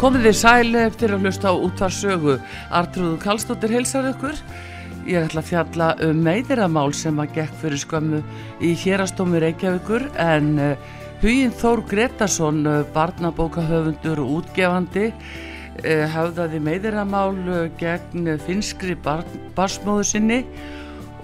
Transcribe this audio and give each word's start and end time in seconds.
Komið 0.00 0.22
þið 0.30 0.36
sæli 0.38 0.78
eftir 0.80 1.12
að 1.12 1.26
hlusta 1.26 1.50
á 1.52 1.60
útvarsögu. 1.60 2.34
Artrúðu 2.72 3.18
Kallstóttir 3.20 3.74
heilsar 3.74 4.06
ykkur. 4.08 4.38
Ég 5.04 5.26
ætla 5.26 5.42
að 5.42 5.50
fjalla 5.50 5.88
um 6.06 6.22
meðiramál 6.24 6.94
sem 6.96 7.20
að 7.20 7.34
gekk 7.34 7.58
fyrir 7.60 7.82
skömmu 7.82 8.20
í 8.64 8.70
hérastómi 8.80 9.42
Reykjavíkur 9.44 10.06
en 10.24 10.48
uh, 10.56 10.88
Huginn 11.20 11.52
Þór 11.52 11.84
Gretarsson, 11.92 12.62
uh, 12.64 12.78
barnabókahöfundur 12.96 14.24
og 14.24 14.32
útgefandi, 14.38 15.10
hafðaði 16.16 16.64
meðiramál 16.64 17.36
gegn 17.80 18.34
finskri 18.44 18.96
bar 19.04 19.22
barsmóðu 19.56 20.08
sinni 20.08 20.42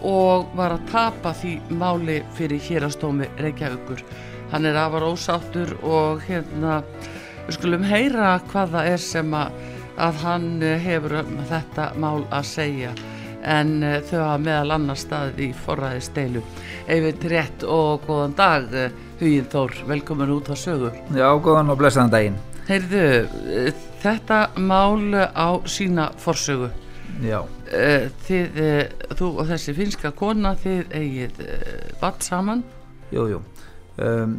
og 0.04 0.52
var 0.56 0.76
að 0.76 0.86
tapa 0.92 1.32
því 1.40 1.58
máli 1.80 2.20
fyrir 2.36 2.60
hérastómi 2.68 3.32
Reykjavíkur. 3.40 4.04
Hann 4.52 4.68
er 4.68 4.76
afar 4.84 5.08
ósáttur 5.08 5.78
og 5.80 6.20
hérna 6.28 6.82
Við 7.46 7.58
skulum 7.58 7.84
heyra 7.86 8.36
hvað 8.50 8.72
það 8.74 8.88
er 8.92 9.02
sem 9.02 9.36
að, 9.38 9.60
að 10.02 10.22
hann 10.24 10.48
hefur 10.82 11.20
um 11.20 11.36
þetta 11.46 11.92
mál 12.02 12.24
að 12.34 12.48
segja 12.50 12.94
en 13.46 13.76
uh, 13.86 14.00
þau 14.02 14.18
hafa 14.18 14.38
meðal 14.42 14.74
annar 14.74 14.98
staðið 14.98 15.42
í 15.46 15.48
forræði 15.64 16.02
steilu. 16.02 16.42
Eyvind 16.90 17.26
rétt 17.30 17.66
og 17.70 18.02
góðan 18.08 18.34
dag, 18.38 18.74
Huginn 19.20 19.48
Þór, 19.52 19.76
velkomin 19.86 20.34
út 20.34 20.50
á 20.50 20.56
sögu. 20.58 20.90
Já, 21.14 21.28
góðan 21.42 21.70
og 21.70 21.80
blessaðan 21.80 22.14
daginn. 22.14 22.40
Heyrðu, 22.66 23.06
þetta 24.02 24.40
mál 24.58 25.14
á 25.14 25.48
sína 25.70 26.10
forsögu. 26.18 26.72
Já. 27.22 27.40
Þið, 28.26 28.58
þú 29.18 29.28
og 29.40 29.50
þessi 29.52 29.74
finska 29.78 30.10
kona, 30.14 30.56
þið 30.62 30.96
eigið 30.98 31.44
vatn 32.02 32.26
saman. 32.26 32.64
Jú, 33.14 33.28
jú. 33.30 33.44
Um, 33.96 34.34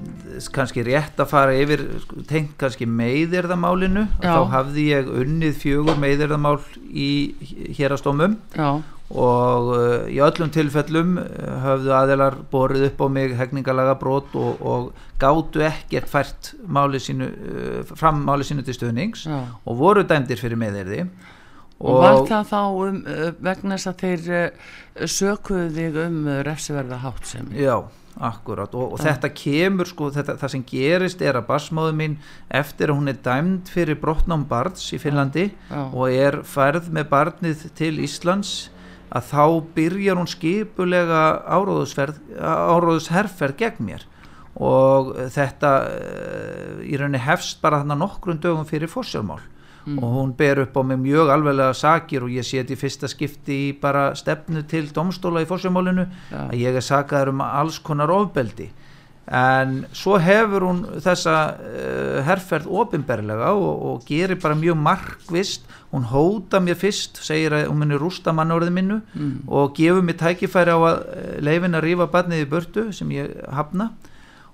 kannski 0.54 0.84
rétt 0.86 1.18
að 1.18 1.32
fara 1.32 1.54
yfir 1.58 1.82
tengt 2.30 2.52
kannski 2.62 2.86
meðirðamálinu 2.86 4.04
þá 4.22 4.52
hafði 4.52 4.84
ég 4.92 5.10
unnið 5.10 5.56
fjögur 5.64 5.98
meðirðamál 5.98 6.60
í 6.86 7.34
hérastómum 7.74 8.36
og 8.54 9.72
uh, 9.74 10.06
í 10.14 10.22
öllum 10.22 10.54
tilfellum 10.54 11.18
hafðu 11.66 11.96
aðeinar 11.98 12.38
borið 12.54 12.86
upp 12.92 13.02
á 13.02 13.08
mig 13.18 13.34
hegningalega 13.40 13.98
brot 13.98 14.38
og, 14.38 14.62
og 14.62 14.88
gáttu 15.18 15.66
ekkert 15.66 16.14
fært 16.14 16.54
máli 16.62 17.02
sínu, 17.02 17.34
uh, 17.34 17.82
fram 17.98 18.22
máli 18.30 18.46
sínu 18.46 18.62
til 18.62 18.78
stuðnings 18.78 19.26
Já. 19.26 19.40
og 19.42 19.82
voru 19.82 20.06
dæmdir 20.06 20.38
fyrir 20.38 20.62
meðirði 20.62 21.08
og, 21.08 21.96
og 21.96 22.04
var 22.06 22.26
það 22.30 22.52
þá 22.54 22.62
um, 22.62 23.06
uh, 23.10 23.30
vegna 23.42 23.82
þess 23.82 23.90
að 23.90 24.04
þeir 24.06 24.34
uh, 24.38 24.74
sökuðu 25.18 25.70
þig 25.82 26.04
um 26.06 26.26
uh, 26.28 26.44
refsiverða 26.46 27.08
hátt 27.10 27.34
sem 27.34 27.56
Já 27.58 27.80
Akkurát 28.18 28.74
og, 28.74 28.96
og 28.96 29.00
þetta 29.04 29.30
kemur 29.38 29.86
sko 29.90 30.10
þetta, 30.16 30.34
það 30.42 30.50
sem 30.54 30.64
gerist 30.68 31.20
er 31.22 31.36
að 31.38 31.50
basmáðu 31.52 31.94
mín 32.00 32.16
eftir 32.50 32.90
að 32.90 32.98
hún 33.00 33.12
er 33.12 33.20
dæmd 33.26 33.66
fyrir 33.70 33.98
brotnám 34.02 34.44
barns 34.50 34.94
í 34.96 34.98
Finnlandi 35.02 35.46
já, 35.52 35.82
og 35.86 36.06
er 36.10 36.34
færð 36.48 36.86
með 36.94 37.06
barnið 37.12 37.58
til 37.78 37.96
Íslands 38.02 38.52
að 39.08 39.24
þá 39.32 39.44
byrjar 39.76 40.18
hún 40.20 40.30
skipulega 40.30 41.22
áróðusherferð 41.48 43.56
gegn 43.62 43.86
mér. 43.88 44.02
Og 44.58 45.14
þetta 45.32 45.72
uh, 45.86 46.82
í 46.82 46.98
rauninni 46.98 47.22
hefst 47.22 47.62
bara 47.62 47.80
þarna 47.84 47.96
nokkrum 48.02 48.40
dögum 48.42 48.66
fyrir 48.68 48.90
fórsjálfmál 48.92 49.44
mm. 49.88 50.00
og 50.04 50.16
hún 50.18 50.34
ber 50.38 50.64
upp 50.66 50.76
á 50.78 50.82
mig 50.84 51.00
mjög 51.02 51.32
alveglega 51.34 51.74
sakir 51.74 52.26
og 52.26 52.34
ég 52.34 52.72
í 52.72 52.80
fyrsta 52.80 53.08
skipti 53.08 53.60
í 53.70 53.72
bara 53.80 54.12
stefnu 54.16 54.64
til 54.68 54.90
domstóla 54.94 55.44
í 55.44 55.50
fórsjömálinu 55.50 56.08
ja. 56.32 56.48
að 56.50 56.60
ég 56.60 56.76
er 56.76 56.86
sakaður 56.86 57.34
um 57.36 57.46
alls 57.46 57.80
konar 57.80 58.12
ofbeldi 58.12 58.70
en 59.28 59.82
svo 59.92 60.16
hefur 60.24 60.64
hún 60.64 60.78
þessa 61.04 61.34
uh, 61.60 62.20
herrferð 62.24 62.70
ofinberlega 62.72 63.52
og, 63.52 63.82
og 63.90 64.06
gerir 64.08 64.40
bara 64.40 64.56
mjög 64.56 64.80
markvist 64.80 65.68
hún 65.92 66.08
hóta 66.08 66.62
mér 66.64 66.80
fyrst 66.80 67.20
segir 67.24 67.56
að 67.56 67.68
hún 67.68 67.82
munir 67.84 68.00
rústa 68.00 68.32
mannorðið 68.36 68.76
minnu 68.78 69.02
mm. 69.04 69.34
og 69.48 69.76
gefur 69.76 70.06
mér 70.08 70.20
tækifæri 70.22 70.72
á 70.72 70.80
að 70.80 71.02
uh, 71.02 71.34
leifin 71.44 71.76
að 71.76 71.90
rífa 71.90 72.08
barnið 72.14 72.46
í 72.46 72.52
börtu 72.54 72.88
sem 72.96 73.12
ég 73.18 73.36
hafna 73.52 73.92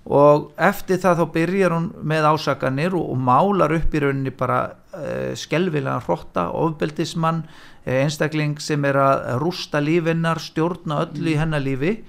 og 0.03 0.49
eftir 0.59 0.99
það 0.99 1.21
þá 1.21 1.25
byrjar 1.37 1.75
hún 1.77 1.85
með 2.03 2.25
ásakanir 2.33 2.95
og, 2.97 3.05
og 3.13 3.21
málar 3.23 3.75
upp 3.77 3.93
í 3.95 4.01
rauninni 4.03 4.33
bara 4.35 4.59
uh, 4.95 5.31
skelvilega 5.39 6.01
hrotta, 6.03 6.49
ofbeldismann 6.51 7.45
uh, 7.45 7.93
einstakling 8.01 8.59
sem 8.59 8.83
er 8.89 8.99
að 8.99 9.23
rústa 9.43 9.79
lífinnar, 9.83 10.43
stjórna 10.43 11.05
öllu 11.05 11.31
í 11.31 11.39
hennar 11.39 11.63
lífi 11.63 12.01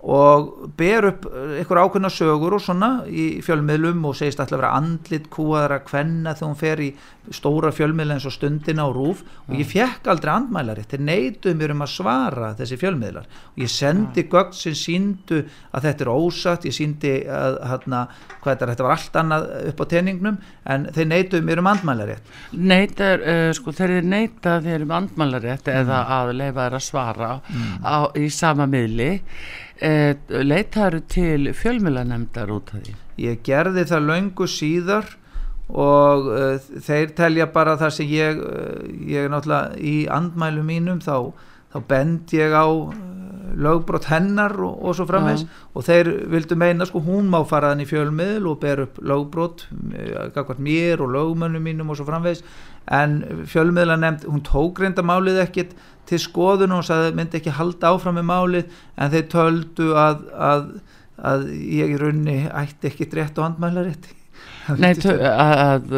og 0.00 0.70
ber 0.80 1.10
upp 1.10 1.26
einhver 1.28 1.82
ákveðna 1.82 2.08
sögur 2.12 2.56
og 2.56 2.62
svona 2.64 2.90
í 3.04 3.42
fjölmiðlum 3.44 4.06
og 4.08 4.16
segist 4.16 4.40
alltaf 4.40 4.56
að 4.56 4.62
vera 4.62 4.76
andlit 4.78 5.26
kúaðar 5.32 5.74
að 5.76 5.84
kvenna 5.90 6.32
þegar 6.32 6.48
hún 6.48 6.60
fer 6.60 6.80
í 6.80 6.88
stóra 7.36 7.70
fjölmiðla 7.74 8.16
eins 8.16 8.26
og 8.26 8.34
stundina 8.34 8.86
og 8.88 8.96
rúf 8.96 9.20
og 9.44 9.58
ég 9.60 9.68
fekk 9.68 10.08
aldrei 10.10 10.32
andmælaritt 10.32 10.94
þeir 10.94 11.04
neituð 11.04 11.58
mér 11.60 11.74
um 11.74 11.84
að 11.84 11.92
svara 11.92 12.50
þessi 12.56 12.80
fjölmiðlar. 12.80 13.28
Og 13.52 13.60
ég 13.60 13.72
sendi 13.72 14.24
gögn 14.32 14.56
sem 14.56 14.78
síndu 14.78 15.42
að 15.70 15.90
þetta 15.90 16.06
er 16.06 16.12
ósatt 16.14 16.66
ég 16.70 16.76
síndi 16.76 17.14
að 17.28 17.60
hérna, 17.68 18.02
þetta, 18.40 18.72
þetta 18.72 18.88
var 18.88 18.96
allt 18.96 19.20
annað 19.20 19.48
upp 19.70 19.84
á 19.84 19.90
teningnum 19.92 20.40
en 20.64 20.88
þeir 20.96 21.10
neituð 21.12 21.44
mér 21.44 21.60
um 21.60 21.70
andmælaritt 21.70 22.36
Neitar, 22.56 23.20
uh, 23.20 23.50
sko 23.56 23.74
þeir 23.76 24.00
neitað 24.06 24.64
þeir 24.64 24.88
um 24.88 24.96
andmælaritt 24.96 25.68
mm. 25.68 25.80
eða 25.82 26.04
að 26.16 26.36
leifa 26.40 26.66
þeir 26.66 26.78
að 26.80 26.86
svara 26.88 27.32
mm. 27.44 27.72
á, 27.84 27.96
í 28.16 28.30
sama 28.32 28.66
miðli. 28.70 29.10
Eh, 29.20 29.69
leitaður 29.80 31.00
til 31.08 31.52
fjölmjölanemndar 31.56 32.50
út 32.52 32.74
af 32.74 32.82
því? 32.84 32.96
Ég 33.20 33.40
gerði 33.46 33.86
það 33.88 34.06
laungu 34.10 34.48
síðar 34.50 35.08
og 35.70 36.26
uh, 36.34 36.58
þeir 36.82 37.14
telja 37.16 37.46
bara 37.54 37.76
það 37.80 37.94
sem 37.98 38.10
ég, 38.10 38.40
uh, 38.42 38.82
ég 39.06 39.30
náttúrulega 39.30 39.78
í 39.78 39.94
andmælu 40.10 40.64
mínum 40.66 41.00
þá, 41.04 41.30
þá 41.72 41.78
bend 41.90 42.34
ég 42.34 42.54
á 42.54 42.66
lögbrot 43.56 44.08
hennar 44.10 44.54
og, 44.60 44.74
og 44.84 44.96
svo 44.98 45.06
framvegs 45.08 45.44
ja. 45.46 45.60
og 45.74 45.86
þeir 45.86 46.10
vildu 46.32 46.58
meina 46.60 46.86
sko 46.88 47.02
hún 47.04 47.30
má 47.32 47.40
fara 47.48 47.72
þann 47.72 47.84
í 47.84 47.88
fjölmiðl 47.90 48.50
og 48.50 48.60
ber 48.62 48.84
upp 48.86 49.00
lögbrot 49.02 49.66
mér 50.60 51.00
og 51.00 51.14
lögmönnum 51.16 51.64
mínum 51.64 51.90
og 51.90 51.98
svo 51.98 52.08
framvegs 52.08 52.44
en 52.90 53.44
fjölmiðla 53.46 53.96
nefnd, 54.00 54.26
hún 54.26 54.44
tók 54.46 54.80
reynda 54.82 55.04
málið 55.06 55.42
ekkit 55.44 55.74
til 56.10 56.18
skoðun 56.18 56.74
og 56.74 56.86
sagði 56.86 57.12
myndi 57.18 57.38
ekki 57.38 57.54
halda 57.54 57.92
áfram 57.94 58.18
með 58.18 58.26
málið. 58.30 58.78
En 58.98 59.12
þeir 59.12 59.28
töldu 59.30 59.90
að, 59.98 60.24
að, 60.34 60.64
að 61.30 61.44
ég 61.54 61.92
í 61.94 62.00
raunni 62.00 62.40
ætti 62.48 62.90
ekki 62.90 63.10
rétt 63.14 63.38
og 63.38 63.50
handmælarétti 63.50 64.16
Nei, 64.80 64.92
að 64.94 65.88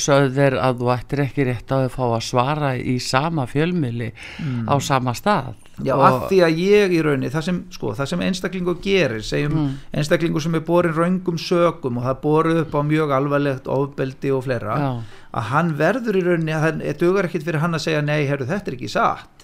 sögðu 0.00 0.32
þeir 0.36 0.56
að 0.60 0.80
þú 0.80 0.90
ættir 0.94 1.22
ekki 1.26 1.46
rétt 1.48 1.72
á 1.72 1.76
að 1.78 1.92
fá 1.94 2.02
að 2.06 2.24
svara 2.26 2.72
í 2.76 2.96
sama 3.02 3.46
fjölmili 3.48 4.10
mm. 4.12 4.66
á 4.68 4.74
sama 4.82 5.14
stað 5.16 5.54
Já, 5.84 5.92
og... 5.92 6.04
að 6.06 6.18
því 6.30 6.38
að 6.46 6.60
ég 6.62 6.94
í 6.96 7.00
raunni, 7.04 7.30
það 7.32 7.46
sem, 7.50 7.58
sko, 7.74 7.92
það 7.98 8.10
sem 8.12 8.22
einstaklingu 8.26 8.74
gerir, 8.84 9.24
segjum 9.26 9.56
mm. 9.56 9.72
einstaklingu 10.00 10.40
sem 10.40 10.56
er 10.56 10.64
borin 10.64 10.96
raungum 10.96 11.40
sögum 11.40 12.00
og 12.00 12.06
það 12.08 12.20
borið 12.22 12.60
upp 12.62 12.76
á 12.76 12.80
mjög 12.88 13.12
alvarlegt 13.18 13.68
ofbeldi 13.68 14.32
og 14.32 14.46
fleira, 14.46 14.78
Já. 14.80 14.90
að 15.36 15.50
hann 15.52 15.74
verður 15.76 16.16
í 16.16 16.24
raunni, 16.30 16.54
að 16.56 16.68
það 16.70 17.02
dugar 17.02 17.28
ekkit 17.28 17.44
fyrir 17.44 17.64
hann 17.64 17.76
að 17.76 17.84
segja 17.88 18.04
nei, 18.06 18.22
herru, 18.24 18.48
þetta 18.48 18.72
er 18.72 18.78
ekki 18.78 18.92
satt 18.96 19.36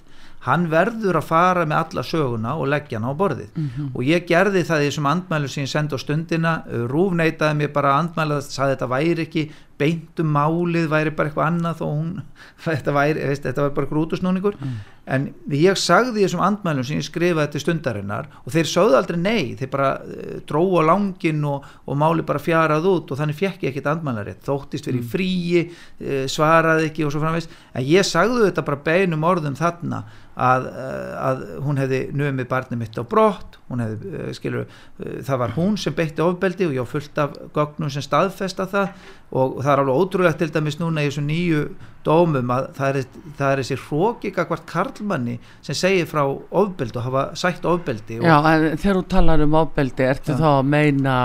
hann 0.46 0.66
verður 0.72 1.20
að 1.20 1.28
fara 1.28 1.64
með 1.68 1.78
alla 1.84 2.04
söguna 2.06 2.54
og 2.58 2.70
leggja 2.72 2.98
hann 2.98 3.06
á 3.06 3.14
borðið 3.14 3.50
mm 3.54 3.68
-hmm. 3.68 3.90
og 3.94 4.02
ég 4.04 4.26
gerði 4.26 4.64
það 4.66 4.82
í 4.82 4.88
þessum 4.88 5.10
andmælu 5.10 5.48
sem 5.48 5.62
ég 5.62 5.70
sendi 5.70 5.94
á 5.94 5.98
stundina 6.02 6.54
rúfneitaði 6.90 7.58
mér 7.60 7.72
bara 7.72 7.98
andmæla 7.98 8.40
það 8.40 8.48
sagði 8.56 8.74
þetta 8.74 8.88
væri 8.94 9.26
ekki 9.26 9.44
beintum 9.82 10.30
málið 10.32 10.88
væri 10.92 11.12
bara 11.16 11.30
eitthvað 11.30 11.48
annað 11.48 11.82
og 11.84 11.92
hún, 11.96 12.10
þetta 12.66 12.94
væri, 12.94 13.26
veist, 13.32 13.46
þetta 13.46 13.66
væri 13.66 13.76
bara 13.76 13.90
grútusnúningur 13.90 14.56
mm. 14.58 14.76
en 15.16 15.28
ég 15.58 15.78
sagði 15.80 16.22
þessum 16.22 16.44
andmælum 16.46 16.86
sem 16.86 17.00
ég 17.00 17.06
skrifaði 17.08 17.54
til 17.54 17.64
stundarinnar 17.64 18.30
og 18.42 18.54
þeir 18.54 18.70
sögðu 18.70 18.98
aldrei 19.00 19.18
nei, 19.20 19.52
þeir 19.58 19.72
bara 19.72 19.92
uh, 19.98 20.34
dróðu 20.48 20.82
á 20.86 20.90
langin 20.92 21.44
og, 21.50 21.68
og 21.86 21.98
máli 21.98 22.26
bara 22.26 22.42
fjarað 22.42 22.88
út 22.92 23.12
og 23.12 23.20
þannig 23.20 23.40
fekk 23.40 23.66
ég 23.66 23.72
ekkit 23.72 23.90
andmælarið 23.92 24.42
þóttist 24.46 24.90
verið 24.90 25.02
mm. 25.02 25.12
fríi, 25.12 25.64
uh, 25.68 26.26
svaraði 26.30 26.90
ekki 26.90 27.06
og 27.06 27.14
svo 27.14 27.24
framveist, 27.24 27.56
en 27.74 27.88
ég 27.88 28.06
sagði 28.06 28.46
þetta 28.48 28.66
bara 28.68 28.84
beinum 28.90 29.26
orðum 29.28 29.58
þarna 29.58 30.04
að, 30.32 30.68
uh, 30.70 31.16
að 31.28 31.42
hún 31.66 31.80
hefði 31.80 32.04
nömið 32.16 32.48
barnið 32.48 32.80
mitt 32.80 32.96
á 32.96 33.04
brott 33.04 33.58
hefði, 33.72 34.12
uh, 34.12 34.30
skilur, 34.36 34.78
það 35.24 35.42
var 35.42 35.56
hún 35.56 35.76
sem 35.80 35.96
beitti 35.96 36.24
ofbeldi 36.24 36.68
og 36.68 36.76
ég 36.76 36.88
fullt 36.88 37.18
af 37.20 37.34
gögnum 37.56 37.92
sem 37.92 38.04
staðfesta 38.04 38.68
það 38.70 39.10
og 39.32 39.62
það 39.62 39.72
er 39.72 39.82
alveg 39.82 40.00
ótrúlega 40.02 40.38
til 40.38 40.52
dæmis 40.52 40.78
núna 40.80 41.04
í 41.04 41.08
þessu 41.08 41.24
nýju 41.24 41.62
dómum 42.06 42.50
að 42.54 42.68
það 42.78 42.98
er, 42.98 43.06
það 43.38 43.52
er 43.52 43.62
þessi 43.62 43.78
hrókika 43.84 44.46
hvort 44.48 44.66
karlmanni 44.70 45.38
sem 45.64 45.78
segir 45.78 46.10
frá 46.10 46.22
ofbeldi 46.26 46.98
og 46.98 47.06
hafa 47.06 47.24
sætt 47.38 47.66
ofbeldi 47.68 48.20
Já, 48.22 48.36
en 48.40 48.68
þegar 48.76 49.00
þú 49.00 49.06
talar 49.14 49.46
um 49.46 49.56
ofbeldi 49.62 50.06
ertu 50.08 50.34
ja. 50.34 50.40
þá 50.40 50.48
að 50.52 50.70
meina 50.72 51.16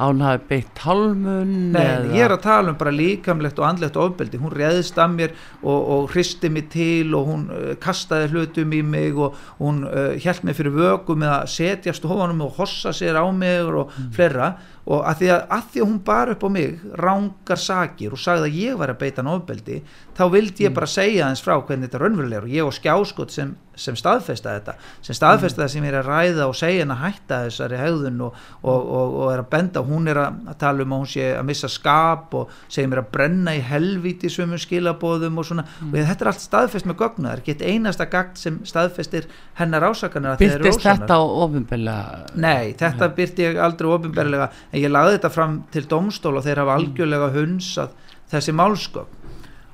án 0.00 0.22
hafi 0.24 0.46
beitt 0.48 0.80
halmun? 0.86 1.52
Nei, 1.74 1.82
eða? 1.82 2.12
ég 2.16 2.24
er 2.24 2.34
að 2.34 2.42
tala 2.46 2.72
um 2.72 2.78
bara 2.80 2.94
líkamlegt 2.94 3.60
og 3.60 3.66
andlegt 3.68 3.98
ofbeldi, 4.00 4.40
hún 4.40 4.54
reðist 4.54 4.98
að 5.00 5.16
mér 5.18 5.34
og, 5.60 5.78
og 5.78 6.14
hristi 6.14 6.50
mig 6.52 6.70
til 6.72 7.12
og 7.18 7.28
hún 7.28 7.46
uh, 7.52 7.70
kastaði 7.82 8.30
hlutum 8.32 8.76
í 8.76 8.80
mig 8.86 9.18
og 9.20 9.36
hún 9.60 9.84
uh, 9.88 10.16
held 10.16 10.44
mig 10.46 10.56
fyrir 10.56 10.76
vöku 10.76 11.18
með 11.20 11.34
að 11.36 11.48
setja 11.56 11.96
stofanum 11.96 12.46
og 12.46 12.56
hossa 12.60 12.94
sér 12.96 13.20
á 13.20 13.26
mig 13.28 13.68
og 13.68 13.90
mm. 13.92 14.12
fleira 14.16 14.54
og 14.90 15.04
að 15.06 15.20
því 15.20 15.28
að, 15.34 15.42
að 15.54 15.66
því 15.72 15.82
að 15.82 15.88
hún 15.90 16.00
bar 16.06 16.32
upp 16.32 16.46
á 16.46 16.48
mig 16.50 16.84
rángar 16.98 17.60
sakir 17.60 18.16
og 18.16 18.22
sagði 18.22 18.48
að 18.48 18.60
ég 18.62 18.78
var 18.80 18.94
að 18.94 19.02
beita 19.02 19.24
nábeldi 19.26 19.80
þá 20.20 20.26
vildi 20.32 20.66
ég 20.66 20.70
mm. 20.70 20.76
bara 20.76 20.88
segja 20.90 21.28
eins 21.30 21.42
frá 21.44 21.56
hvernig 21.56 21.88
þetta 21.88 22.00
raunverulegur 22.02 22.46
og 22.46 22.54
ég 22.54 22.66
og 22.66 22.74
skjáskot 22.74 23.32
sem, 23.32 23.52
sem 23.78 23.96
staðfesta 23.96 24.54
þetta 24.56 24.74
sem 25.06 25.16
staðfesta 25.16 25.60
mm. 25.60 25.62
það 25.62 25.72
sem 25.72 25.86
ég 25.86 25.92
er 25.92 25.98
að 26.00 26.10
ræða 26.10 26.48
og 26.50 26.56
segja 26.58 26.82
henn 26.82 26.94
að 26.94 27.02
hætta 27.04 27.38
þessari 27.46 27.78
hegðun 27.80 28.24
og, 28.26 28.40
og, 28.60 28.90
og, 28.98 29.14
og 29.20 29.32
er 29.32 29.42
að 29.44 29.48
benda 29.54 29.82
hún 29.86 30.10
er 30.10 30.20
að 30.24 30.50
tala 30.60 30.84
um 30.84 30.94
að 30.96 31.02
hún 31.02 31.10
sé 31.14 31.28
að 31.36 31.46
missa 31.50 31.70
skap 31.72 32.34
og 32.36 32.52
segja 32.66 32.90
mér 32.90 33.02
að 33.04 33.12
brenna 33.14 33.54
í 33.56 33.62
helvíti 33.70 34.32
svömmu 34.32 34.60
skilabóðum 34.60 35.40
og 35.40 35.48
svona 35.48 35.66
mm. 35.68 35.94
og 35.94 36.10
þetta 36.10 36.26
er 36.26 36.32
allt 36.32 36.44
staðfest 36.44 36.90
með 36.90 37.00
gögna 37.04 37.30
það 37.30 37.36
er 37.38 37.44
ekki 37.44 37.72
einasta 37.72 38.08
gagn 38.10 38.36
sem 38.40 38.60
staðfestir 38.68 39.30
hennar 39.60 39.88
ásakanar 39.88 40.40
Byrtist 40.40 40.84
þetta 40.84 41.16
á 41.16 41.22
ofinbeglega? 41.22 42.34
Nei, 42.40 42.74
þetta 42.78 43.08
ja. 43.08 43.14
byrti 43.16 43.46
ég 43.46 43.62
aldrei 43.62 43.88
ofinbeglega 43.94 44.50
en 44.68 44.82
ég 44.82 44.92
lagði 44.92 45.16
þetta 45.18 45.32
fram 45.32 45.58
til 45.72 45.86
domstól 45.88 46.36
og 46.36 46.44
þeir 46.44 46.64
hafa 46.64 46.76
mm. 46.76 46.84
algjörlega 46.84 47.32
hunsað 47.38 47.96
þessi 48.30 48.54
málsköp 48.54 49.19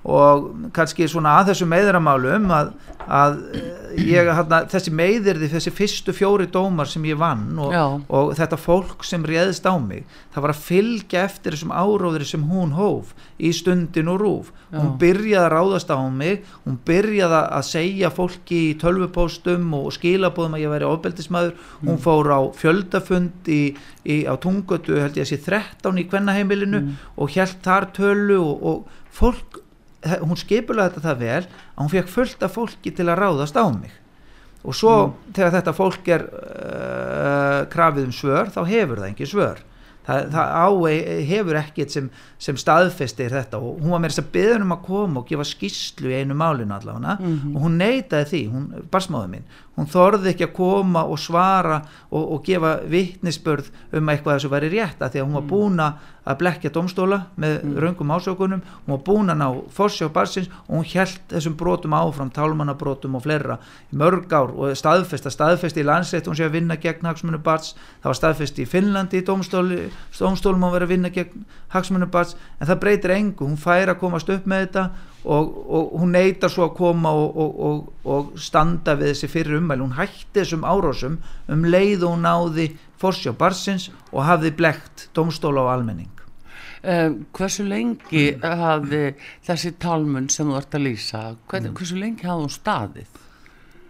og 0.07 0.51
kannski 0.75 1.09
svona 1.11 1.41
að 1.41 1.49
þessu 1.51 1.67
meðramálum 1.67 2.51
að, 2.55 2.69
að 3.11 3.39
ég, 3.99 4.29
hana, 4.39 4.61
þessi 4.71 4.93
meðirði, 4.95 5.49
þessi 5.51 5.73
fyrstu 5.75 6.15
fjóri 6.15 6.47
dómar 6.53 6.87
sem 6.91 7.03
ég 7.09 7.19
vann 7.19 7.59
og, 7.59 7.75
og 8.07 8.31
þetta 8.39 8.59
fólk 8.61 9.03
sem 9.07 9.25
réðist 9.27 9.67
á 9.67 9.75
mig 9.83 10.05
það 10.35 10.45
var 10.45 10.55
að 10.55 10.63
fylgja 10.69 11.25
eftir 11.27 11.57
þessum 11.57 11.75
áróðri 11.75 12.29
sem 12.29 12.47
hún 12.47 12.77
hóf 12.77 13.17
í 13.43 13.51
stundin 13.57 14.13
og 14.13 14.21
rúf 14.23 14.53
Já. 14.71 14.79
hún 14.79 14.95
byrjaði 15.03 15.43
að 15.43 15.53
ráðast 15.57 15.91
á 15.91 15.99
mig 16.07 16.47
hún 16.63 16.79
byrjaði 16.87 17.43
að 17.59 17.67
segja 17.73 18.13
fólki 18.15 18.63
í 18.71 18.79
tölvupóstum 18.79 19.75
og 19.81 19.91
skilabóðum 19.99 20.57
að 20.59 20.67
ég 20.69 20.75
væri 20.77 20.91
ofbeldismæður, 20.93 21.59
mm. 21.59 21.91
hún 21.91 22.03
fór 22.07 22.31
á 22.31 22.41
fjöldafund 22.63 23.51
í, 23.51 23.63
í, 24.07 24.23
á 24.23 24.39
tungötu 24.39 25.03
held 25.03 25.19
ég 25.19 25.27
að 25.27 25.35
sé 25.35 25.43
13 25.43 26.03
í 26.03 26.09
kvennaheimilinu 26.11 26.83
mm. 26.85 27.07
og 27.19 27.35
held 27.35 27.63
þar 27.67 27.91
tölu 27.97 28.43
og, 28.43 28.67
og 28.71 29.07
fólk 29.17 29.63
hún 30.23 30.41
skipulaði 30.41 30.95
þetta 30.97 31.09
það 31.09 31.23
vel 31.23 31.45
að 31.45 31.81
hún 31.83 31.93
fekk 31.95 32.13
fullt 32.13 32.45
af 32.47 32.57
fólki 32.57 32.93
til 32.95 33.09
að 33.09 33.21
ráðast 33.23 33.59
á 33.59 33.67
mig 33.71 33.95
og 34.67 34.75
svo 34.75 34.95
mm. 34.97 35.33
þegar 35.37 35.55
þetta 35.59 35.77
fólk 35.77 36.11
er 36.17 36.27
uh, 36.27 37.61
krafið 37.73 38.09
um 38.09 38.15
svör 38.15 38.53
þá 38.55 38.61
hefur 38.67 39.03
það 39.03 39.11
ekki 39.13 39.31
svör 39.31 39.63
það, 40.07 40.31
það 40.35 40.55
á, 40.57 40.67
hefur 41.31 41.61
ekkit 41.61 41.95
sem, 41.97 42.09
sem 42.39 42.59
staðfestir 42.61 43.35
þetta 43.35 43.61
og 43.61 43.83
hún 43.83 43.95
var 43.95 44.03
með 44.03 44.15
þess 44.15 44.25
að 44.25 44.33
byggja 44.37 44.59
um 44.63 44.75
að 44.77 44.83
koma 44.87 45.23
og 45.23 45.31
gefa 45.31 45.49
skýslu 45.51 46.13
í 46.13 46.21
einu 46.23 46.39
málinu 46.39 46.77
allavega 46.77 47.17
mm 47.19 47.37
-hmm. 47.37 47.55
og 47.57 47.67
hún 47.67 47.79
neytaði 47.83 48.31
því, 48.33 48.43
hún, 48.53 48.67
barsmáðu 48.93 49.33
mín 49.35 49.49
hún 49.77 49.89
þorði 49.93 50.33
ekki 50.33 50.47
að 50.49 50.55
koma 50.57 51.05
og 51.05 51.19
svara 51.21 51.81
og, 52.09 52.23
og 52.23 52.45
gefa 52.47 52.77
vittnisspörð 52.89 53.69
um 53.97 54.13
eitthvað 54.13 54.39
þessu 54.39 54.53
væri 54.53 54.71
rétt 54.73 55.03
að 55.03 55.15
því 55.15 55.21
að 55.21 55.27
hún 55.27 55.37
var 55.37 55.45
mm. 55.45 55.51
búin 55.51 55.83
að 56.27 56.39
blekja 56.41 56.73
domstóla 56.75 57.19
með 57.39 57.53
mm. 57.61 57.75
raungum 57.85 58.15
ásökunum, 58.17 58.63
hún 58.87 58.95
var 58.95 59.03
búin 59.07 59.33
að 59.35 59.41
ná 59.43 59.47
forsjá 59.77 60.09
barsins 60.13 60.49
og 60.67 60.73
hún 60.79 60.89
held 60.91 61.21
þessum 61.31 61.59
brotum 61.61 61.95
áfram, 61.97 62.33
tálmannabrotum 62.35 63.19
og 63.19 63.27
fleira 63.27 63.59
í 63.93 64.01
mörg 64.01 64.33
ár 64.33 64.55
og 64.57 64.73
staðfest 64.79 65.29
að 65.29 65.37
staðfest 65.37 65.79
í 65.79 65.87
landsreitt, 65.87 66.27
hún 66.27 66.39
sé 66.39 66.49
að 66.49 66.57
vinna 66.57 66.81
gegn 66.81 67.07
hagsmunum 67.07 67.45
bars, 67.45 67.75
það 68.01 68.11
var 68.11 68.21
staðfest 68.23 68.59
í 68.59 68.67
Finnlandi 68.67 69.21
í 69.21 69.27
domstóli, 69.29 69.85
domstólum 70.19 70.65
að 70.67 70.77
vera 70.77 70.89
að 70.89 70.93
vinna 70.95 71.11
gegn 71.15 71.45
hagsmunum 71.75 72.11
bars, 72.11 72.35
en 72.61 72.71
það 72.71 72.81
breytir 72.85 73.15
engu, 73.17 73.47
hún 73.47 73.61
fær 73.61 73.93
að 73.93 74.01
komast 74.01 74.31
upp 74.33 74.49
með 74.49 74.67
þetta 74.67 74.85
og, 75.27 75.53
og 75.67 75.95
hún 76.01 76.15
neytar 76.15 76.53
svo 76.53 76.69
að 76.69 76.77
koma 76.79 77.13
og, 77.17 77.39
og, 77.69 77.89
og 78.07 78.35
standa 78.41 78.95
við 78.99 79.13
þessi 79.13 79.31
fyrir 79.33 79.59
umæl 79.61 79.81
hún 79.83 79.97
hætti 79.99 80.41
þessum 80.41 80.67
árásum 80.67 81.19
um 81.53 81.67
leið 81.67 82.07
og 82.07 82.21
náði 82.23 82.69
forsjá 83.01 83.35
barsins 83.37 83.91
og 84.13 84.25
hafði 84.29 84.55
blekt 84.57 85.09
domstóla 85.17 85.67
á 85.67 85.75
almenning 85.75 86.13
um, 86.83 87.21
Hversu 87.37 87.67
lengi 87.67 88.27
hafði 88.43 89.05
þessi 89.47 89.75
talmun 89.83 90.31
sem 90.33 90.49
þú 90.49 90.59
ert 90.61 90.79
að 90.79 90.87
lýsa 90.87 91.23
hvern, 91.51 91.71
mm. 91.71 91.79
hversu 91.81 92.01
lengi 92.01 92.29
hafði 92.29 92.47
hún 92.47 92.57
staðið? 92.57 93.23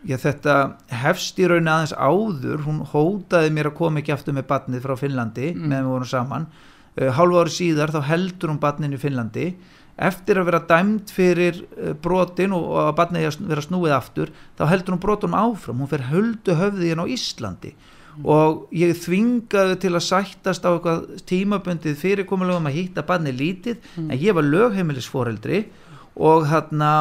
Já 0.06 0.16
þetta 0.22 0.54
hefst 1.02 1.40
í 1.42 1.48
raun 1.50 1.70
aðeins 1.70 1.94
áður 1.96 2.62
hún 2.66 2.82
hótaði 2.92 3.50
mér 3.54 3.72
að 3.72 3.78
koma 3.80 4.02
ekki 4.02 4.14
aftur 4.14 4.36
með 4.36 4.46
batnið 4.52 4.84
frá 4.84 4.94
Finnlandi 5.00 5.48
mm. 5.50 5.64
meðan 5.66 5.88
við 5.88 5.94
vorum 5.94 6.10
saman 6.12 6.46
uh, 6.46 7.10
hálfa 7.16 7.42
ári 7.42 7.54
síðar 7.56 7.94
þá 7.94 8.00
heldur 8.12 8.52
hún 8.52 8.62
batninu 8.62 8.98
í 8.98 9.02
Finnlandi 9.02 9.48
eftir 9.96 10.38
að 10.38 10.48
vera 10.50 10.62
dæmt 10.68 11.10
fyrir 11.14 11.62
eh, 11.64 11.92
brotin 12.04 12.52
og 12.52 12.74
að 12.82 12.90
barnið 12.98 13.28
að 13.30 13.36
vera 13.48 13.62
snúið 13.64 13.94
aftur 13.96 14.32
þá 14.58 14.66
heldur 14.68 14.92
hún 14.92 15.00
brotunum 15.00 15.36
áfram 15.40 15.78
hún 15.80 15.88
fer 15.88 16.04
höldu 16.10 16.56
höfði 16.58 16.90
hérna 16.90 17.06
á 17.08 17.12
Íslandi 17.14 17.70
mm. 17.72 18.26
og 18.28 18.66
ég 18.76 18.92
þvingaði 19.00 19.78
til 19.80 19.94
að 19.94 20.04
sættast 20.04 20.68
á 20.68 20.70
eitthvað 20.74 21.06
tímaböndið 21.30 21.96
fyrirkomulegum 22.02 22.68
að 22.68 22.76
hýtta 22.76 23.06
barnið 23.08 23.40
lítið 23.40 23.80
mm. 23.80 24.10
en 24.10 24.20
ég 24.20 24.36
var 24.36 24.50
lögheimilisforeldri 24.50 25.62
og 26.28 26.44
hérna 26.52 26.92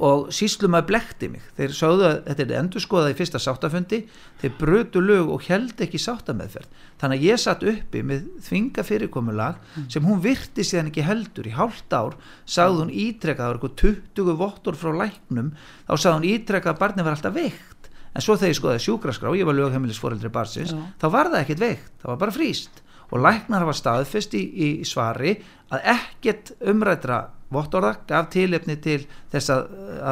og 0.00 0.30
síslum 0.32 0.76
að 0.78 0.86
blekti 0.88 1.28
mig. 1.32 1.44
Þeir 1.58 1.74
sáðu 1.76 2.06
að 2.08 2.14
þetta 2.28 2.44
er 2.44 2.54
endur 2.58 2.84
skoðað 2.84 3.12
í 3.12 3.16
fyrsta 3.18 3.40
sáttafundi. 3.42 4.00
Þeir 4.40 4.54
brötu 4.60 5.02
lög 5.04 5.32
og 5.34 5.48
held 5.48 5.82
ekki 5.84 6.00
sáttameðferð. 6.00 6.84
Þannig 7.02 7.20
að 7.20 7.26
ég 7.28 7.42
satt 7.42 7.66
uppi 7.68 8.02
með 8.08 8.26
þvinga 8.46 8.84
fyrirkomulag 8.88 9.58
mm. 9.60 9.88
sem 9.92 10.08
hún 10.08 10.22
virti 10.24 10.64
síðan 10.64 10.90
ekki 10.92 11.04
heldur. 11.04 11.50
Í 11.50 11.56
hálft 11.56 11.92
ár 11.92 12.16
sagði 12.48 12.84
hún 12.84 12.94
ítrekka, 13.06 13.44
það 13.44 13.52
var 13.52 13.60
eitthvað 13.60 13.76
20 14.16 14.40
vottor 14.40 14.80
frá 14.80 14.92
læknum, 15.04 15.54
þá 15.84 15.94
sagði 15.96 16.16
hún 16.18 16.30
ítrekka 16.32 16.74
að 16.74 16.80
barni 16.80 17.06
var 17.06 17.18
alltaf 17.18 17.36
veikt. 17.36 17.90
En 18.10 18.24
svo 18.24 18.34
þegar 18.34 18.50
ég 18.50 18.58
skoðaði 18.58 18.84
sjúkraskrá, 18.88 19.32
ég 19.38 19.46
var 19.46 19.54
lögheimilisforeldri 19.54 20.32
barsins, 20.34 20.72
Já. 20.74 20.80
þá 20.98 21.06
var 21.14 21.28
það 21.30 21.42
ekkit 21.44 21.60
veikt 21.60 21.92
það 22.00 22.10
var 22.10 22.22
bara 22.24 22.34
fríst 22.34 22.80
og 23.10 23.22
læknar 23.24 23.64
hafa 23.64 23.74
staðfest 23.76 24.34
í, 24.38 24.42
í 24.50 24.68
svari 24.86 25.34
að 25.74 25.86
ekkert 25.94 26.52
umrætra 26.70 27.20
vottorða 27.50 27.96
gaf 28.08 28.28
tilefni 28.32 28.76
til 28.82 29.00
þess 29.32 29.50
að, 29.52 29.68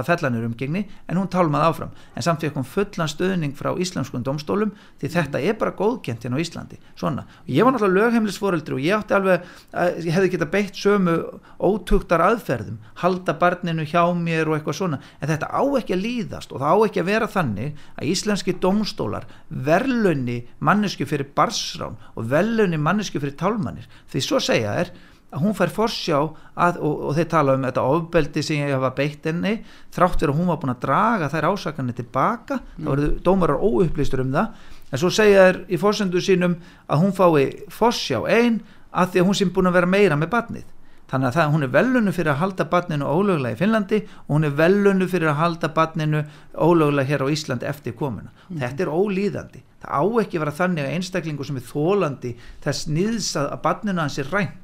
fellanur 0.09 0.47
umgengni 0.49 0.85
en 1.09 1.19
hún 1.21 1.31
tálmaði 1.31 1.69
áfram. 1.71 1.93
En 2.19 2.25
samt 2.27 2.43
fekk 2.43 2.59
hún 2.59 2.67
fullan 2.67 3.11
stöðning 3.11 3.55
frá 3.59 3.71
íslamskun 3.79 4.25
domstólum 4.27 4.73
því 5.01 5.11
þetta 5.15 5.43
er 5.43 5.59
bara 5.59 5.75
góðkent 5.79 6.27
hérna 6.27 6.39
á 6.39 6.43
Íslandi. 6.43 6.79
Svona, 6.99 7.25
og 7.45 7.53
ég 7.55 7.67
var 7.67 7.75
náttúrulega 7.75 8.09
lögheimlisforeldri 8.09 8.77
og 8.77 8.83
ég 8.83 8.99
átti 8.99 9.17
alveg, 9.19 9.47
að, 9.73 10.01
ég 10.07 10.17
hefði 10.17 10.33
geta 10.35 10.51
beitt 10.51 10.79
sömu 10.79 11.17
ótugtar 11.59 12.25
aðferðum 12.27 12.79
halda 13.03 13.35
barninu 13.39 13.87
hjá 13.87 14.03
mér 14.19 14.51
og 14.51 14.59
eitthvað 14.59 14.81
svona. 14.81 15.01
En 15.23 15.31
þetta 15.31 15.51
á 15.55 15.63
ekki 15.79 15.95
að 15.95 16.05
líðast 16.07 16.55
og 16.55 16.63
það 16.63 16.75
á 16.75 16.79
ekki 16.89 17.03
að 17.05 17.11
vera 17.13 17.31
þannig 17.31 17.85
að 17.95 18.11
íslenski 18.13 18.57
domstólar 18.63 19.29
verðlunni 19.49 20.41
mannesku 20.59 21.07
fyrir 21.09 21.31
barsrán 21.37 21.99
og 22.15 22.27
verðlunni 22.33 22.81
mannesku 22.83 23.23
fyrir 23.23 23.39
tálmanir. 23.39 23.87
Því 24.11 24.25
svo 24.25 24.43
segja 24.43 24.75
er 24.83 24.93
hún 25.37 25.53
fær 25.57 25.73
forsjá 25.73 26.19
að, 26.57 26.79
og, 26.81 27.03
og 27.11 27.17
þeir 27.19 27.29
tala 27.29 27.57
um 27.59 27.67
þetta 27.67 27.85
ofbeldi 27.85 28.45
sem 28.45 28.63
ég 28.63 28.73
hafa 28.73 28.95
beitt 28.97 29.27
enni 29.29 29.59
þrátt 29.93 30.23
verið 30.23 30.33
að 30.33 30.41
hún 30.41 30.49
var 30.49 30.61
búin 30.63 30.73
að 30.73 30.81
draga 30.87 31.29
þær 31.33 31.49
ásakarnir 31.51 31.99
tilbaka, 31.99 32.61
mm. 32.63 32.87
þá 32.87 32.89
verður 32.89 33.13
dómarar 33.27 33.61
óupplýstur 33.61 34.25
um 34.25 34.33
það, 34.33 34.65
en 34.89 35.03
svo 35.03 35.13
segja 35.13 35.45
þær 35.51 35.61
í 35.69 35.81
fórsendu 35.83 36.25
sínum 36.25 36.57
að 36.89 37.05
hún 37.05 37.15
fái 37.19 37.45
forsjá 37.69 38.23
einn 38.25 38.63
að 38.89 39.13
því 39.13 39.23
að 39.23 39.29
hún 39.29 39.39
sem 39.43 39.53
búin 39.53 39.69
að 39.69 39.81
vera 39.83 39.91
meira 39.93 40.17
með 40.17 40.33
barnið, 40.33 40.71
þannig 41.13 41.29
að 41.29 41.37
það, 41.37 41.53
hún 41.53 41.67
er 41.67 41.73
velunu 41.77 42.15
fyrir 42.17 42.33
að 42.33 42.41
halda 42.43 42.69
barninu 42.73 43.09
ólögulega 43.13 43.57
í 43.57 43.61
Finnlandi 43.61 44.01
og 44.25 44.31
hún 44.33 44.49
er 44.49 44.57
velunu 44.57 45.09
fyrir 45.13 45.33
að 45.35 45.41
halda 45.43 45.71
barninu 45.77 46.23
ólögulega 46.57 47.13
hér 47.13 47.27
á 47.29 47.33
Íslandi 47.37 47.69
eftir 47.69 47.97
komuna, 48.01 48.33
mm. 48.49 48.63
þetta 48.65 48.87
er 48.87 48.95
ólíðandi. 48.97 49.65
Það 49.79 49.93
á 49.95 50.03
ekki 50.25 50.41
vera 50.43 50.57
þannig 50.57 50.89
að 50.89 50.95
einstaklingu 50.97 51.45
sem 51.47 51.59
er 51.61 51.69
þólandi 51.69 52.33
þess 52.65 52.89
nýðs 52.91 53.29
að 53.39 53.53
barninu 53.63 54.03
hans 54.03 54.17
er 54.19 54.33
rænt 54.33 54.57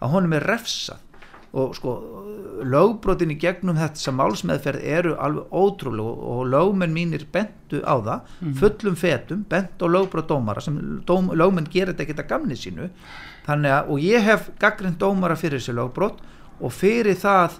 að 0.00 0.12
honum 0.16 0.36
er 0.36 0.46
refsað 0.50 1.06
og 1.50 1.72
sko 1.74 1.92
lögbrotin 2.62 3.32
í 3.34 3.36
gegnum 3.40 3.78
þetta 3.78 4.12
málsmeðferð 4.14 4.84
eru 4.86 5.14
alveg 5.18 5.50
ótrúlega 5.50 6.26
og, 6.30 6.44
lögmenn 6.52 6.94
mínir 6.94 7.24
bentu 7.32 7.80
á 7.82 7.98
það 7.98 8.28
mm. 8.38 8.52
fullum 8.60 8.98
fetum, 8.98 9.42
bent 9.50 9.82
og 9.82 9.90
lögbrot 9.90 10.28
dómara 10.30 10.62
sem 10.62 10.76
dóm, 11.06 11.32
lögmenn 11.34 11.66
gerir 11.70 11.90
þetta 11.90 12.06
ekkert 12.06 12.22
að 12.22 12.30
gamni 12.30 12.58
sínu 12.58 12.86
þannig 13.48 13.74
að 13.74 13.90
og 13.90 14.04
ég 14.04 14.28
hef 14.28 14.46
gaggrind 14.62 15.00
dómara 15.00 15.38
fyrir 15.40 15.58
þessi 15.58 15.74
lögbrot 15.74 16.22
og 16.60 16.74
fyrir 16.76 17.18
það 17.18 17.58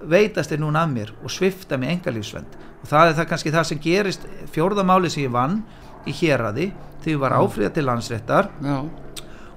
veitast 0.00 0.52
þeir 0.52 0.64
núna 0.64 0.86
að 0.86 0.96
mér 0.96 1.14
og 1.20 1.32
svifta 1.32 1.76
með 1.80 1.96
engalífsvend 1.98 2.58
og 2.80 2.88
það 2.88 3.10
er 3.10 3.16
það 3.20 3.30
kannski 3.34 3.52
það 3.52 3.68
sem 3.68 3.84
gerist 3.84 4.28
fjórðamáli 4.54 5.12
sem 5.12 5.26
ég 5.26 5.36
vann 5.36 5.60
í 6.08 6.14
héradi 6.16 6.70
þegar 7.04 7.12
ég 7.12 7.22
var 7.26 7.36
áfríða 7.36 7.72
til 7.76 7.84
landsréttar 7.84 8.52
Já. 8.64 8.76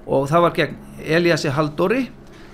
og 0.04 0.28
það 0.28 0.48
var 0.48 0.56
gegn 0.58 0.80
Eliassi 1.00 1.52
Haldóri 1.54 2.08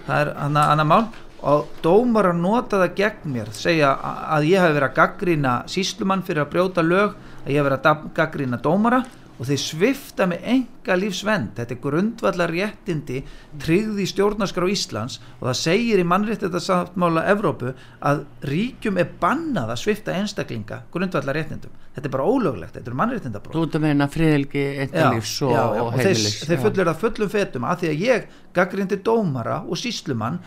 það 0.07 0.21
er 0.23 0.33
annar 0.47 0.89
mál. 0.89 1.05
Og 1.47 1.69
dómar 1.85 2.31
að 2.31 2.41
nota 2.41 2.81
það 2.81 2.95
gegn 2.99 3.35
mér 3.35 3.51
segja 3.55 3.93
að 4.35 4.49
ég 4.49 4.63
hef 4.65 4.73
verið 4.73 4.89
að 4.89 4.97
gaggrína 4.97 5.53
síslumann 5.71 6.25
fyrir 6.27 6.43
að 6.47 6.53
brjóta 6.55 6.83
lög 6.83 7.13
að 7.45 7.53
ég 7.53 7.61
hef 7.61 7.67
verið 7.69 7.91
að 7.91 8.07
gaggrína 8.17 8.59
dómara 8.65 9.03
og 9.37 9.49
þeir 9.49 9.61
svifta 9.61 10.27
með 10.31 10.47
enga 10.55 10.97
lífsvend 10.97 11.57
þetta 11.59 11.75
er 11.75 11.81
grundvallar 11.83 12.53
réttindi 12.53 13.23
tryggði 13.63 14.05
í 14.05 14.11
stjórnarskrá 14.11 14.69
Íslands 14.73 15.19
og 15.39 15.49
það 15.49 15.59
segir 15.61 16.03
í 16.03 16.07
mannréttindasáttmála 16.09 17.27
Evrópu 17.33 17.75
að 18.01 18.25
ríkjum 18.49 19.01
er 19.03 19.11
bannað 19.21 19.75
að 19.75 19.83
svifta 19.83 20.17
einstaklinga 20.17 20.83
grundvallar 20.95 21.37
réttindum 21.37 21.75
þetta 21.97 22.09
er 22.09 22.15
bara 22.17 22.29
ólöglegt, 22.29 22.75
þetta 22.77 22.93
er 22.93 22.99
mannréttindabróð 23.03 23.57
Þú 23.57 23.67
ert 23.67 23.79
að 23.79 23.87
meina 23.87 24.09
friðilgi 24.13 24.65
eittalífs 24.85 25.37
og, 25.47 25.55
og 25.57 25.95
heimilis. 25.97 26.41
þeir, 26.41 26.51
þeir 26.51 26.65
fullir 26.65 26.91
það 26.91 27.05
fullum 27.05 27.33
fetum 27.37 27.69
að 27.69 27.83
því 27.83 27.93
að 27.93 28.05
ég 28.07 28.27
gaggrindi 28.57 29.01
dómara 29.05 29.63
og 29.65 29.81
síslumann 29.81 30.41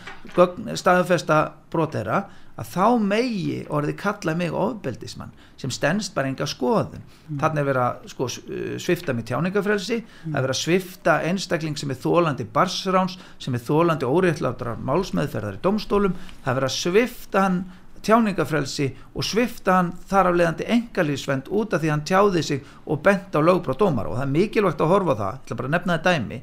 staðfesta 0.78 1.40
brotera 1.70 2.24
að 2.60 2.68
þá 2.74 2.86
megi 3.00 3.58
orði 3.72 3.94
kalla 3.96 4.34
mig 4.36 4.52
ofbeldismann 4.56 5.32
sem 5.60 5.72
stennst 5.72 6.12
bara 6.16 6.28
enga 6.28 6.48
skoðun 6.48 7.00
mm. 7.00 7.38
þannig 7.40 7.62
að 7.62 7.68
vera 7.70 7.86
sko, 8.10 8.28
svifta 8.82 9.14
með 9.16 9.30
tjáningafrelsi 9.30 9.98
mm. 10.02 10.34
að 10.34 10.46
vera 10.46 10.56
svifta 10.60 11.16
einstakling 11.28 11.78
sem 11.80 11.92
er 11.92 12.00
þólandi 12.02 12.46
barsráns 12.52 13.16
sem 13.40 13.56
er 13.56 13.64
þólandi 13.64 14.08
óréttláttrar 14.08 14.80
málsmeðferðar 14.84 15.60
í 15.60 15.62
domstólum 15.64 16.16
það 16.44 16.60
vera 16.60 16.72
svifta 16.76 17.46
hann 17.46 17.62
tjáningafrelsi 18.04 18.90
og 19.12 19.26
svifta 19.28 19.78
hann 19.78 19.92
þar 20.08 20.30
af 20.30 20.38
leiðandi 20.40 20.68
engalífsvend 20.76 21.48
út 21.52 21.74
af 21.76 21.82
því 21.82 21.92
hann 21.92 22.04
tjáði 22.08 22.44
sig 22.44 22.68
og 22.84 23.02
bent 23.04 23.36
á 23.36 23.40
lögbráð 23.40 23.80
dómar 23.82 24.08
og 24.08 24.16
það 24.18 24.26
er 24.26 24.34
mikilvægt 24.36 24.84
að 24.84 24.92
horfa 24.94 25.16
það, 25.18 25.34
ég 25.34 25.42
ætla 25.44 25.58
bara 25.58 25.70
að 25.70 25.74
nefna 25.76 25.98
það 25.98 26.06
dæmi 26.08 26.40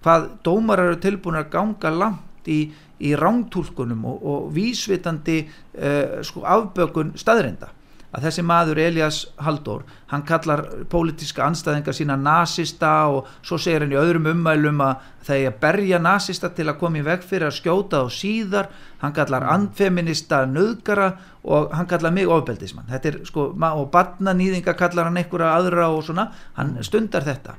hvað 0.00 0.26
dómar 0.44 0.82
eru 0.84 0.98
tilbúin 1.00 1.40
að 1.40 1.48
ganga 1.52 1.92
langt 1.92 2.29
í 2.48 2.60
í 3.00 3.16
rángtúlkunum 3.16 4.06
og, 4.08 4.24
og 4.24 4.48
vísvitandi 4.54 5.42
uh, 5.44 6.20
sko, 6.26 6.44
afbökun 6.44 7.14
staðreinda. 7.20 7.72
Að 8.10 8.24
þessi 8.26 8.42
maður 8.42 8.80
Elias 8.82 9.18
Haldór 9.38 9.84
hann 10.10 10.24
kallar 10.26 10.64
pólitiska 10.90 11.44
anstæðingar 11.46 11.94
sína 11.94 12.16
nazista 12.18 12.90
og 13.06 13.28
svo 13.46 13.54
segir 13.54 13.84
hann 13.84 13.94
í 13.94 14.00
öðrum 14.00 14.26
ummælum 14.32 14.82
að 14.82 15.04
það 15.28 15.36
er 15.36 15.52
að 15.52 15.60
berja 15.62 16.00
nazista 16.02 16.50
til 16.50 16.66
að 16.66 16.80
koma 16.80 16.98
í 16.98 17.04
veg 17.06 17.22
fyrir 17.22 17.46
að 17.46 17.60
skjóta 17.60 18.02
og 18.02 18.10
síðar. 18.10 18.72
Hann 18.98 19.14
kallar 19.14 19.46
andfeminista 19.54 20.42
nöðgara 20.50 21.12
og 21.46 21.70
hann 21.70 21.86
kallar 21.86 22.10
mig 22.18 22.26
ofbeldismann. 22.26 22.90
Þetta 22.90 23.12
er 23.12 23.22
sko 23.30 23.52
og 23.54 23.88
barnanýðinga 23.94 24.74
kallar 24.74 25.06
hann 25.06 25.22
einhverja 25.22 25.54
aðra 25.60 25.92
og 25.94 26.02
svona. 26.10 26.32
Hann 26.58 26.80
stundar 26.82 27.30
þetta 27.30 27.54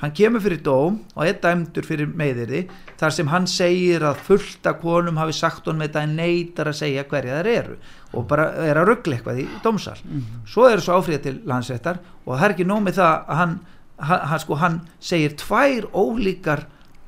hann 0.00 0.12
kemur 0.16 0.42
fyrir 0.44 0.60
dóm 0.64 0.98
og 1.14 1.22
er 1.24 1.38
dæmdur 1.40 1.86
fyrir 1.86 2.10
meðirði 2.12 2.66
þar 3.00 3.14
sem 3.16 3.30
hann 3.32 3.46
segir 3.48 4.04
að 4.04 4.20
fullta 4.26 4.74
konum 4.80 5.20
hafi 5.20 5.36
sagt 5.36 5.68
honum 5.68 5.86
þetta 5.86 6.02
en 6.04 6.16
neytar 6.18 6.70
að 6.70 6.80
segja 6.82 7.06
hverja 7.08 7.38
þær 7.40 7.50
eru 7.54 7.78
og 8.12 8.28
bara 8.28 8.50
er 8.66 8.80
að 8.80 8.90
ruggla 8.90 9.16
eitthvað 9.16 9.40
í 9.40 9.46
dómsal 9.64 9.96
mm 10.02 10.20
-hmm. 10.20 10.44
svo 10.52 10.68
er 10.68 10.84
svo 10.84 11.00
áfríða 11.00 11.22
til 11.22 11.40
landsrættar 11.44 11.98
og 12.26 12.36
það 12.36 12.44
er 12.44 12.54
ekki 12.56 12.68
nómið 12.68 13.00
það 13.00 13.12
að 13.28 13.36
hann, 13.40 13.58
hann, 13.98 14.40
sko, 14.40 14.54
hann 14.54 14.80
segir 15.00 15.36
tvær 15.36 15.88
ólíkar 15.92 16.66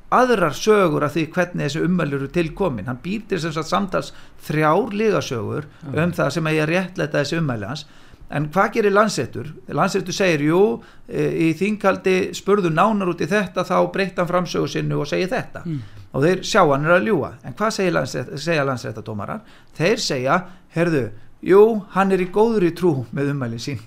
aðrar 0.09 0.53
sögur 0.57 1.03
af 1.05 1.13
því 1.13 1.27
hvernig 1.33 1.67
þessi 1.67 1.83
ummælur 1.85 2.23
eru 2.23 2.27
tilkomin, 2.27 2.87
hann 2.87 2.97
býtir 3.03 3.39
sem 3.39 3.51
sagt 3.51 3.69
samtals 3.69 4.13
þrjár 4.41 4.89
lígasögur 4.93 5.65
-hmm. 5.65 6.03
um 6.03 6.11
það 6.11 6.29
sem 6.29 6.45
að 6.45 6.57
ég 6.57 6.69
réttleita 6.69 7.19
þessi 7.19 7.37
ummæli 7.37 7.65
hans 7.65 7.85
en 8.29 8.49
hvað 8.53 8.73
gerir 8.75 8.93
landsettur? 8.93 9.53
Landsettur 9.75 10.15
segir, 10.15 10.45
jú, 10.49 10.61
e, 11.07 11.29
í 11.47 11.53
þínkaldi 11.57 12.17
spurðu 12.37 12.71
nánar 12.73 13.13
út 13.13 13.23
í 13.23 13.29
þetta 13.29 13.65
þá 13.67 13.77
breytta 13.93 14.23
hann 14.23 14.31
framsögu 14.31 14.69
sinnu 14.69 14.99
og 15.01 15.09
segir 15.09 15.31
þetta. 15.31 15.63
Mm. 15.65 15.79
og 16.09 16.23
þeir 16.25 16.39
sjá 16.41 16.61
hann 16.65 16.85
er 16.87 16.95
að 16.95 17.09
ljúa 17.09 17.31
en 17.45 17.53
hvað 17.57 17.75
segja 18.41 18.63
landsrættadómarar? 18.65 19.41
Þeir 19.77 19.99
segja, 20.01 20.37
herðu 20.73 21.03
jú, 21.45 21.61
hann 21.93 22.11
er 22.11 22.23
í 22.23 22.29
góður 22.33 22.65
í 22.67 22.71
trú 22.75 22.93
með 23.15 23.33
umælinn 23.33 23.61
sín. 23.63 23.83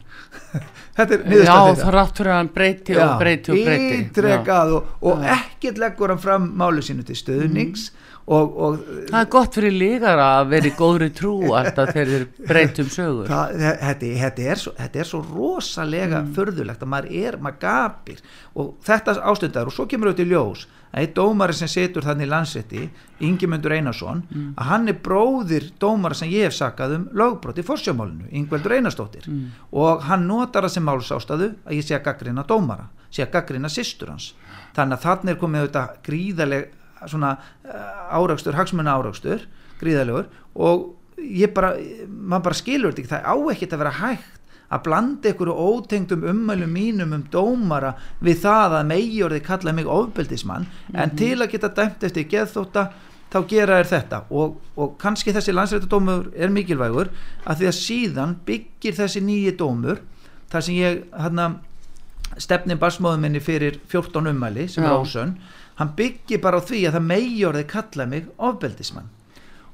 Þetta 0.96 1.16
er 1.16 1.26
niðurstað 1.26 1.66
þetta 1.66 1.80
Já, 1.80 1.82
það 1.82 1.94
ráttur 1.96 2.28
að 2.30 2.38
hann 2.38 2.52
breyti 2.54 2.96
og 2.96 3.11
breyti 3.20 3.52
og 3.52 3.58
breyti. 3.66 3.99
Ítrekað 4.02 4.72
og, 4.76 4.94
og 5.08 5.26
ekkert 5.34 5.80
leggur 5.82 6.12
hann 6.12 6.22
fram 6.22 6.49
málu 6.61 6.84
sínu 6.84 7.04
til 7.08 7.18
stöðnings 7.18 7.90
mm 7.90 8.01
Og, 8.32 8.52
og, 8.64 8.76
það 9.10 9.18
er 9.18 9.30
gott 9.32 9.56
fyrir 9.58 9.74
lígar 9.74 10.20
að 10.22 10.52
vera 10.52 10.68
í 10.68 10.74
góðri 10.78 11.08
trú 11.16 11.32
alltaf 11.58 11.90
þegar 11.92 12.12
þeir 12.12 12.26
breytum 12.48 12.92
sögur 12.92 13.28
það, 13.28 13.56
þetta, 13.82 14.12
þetta, 14.22 14.44
er 14.52 14.60
svo, 14.62 14.72
þetta 14.78 15.02
er 15.02 15.08
svo 15.08 15.20
rosalega 15.26 16.20
mm. 16.20 16.30
förðulegt 16.36 16.84
að 16.84 16.92
maður 16.94 17.16
er, 17.22 17.38
maður 17.42 17.58
gapir 17.64 18.22
og 18.56 18.70
þetta 18.86 19.16
ástundar 19.32 19.68
og 19.68 19.76
svo 19.76 19.88
kemur 19.90 20.12
auðvitað 20.12 20.30
í 20.30 20.32
ljós 20.32 20.64
að 20.92 21.06
einn 21.06 21.14
dómari 21.16 21.56
sem 21.56 21.70
setur 21.72 22.06
þannig 22.06 22.28
í 22.28 22.30
landsetti 22.30 22.82
Ingemyndur 23.26 23.74
Einarsson 23.76 24.22
mm. 24.28 24.50
að 24.60 24.68
hann 24.70 24.92
er 24.92 24.98
bróðir 25.04 25.70
dómari 25.82 26.18
sem 26.18 26.32
ég 26.32 26.48
hef 26.48 26.56
sakað 26.56 26.98
um 26.98 27.06
lögbrótt 27.16 27.60
í 27.60 27.66
forsjómálinu, 27.66 28.28
Ingveldur 28.30 28.76
Einarstóttir 28.76 29.28
mm. 29.28 29.46
og 29.82 30.04
hann 30.08 30.28
notar 30.28 30.68
það 30.68 30.76
sem 30.76 30.86
málsástaðu 30.88 31.50
að 31.64 31.78
ég 31.78 31.88
sé 31.88 31.96
að 31.96 32.06
gaggrina 32.10 32.46
dómara 32.48 32.90
sé 33.12 33.24
að 33.24 33.34
gaggrina 33.38 33.72
sýstur 33.72 34.12
hans 34.12 34.32
þannig 34.76 34.98
að 34.98 35.08
þannig 35.08 35.34
er 35.34 35.40
komið 35.40 35.64
auðvitað 35.64 35.98
gríðaleg 36.06 36.70
svona 37.11 37.37
eh, 37.64 38.16
áraugstur, 38.18 38.56
hagsmunna 38.59 38.97
áraugstur 38.99 39.47
gríðalegur 39.80 40.28
og 40.54 40.92
ég 41.23 41.52
bara, 41.54 41.75
maður 42.09 42.49
bara 42.49 42.61
skilur 42.61 42.92
þetta 42.92 43.02
ekki 43.02 43.12
það 43.12 43.28
á 43.28 43.35
ekkert 43.54 43.76
að 43.76 43.82
vera 43.85 43.99
hægt 44.00 44.38
að 44.73 44.85
blanda 44.87 45.28
einhverju 45.28 45.54
ótengdum 45.68 46.26
ummælum 46.32 46.73
mínum 46.73 47.12
um 47.12 47.25
dómara 47.32 47.92
við 48.25 48.44
það 48.47 48.76
að 48.78 48.87
megjörði 48.88 49.40
kalla 49.44 49.75
mig 49.76 49.87
ofbeldismann 49.87 50.62
mm 50.62 50.68
-hmm. 50.68 51.02
en 51.02 51.09
mhm. 51.09 51.16
til 51.16 51.42
að 51.42 51.50
geta 51.52 51.68
dæmt 51.68 52.04
eftir 52.04 52.28
geðþóta 52.28 52.90
þá 53.32 53.49
gera 53.49 53.78
er 53.80 53.88
þetta 53.88 54.23
og, 54.30 54.61
og 54.76 54.97
kannski 55.00 55.32
þessi 55.32 55.52
landsrættadómur 55.52 56.32
er 56.37 56.52
mikilvægur 56.52 57.09
að 57.44 57.59
því 57.59 57.66
að 57.66 57.78
síðan 57.80 58.37
byggir 58.47 58.94
þessi 58.94 59.21
nýji 59.21 59.56
dómur 59.56 60.02
þar 60.52 60.61
sem 60.61 60.75
ég 60.75 61.04
hérna 61.16 61.54
stefni 62.40 62.76
basmóðum 62.80 63.21
minni 63.26 63.40
fyrir 63.40 63.80
14 63.88 64.28
ummæli 64.32 64.68
sem 64.68 64.85
Já. 64.85 64.88
er 64.88 64.99
ósönn 65.00 65.35
hann 65.82 65.96
byggir 65.98 66.40
bara 66.42 66.62
á 66.62 66.66
því 66.66 66.84
að 66.86 66.96
það 66.96 67.10
megjórið 67.10 67.66
kalla 67.72 68.06
mig 68.08 68.30
ofbeldismann 68.38 69.10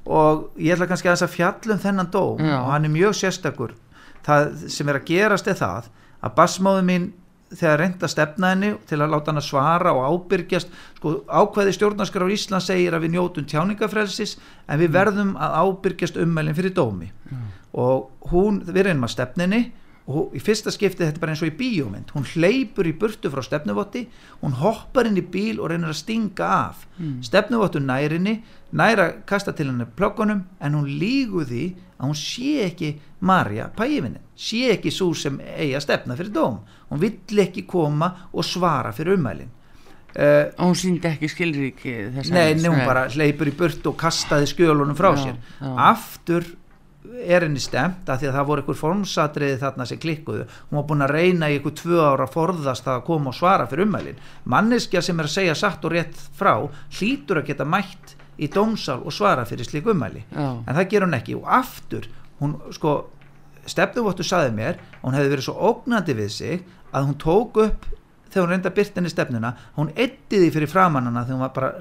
og 0.09 0.49
ég 0.57 0.73
ætla 0.73 0.89
kannski 0.89 1.09
að 1.09 1.15
þess 1.15 1.27
að 1.27 1.35
fjallum 1.35 1.81
þennan 1.83 2.11
dóm 2.13 2.43
Já. 2.43 2.57
og 2.57 2.69
hann 2.73 2.87
er 2.87 2.93
mjög 2.93 3.15
sérstakur 3.19 3.75
það 4.25 4.51
sem 4.73 4.89
er 4.89 4.99
að 4.99 5.09
gerast 5.09 5.49
er 5.49 5.57
það 5.59 5.89
að 6.19 6.37
basmáðu 6.39 6.85
mín 6.87 7.09
þegar 7.49 7.79
reynda 7.81 8.09
stefnaðinni 8.09 8.71
til 8.89 8.99
að 8.99 9.13
láta 9.13 9.31
hann 9.31 9.41
að 9.41 9.47
svara 9.47 9.93
og 9.97 10.05
ábyrgjast 10.05 10.73
sko 10.99 11.13
ákveði 11.25 11.73
stjórnarskar 11.77 12.25
á 12.25 12.33
Ísland 12.33 12.65
segir 12.65 12.93
að 12.93 13.05
við 13.05 13.15
njótum 13.15 13.47
tjáningafrelsis 13.49 14.35
en 14.67 14.81
við 14.81 14.89
mm. 14.89 14.95
verðum 14.97 15.31
að 15.39 15.55
ábyrgjast 15.63 16.19
ummælinn 16.21 16.57
fyrir 16.57 16.75
dómi 16.77 17.09
mm. 17.09 17.47
og 17.81 18.29
hún, 18.33 18.61
við 18.67 18.89
reynum 18.89 19.07
að 19.07 19.15
stefninni 19.15 19.61
og 20.09 20.33
í 20.33 20.41
fyrsta 20.41 20.71
skipti 20.73 21.03
þetta 21.03 21.19
er 21.19 21.21
bara 21.21 21.35
eins 21.35 21.43
og 21.45 21.51
í 21.51 21.57
bíómynd 21.59 22.13
hún 22.15 22.25
hleypur 22.31 22.87
í 22.89 22.95
burtu 22.97 23.29
frá 23.29 23.43
stefnuvotti 23.45 24.05
hún 24.41 24.55
hoppar 24.57 25.09
inn 25.09 25.19
í 25.21 25.25
bíl 25.25 25.59
og 25.59 25.69
reynir 25.69 25.91
að 25.91 25.99
stinga 26.01 26.47
af. 26.69 26.87
Mm. 26.97 27.19
stefnuvottu 27.25 27.81
nærinni 27.83 28.39
næra 28.71 29.11
kasta 29.29 29.53
til 29.53 29.69
henni 29.69 29.85
plöggunum 29.97 30.41
en 30.59 30.79
hún 30.79 30.89
lígu 31.01 31.45
því 31.45 31.67
að 31.99 32.07
hún 32.07 32.17
sé 32.17 32.57
ekki 32.65 32.95
Marja 33.19 33.65
pæfinni, 33.75 34.21
sé 34.39 34.69
ekki 34.71 34.91
svo 34.95 35.11
sem 35.13 35.35
eigi 35.43 35.73
að 35.75 35.83
stefna 35.83 36.15
fyrir 36.15 36.31
dóm. 36.31 36.61
Hún 36.87 37.01
vill 37.01 37.41
ekki 37.43 37.65
koma 37.67 38.07
og 38.31 38.45
svara 38.47 38.93
fyrir 38.95 39.17
umælinn 39.19 39.51
Uh, 40.09 40.49
og 40.57 40.71
hún 40.71 40.77
síndi 40.79 41.05
ekki 41.05 41.27
skilríki 41.29 41.91
nei, 42.33 42.55
nei, 42.57 42.63
hún 42.65 42.79
bara 42.81 43.03
hleypur 43.13 43.45
í 43.45 43.51
burt 43.53 43.85
og 43.85 43.93
kastaði 44.01 44.47
skjölunum 44.49 44.97
frá 44.97 45.11
já, 45.13 45.19
sér. 45.21 45.35
já. 45.61 45.69
aftur 45.85 46.47
er 47.09 47.45
henni 47.45 47.61
stemt 47.63 48.09
að 48.11 48.21
því 48.21 48.27
að 48.29 48.35
það 48.35 48.47
voru 48.49 48.61
einhver 48.63 48.77
formsatriði 48.79 49.59
þarna 49.61 49.85
sem 49.87 49.99
klikkuðu. 50.03 50.45
Hún 50.69 50.79
var 50.79 50.87
búin 50.89 51.05
að 51.05 51.13
reyna 51.15 51.49
í 51.49 51.57
einhver 51.57 51.75
tvö 51.79 51.99
ára 52.03 52.27
forðast 52.29 52.89
að 52.91 53.03
koma 53.07 53.31
og 53.31 53.37
svara 53.37 53.67
fyrir 53.71 53.87
umælin 53.87 54.19
manneskja 54.51 55.01
sem 55.05 55.19
er 55.19 55.29
að 55.29 55.35
segja 55.37 55.55
satt 55.55 55.85
og 55.87 55.93
rétt 55.95 56.17
frá 56.35 56.53
hlýtur 56.97 57.39
að 57.39 57.47
geta 57.51 57.67
mætt 57.67 58.15
í 58.39 58.49
dómsal 58.51 58.99
og 59.03 59.15
svara 59.15 59.45
fyrir 59.47 59.67
slik 59.67 59.87
umæli 59.87 60.25
Já. 60.27 60.49
en 60.67 60.75
það 60.75 60.89
ger 60.91 61.05
hún 61.07 61.15
ekki. 61.15 61.37
Og 61.39 61.47
aftur 61.47 62.09
hún 62.41 62.57
sko 62.75 62.97
stefnuvottu 63.69 64.25
saði 64.27 64.51
mér 64.55 64.81
hún 65.03 65.15
hefði 65.15 65.33
verið 65.35 65.47
svo 65.47 65.55
ógnandi 65.71 66.15
við 66.17 66.31
sig 66.35 66.65
að 66.91 67.05
hún 67.07 67.17
tók 67.21 67.61
upp 67.63 67.87
þegar 68.29 68.43
hún 68.43 68.53
reynda 68.53 68.73
byrtinni 68.75 69.11
stefnuna 69.11 69.53
hún 69.77 69.93
ettiði 69.95 70.51
fyrir 70.51 70.71
framannana 70.71 71.23
þegar 71.23 71.37
hún 71.37 71.45
var 71.47 71.53
bara 71.55 71.71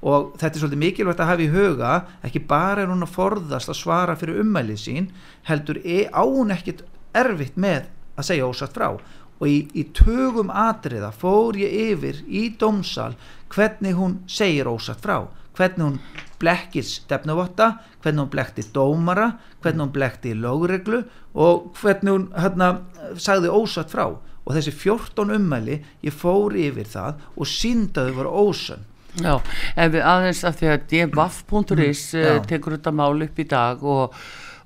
og 0.00 0.34
þetta 0.40 0.56
er 0.56 0.62
svolítið 0.62 0.80
mikilvægt 0.80 1.20
að 1.20 1.30
hafa 1.30 1.44
í 1.44 1.50
huga 1.52 1.94
ekki 2.24 2.40
bara 2.48 2.84
er 2.84 2.92
hún 2.92 3.04
að 3.04 3.14
forðast 3.18 3.72
að 3.72 3.80
svara 3.82 4.16
fyrir 4.16 4.40
ummælið 4.40 4.80
sín 4.80 5.10
heldur 5.48 5.80
e, 5.84 6.06
á 6.08 6.24
hún 6.24 6.54
ekkit 6.54 6.84
erfitt 7.16 7.58
með 7.60 7.90
að 8.16 8.28
segja 8.30 8.48
ósatt 8.48 8.76
frá. 8.76 8.94
Og 9.40 9.46
í, 9.48 9.58
í 9.76 9.84
tögum 9.96 10.52
atriða 10.52 11.12
fór 11.16 11.58
ég 11.60 11.76
yfir 11.92 12.22
í 12.28 12.48
dómsal 12.60 13.12
hvernig 13.52 13.96
hún 13.96 14.18
segir 14.28 14.68
ósatt 14.68 15.04
frá. 15.04 15.28
Hvernig 15.56 15.84
hún 15.84 16.26
blekkir 16.40 16.86
stefnuvotta 16.86 17.74
hvernig 18.00 18.24
hún 18.24 18.32
blekti 18.32 18.64
dómara 18.72 19.34
hvernig 19.60 19.84
hún 19.84 19.94
blekti 19.96 20.32
lögreglu 20.32 21.02
og 21.36 21.74
hvernig 21.80 22.14
hún 22.14 22.28
hérna 22.36 22.72
sagði 23.20 23.52
ósatt 23.52 23.92
frá. 23.92 24.06
Og 24.48 24.56
þessi 24.56 24.72
14 24.72 25.36
ummæli 25.36 25.82
ég 26.00 26.16
fór 26.16 26.56
yfir 26.56 26.88
það 26.88 27.26
og 27.36 27.48
síndaðu 27.48 28.16
var 28.16 28.30
ósönn 28.32 28.88
Já, 29.18 29.40
ef 29.74 29.90
við 29.90 30.04
aðeins 30.06 30.44
af 30.46 30.60
því 30.60 30.70
að 30.70 30.84
dvaf.is 31.10 32.04
mm, 32.14 32.22
uh, 32.22 32.42
tekur 32.46 32.76
þetta 32.76 32.92
mál 32.94 33.24
upp 33.26 33.40
í 33.42 33.46
dag 33.50 33.82
og, 33.82 34.14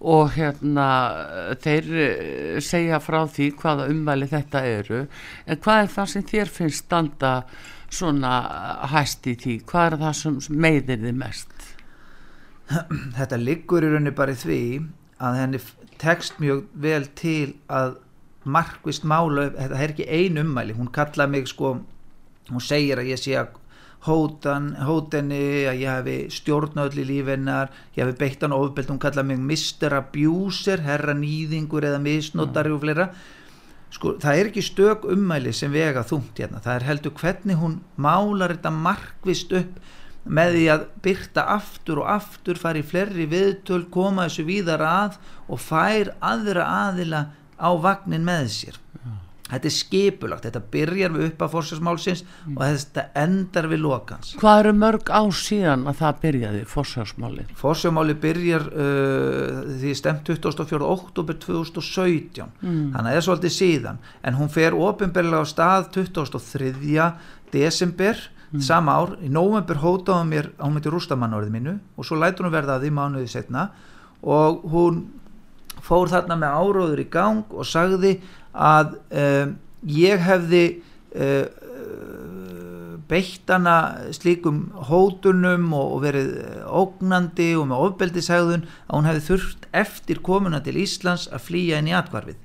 og 0.05 0.35
hérna 0.35 0.89
þeir 1.65 1.89
uh, 1.95 2.59
segja 2.65 3.01
frá 3.01 3.23
því 3.25 3.51
hvaða 3.63 3.89
ummæli 3.93 4.29
þetta 4.29 4.65
eru. 4.69 5.07
En 5.49 5.63
hvað 5.65 5.87
er 5.87 5.95
það 5.97 6.11
sem 6.13 6.27
þér 6.35 6.53
finnst 6.59 6.85
standa 6.85 7.33
svona 7.95 8.35
hæst 8.93 9.27
í 9.31 9.37
því? 9.41 9.57
Hvað 9.71 9.89
er 9.89 9.99
það 10.03 10.21
sem 10.21 10.39
meiðir 10.51 11.03
þið 11.07 11.19
mest? 11.23 11.57
Þetta 13.19 13.41
liggur 13.41 13.85
í 13.85 13.91
rauninni 13.93 14.15
bara 14.17 14.33
í 14.33 14.41
því 14.41 14.61
að 15.25 15.41
henni 15.41 15.61
tekst 16.01 16.41
mjög 16.43 16.65
vel 16.81 17.05
til 17.17 17.55
að 17.73 17.99
markvist 18.45 19.05
mála, 19.09 19.49
þetta 19.55 19.81
er 19.81 19.93
ekki 19.95 20.07
ein 20.13 20.41
ummæli 20.43 20.75
hún 20.77 20.91
kallaði 20.93 21.33
mig 21.33 21.47
sko 21.49 21.79
hún 22.51 22.65
segir 22.65 23.01
að 23.01 23.13
ég 23.15 23.21
sé 23.21 23.39
að 23.41 23.55
hótan, 24.05 24.75
hótenni 24.85 25.65
að 25.71 25.81
ég 25.81 25.95
hefi 25.99 26.17
stjórnöðl 26.37 27.01
í 27.01 27.07
lífinnar, 27.09 27.73
ég 27.97 28.05
hefi 28.05 28.19
beitt 28.21 28.45
hann 28.45 28.57
ofbeld, 28.57 28.91
hún 28.93 29.01
kallaði 29.01 29.31
mig 29.31 29.41
Mr. 29.41 29.97
Abuser 30.03 30.85
herra 30.85 31.17
nýðingur 31.17 31.87
eða 31.89 32.03
misnótari 32.05 32.73
mm. 32.73 32.77
og 32.77 32.85
fleira 32.85 33.09
sko 33.95 34.17
það 34.21 34.39
er 34.39 34.51
ekki 34.51 34.65
stök 34.65 35.05
ummæli 35.15 35.53
sem 35.55 35.73
vega 35.73 36.03
þungt 36.07 36.41
hérna, 36.43 36.63
það 36.65 36.79
er 36.79 36.87
heldur 36.89 37.15
hvernig 37.21 37.61
hún 37.61 37.77
málar 37.95 38.57
þetta 38.57 38.73
markvist 38.75 39.55
upp 39.55 39.79
með 40.25 40.55
því 40.57 40.65
að 40.73 40.87
byrta 41.05 41.45
aftur 41.53 42.01
og 42.03 42.13
aftur 42.15 42.61
fari 42.61 42.83
flerri 42.85 43.27
viðtöl, 43.29 43.85
koma 43.93 44.27
þessu 44.27 44.47
víðar 44.49 44.85
að 44.89 45.19
og 45.49 45.61
fær 45.61 46.15
aðra 46.25 46.69
aðila 46.89 47.27
á 47.61 47.71
vagnin 47.77 48.25
með 48.27 48.49
sér 48.57 48.84
þetta 49.55 49.71
er 49.71 49.75
skipulagt, 49.75 50.47
þetta 50.49 50.63
byrjar 50.75 51.15
við 51.15 51.27
upp 51.29 51.45
að 51.45 51.55
fórsvarsmálsins 51.55 52.23
mm. 52.25 52.57
og 52.57 52.63
þetta 52.65 53.05
endar 53.23 53.69
við 53.71 53.83
lokans. 53.85 54.35
Hvað 54.41 54.61
eru 54.65 54.75
mörg 54.81 55.13
á 55.15 55.23
síðan 55.39 55.87
að 55.91 55.99
það 56.03 56.21
byrjaði 56.25 56.63
fórsvarsmáli? 56.75 57.47
Fórsvarsmáli 57.61 58.19
byrjar 58.25 58.69
uh, 58.73 59.63
því 59.81 59.97
stemt 59.99 60.31
24. 60.31 60.83
oktober 60.85 61.41
2017 61.47 62.45
mm. 62.45 62.85
þannig 62.95 63.01
að 63.01 63.11
það 63.11 63.21
er 63.21 63.27
svolítið 63.29 63.57
síðan 63.59 64.05
en 64.23 64.39
hún 64.39 64.53
fer 64.53 64.79
ofinberlega 64.79 65.43
á 65.43 65.53
stað 65.55 65.91
23. 65.99 67.11
desember 67.55 68.23
mm. 68.55 68.63
sama 68.65 68.95
ár, 69.01 69.17
í 69.23 69.31
nóvember 69.33 69.83
hótaði 69.83 70.31
mér 70.31 70.53
að 70.55 70.65
hún 70.67 70.79
myndi 70.79 70.95
rústamann 70.95 71.37
orðið 71.37 71.59
mínu 71.59 71.77
og 71.97 72.07
svo 72.07 72.19
lætur 72.21 72.49
hún 72.49 72.55
verða 72.55 72.79
að 72.79 72.87
því 72.87 72.95
mánuði 72.99 73.31
setna 73.31 73.69
og 74.25 74.65
hún 74.73 75.05
fór 75.85 76.11
þarna 76.13 76.39
með 76.41 76.57
áróður 76.61 77.03
í 77.03 77.09
gang 77.13 77.53
og 77.53 77.67
sagði 77.69 78.17
að 78.55 78.97
um, 79.11 79.55
ég 79.91 80.23
hefði 80.25 80.65
uh, 81.19 81.47
beitt 83.09 83.51
hana 83.53 83.77
slíkum 84.17 84.71
hótunum 84.89 85.67
og, 85.77 85.97
og 85.97 86.03
verið 86.07 86.31
ógnandi 86.65 87.51
og 87.59 87.69
með 87.71 87.85
ofbeldishægðun 87.89 88.65
að 88.65 88.97
hún 88.97 89.09
hefði 89.11 89.25
þurft 89.29 89.69
eftir 89.77 90.23
komuna 90.25 90.63
til 90.65 90.79
Íslands 90.81 91.27
að 91.29 91.45
flýja 91.51 91.83
inn 91.83 91.91
í 91.91 91.97
atkvarfið 91.97 92.41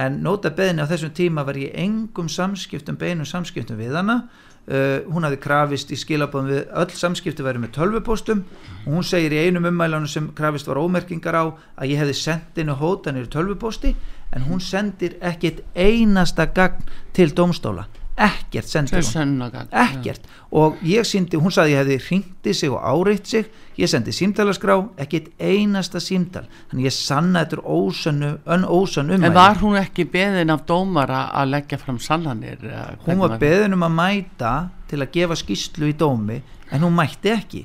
en 0.00 0.20
nota 0.24 0.52
beðinni 0.54 0.86
á 0.86 0.90
þessum 0.90 1.12
tíma 1.16 1.44
var 1.46 1.58
ég 1.58 1.74
engum 1.74 2.30
samskiptum, 2.30 2.98
beinum 2.98 3.26
samskiptum 3.26 3.80
við 3.80 3.98
hana 3.98 4.22
Uh, 4.70 5.00
hún 5.10 5.24
hafi 5.26 5.38
krafist 5.40 5.90
í 5.90 5.96
skilabóðum 5.98 6.50
við 6.52 6.58
öll 6.78 6.92
samskipti 6.94 7.42
verið 7.42 7.64
með 7.64 7.72
tölvupostum 7.78 8.42
og 8.84 8.90
hún 8.92 9.06
segir 9.08 9.32
í 9.34 9.40
einum 9.48 9.66
ummælanum 9.66 10.06
sem 10.06 10.28
krafist 10.36 10.68
var 10.70 10.78
ómerkingar 10.78 11.34
á 11.34 11.44
að 11.50 11.90
ég 11.90 11.98
hefði 11.98 12.18
sendt 12.20 12.60
inn 12.60 12.70
hótanir 12.78 13.26
tölvuposti 13.32 13.96
en 14.30 14.46
hún 14.46 14.62
sendir 14.62 15.16
ekkit 15.24 15.64
einasta 15.74 16.46
gagn 16.54 16.86
til 17.16 17.32
domstóla 17.34 17.88
ekkert 18.20 18.68
sendir 18.68 19.04
hún 19.04 19.42
ekkert 19.46 20.26
ja. 20.26 20.38
og 20.50 20.80
ég 20.84 21.06
síndi, 21.08 21.38
hún 21.40 21.52
saði 21.54 21.74
ég 21.74 21.80
hefði 21.82 21.96
hringti 22.04 22.54
sig 22.54 22.72
og 22.72 22.82
áreitt 22.84 23.30
sig. 23.30 23.48
Ég 23.80 23.88
sendi 23.88 24.12
símtalaskrá, 24.12 24.76
ekkit 25.00 25.30
einasta 25.40 26.02
símtal. 26.02 26.44
Þannig 26.70 26.90
ég 26.90 26.94
sanna 26.94 27.44
þetta 27.44 27.64
ósönnu 27.64 28.30
ósönnu 28.68 29.16
um 29.16 29.24
en 29.24 29.36
var 29.36 29.60
hún 29.62 29.78
ekki 29.80 30.04
beðin 30.10 30.52
af 30.52 30.66
dómara 30.68 31.26
að 31.32 31.54
leggja 31.54 31.80
fram 31.80 32.00
sannanir 32.02 32.60
hún 33.06 33.22
var 33.22 33.38
beðin 33.40 33.78
um 33.78 33.86
að 33.88 33.96
mæta 33.96 34.54
til 34.90 35.00
að 35.00 35.12
gefa 35.14 35.38
skýslu 35.38 35.90
í 35.90 35.96
dómi 35.96 36.40
en 36.70 36.84
hún 36.84 36.96
mætti 36.96 37.32
ekki. 37.32 37.64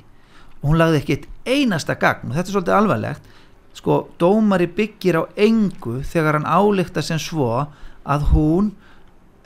Og 0.62 0.72
hún 0.72 0.80
lagði 0.80 1.02
ekkit 1.04 1.28
einasta 1.46 1.98
gagn. 2.00 2.32
Og 2.32 2.38
þetta 2.38 2.48
er 2.48 2.56
svolítið 2.56 2.78
alvarlegt. 2.80 3.32
Sko, 3.76 4.00
dómari 4.18 4.70
byggir 4.72 5.20
á 5.20 5.24
engu 5.36 6.00
þegar 6.08 6.40
hann 6.40 6.48
álíkta 6.48 7.04
sem 7.04 7.20
svo 7.20 7.66
að 8.06 8.30
hún 8.32 8.72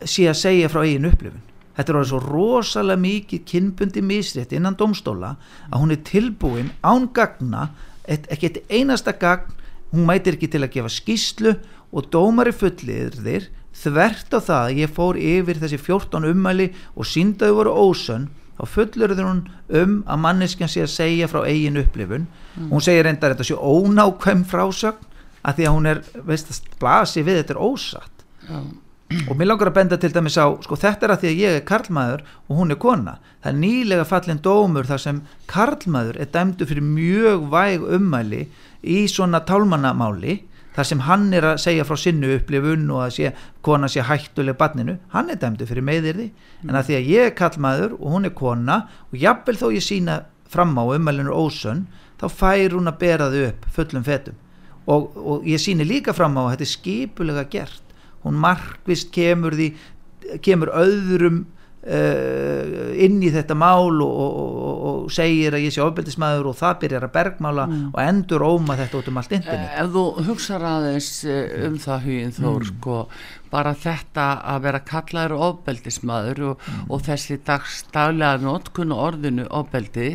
sé 0.06 0.28
að 0.30 0.42
segja 0.42 0.72
frá 0.72 0.84
eigin 0.86 1.10
upplifun 1.10 1.46
þetta 1.78 1.94
er 1.94 2.00
alveg 2.00 2.10
svo 2.12 2.20
rosalega 2.24 3.04
mikið 3.04 3.46
kynbundi 3.48 4.04
misrétt 4.04 4.56
innan 4.56 4.78
domstóla 4.80 5.36
að 5.70 5.80
hún 5.80 5.96
er 5.96 6.02
tilbúin 6.08 6.74
án 6.84 7.08
gagna 7.16 7.70
ekki 8.10 8.50
eitt 8.50 8.60
einasta 8.72 9.14
gagn 9.16 9.56
hún 9.94 10.08
mætir 10.10 10.38
ekki 10.38 10.50
til 10.52 10.64
að 10.66 10.74
gefa 10.76 10.92
skýslu 10.94 11.56
og 11.90 12.10
dómari 12.14 12.54
fullir 12.54 13.16
þér 13.16 13.48
þvert 13.80 14.36
á 14.36 14.40
það 14.40 14.66
að 14.66 14.82
ég 14.82 14.92
fór 14.94 15.18
yfir 15.18 15.62
þessi 15.62 15.80
14 15.80 16.28
ummæli 16.30 16.70
og 16.96 17.08
síndaðu 17.08 17.58
voru 17.62 17.76
ósönn 17.88 18.28
þá 18.60 18.66
fullur 18.74 19.16
hún 19.16 19.46
um 19.82 19.94
að 20.04 20.22
manneskjan 20.26 20.72
sé 20.72 20.84
að 20.84 20.94
segja 20.94 21.30
frá 21.32 21.46
eigin 21.48 21.80
upplifun 21.80 22.28
mm. 22.28 22.70
hún 22.74 22.84
segir 22.84 23.08
reyndar 23.08 23.34
þetta 23.34 23.48
sé 23.48 23.56
ónákvæm 23.56 24.44
frásögn 24.50 25.08
að 25.48 25.60
því 25.60 25.68
að 25.70 25.76
hún 25.78 25.90
er 25.94 26.02
veist 26.28 26.52
að 26.52 26.80
blasi 26.82 27.24
við 27.24 27.40
þetta 27.40 27.56
er 27.56 27.62
ósatt 27.64 28.26
mm. 28.50 28.70
Og 29.10 29.38
mér 29.38 29.48
langar 29.50 29.72
að 29.72 29.78
benda 29.80 29.98
til 29.98 30.12
dæmis 30.14 30.36
á 30.38 30.46
sko 30.62 30.78
þetta 30.78 31.08
er 31.08 31.12
að 31.16 31.24
því 31.24 31.30
að 31.30 31.40
ég 31.42 31.56
er 31.58 31.64
karlmaður 31.66 32.20
og 32.46 32.60
hún 32.60 32.74
er 32.74 32.78
kona. 32.78 33.16
Það 33.42 33.50
er 33.52 33.58
nýlega 33.64 34.06
fallin 34.06 34.42
dómur 34.46 34.86
þar 34.86 35.02
sem 35.02 35.22
karlmaður 35.50 36.20
er 36.22 36.30
dæmdu 36.30 36.68
fyrir 36.70 36.86
mjög 36.86 37.48
væg 37.50 37.88
ummæli 37.98 38.44
í 38.86 39.00
svona 39.10 39.42
tálmannamáli 39.50 40.36
þar 40.76 40.90
sem 40.92 41.02
hann 41.08 41.26
er 41.34 41.48
að 41.50 41.64
segja 41.66 41.88
frá 41.90 41.98
sinnu 41.98 42.36
upplifun 42.36 42.86
og 42.94 43.02
að 43.08 43.16
sé, 43.18 43.34
kona 43.66 43.90
sé 43.90 44.06
hættuleg 44.06 44.60
barninu, 44.62 45.00
hann 45.10 45.34
er 45.34 45.42
dæmdu 45.42 45.66
fyrir 45.66 45.88
meðirði 45.90 46.30
en 46.68 46.78
að 46.78 46.92
því 46.92 47.00
að 47.00 47.12
ég 47.16 47.32
er 47.32 47.36
kallmaður 47.42 47.98
og 47.98 48.14
hún 48.14 48.30
er 48.30 48.38
kona 48.38 48.80
og 49.10 49.18
jafnvel 49.18 49.58
þó 49.58 49.68
ég 49.74 49.90
sína 49.90 50.22
fram 50.50 50.78
á 50.78 50.86
umælinu 50.86 51.34
ósönn 51.34 51.88
þá 52.22 52.30
fær 52.30 52.78
hún 52.78 52.94
að 52.94 53.02
bera 53.02 53.34
þau 53.34 53.42
upp 53.50 53.70
fullum 53.74 54.06
fetum. 54.06 54.38
Og, 54.90 55.14
og 55.18 55.46
ég 55.50 55.62
síni 55.62 55.86
líka 55.86 56.14
fram 56.14 56.38
á 56.38 56.46
að 56.46 56.52
þetta 56.54 56.66
er 56.66 56.76
skipulega 56.78 57.50
gert 57.50 57.89
hún 58.26 58.42
markvist 58.42 59.14
kemur 59.16 59.58
því 59.58 59.72
kemur 60.46 60.74
öðrum 60.76 61.46
Uh, 61.80 62.92
inn 63.00 63.22
í 63.24 63.30
þetta 63.32 63.56
mál 63.56 64.02
og, 64.04 64.10
og, 64.12 64.34
og, 64.36 64.80
og 64.90 65.06
segir 65.16 65.56
að 65.56 65.64
ég 65.64 65.72
sé 65.72 65.80
ofbeldismæður 65.80 66.50
og 66.52 66.58
það 66.60 66.74
byrjar 66.82 67.06
að 67.08 67.14
bergmála 67.14 67.66
mm. 67.70 67.86
og 67.94 68.02
endur 68.04 68.44
óma 68.44 68.76
þetta 68.76 69.00
út 69.00 69.08
um 69.08 69.20
allt 69.22 69.36
internet 69.38 69.78
Ef 69.80 69.94
þú 69.94 70.04
hugsa 70.28 70.58
aðeins 70.60 71.08
eh, 71.24 71.56
um 71.70 71.78
það 71.80 72.04
huginn 72.10 72.36
þór 72.36 72.58
mm. 72.60 72.68
sko, 72.74 72.98
bara 73.56 73.72
þetta 73.80 74.28
að 74.52 74.60
vera 74.68 74.84
kallaður 74.92 75.38
ofbeldismæður 75.48 76.44
mm. 76.50 76.84
og 76.92 77.08
þessi 77.08 77.40
dagstaglega 77.48 78.44
notkun 78.44 78.92
orðinu 79.00 79.48
ofbeldi. 79.48 80.10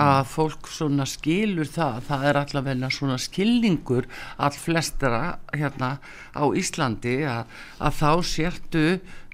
Að 0.00 0.20
fólk 0.30 0.70
svona 0.72 1.06
skilur 1.08 1.68
það 1.70 2.00
það 2.08 2.26
er 2.28 2.38
allavega 2.40 2.90
svona 2.92 3.18
skilningur 3.22 4.08
all 4.36 4.56
flestra 4.56 5.20
hérna 5.54 5.98
á 6.34 6.44
Íslandi 6.56 7.20
að, 7.28 7.44
að 7.78 8.00
þá 8.00 8.10
sértu 8.30 8.84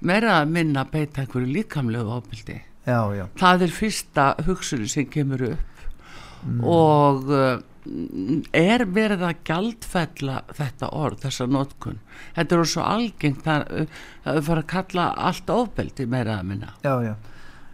meira 0.01 0.41
að 0.41 0.53
minna 0.57 0.85
beita 0.85 1.23
einhverju 1.23 1.49
líkamlegu 1.57 2.19
ábyldi 2.19 2.61
það 3.37 3.67
er 3.67 3.75
fyrsta 3.75 4.29
hugsunni 4.47 4.89
sem 4.89 5.09
kemur 5.09 5.51
upp. 5.51 5.67
Mm. 6.41 6.63
og 6.65 7.27
uh, 7.29 7.59
er 8.57 8.83
verið 8.89 9.23
að 9.27 9.43
gjaldfella 9.45 10.39
þetta 10.57 10.89
orð, 10.97 11.19
þessa 11.25 11.45
notkun? 11.49 11.99
Þetta 12.33 12.57
er 12.57 12.69
svo 12.71 12.85
algengt 12.85 13.49
að 13.49 13.91
það 14.25 14.39
fara 14.47 14.63
að 14.63 14.71
kalla 14.73 15.05
allt 15.29 15.53
ofbeldi 15.53 16.07
meira 16.09 16.39
að 16.39 16.49
minna. 16.49 16.73
Já 16.85 16.95
já 17.05 17.13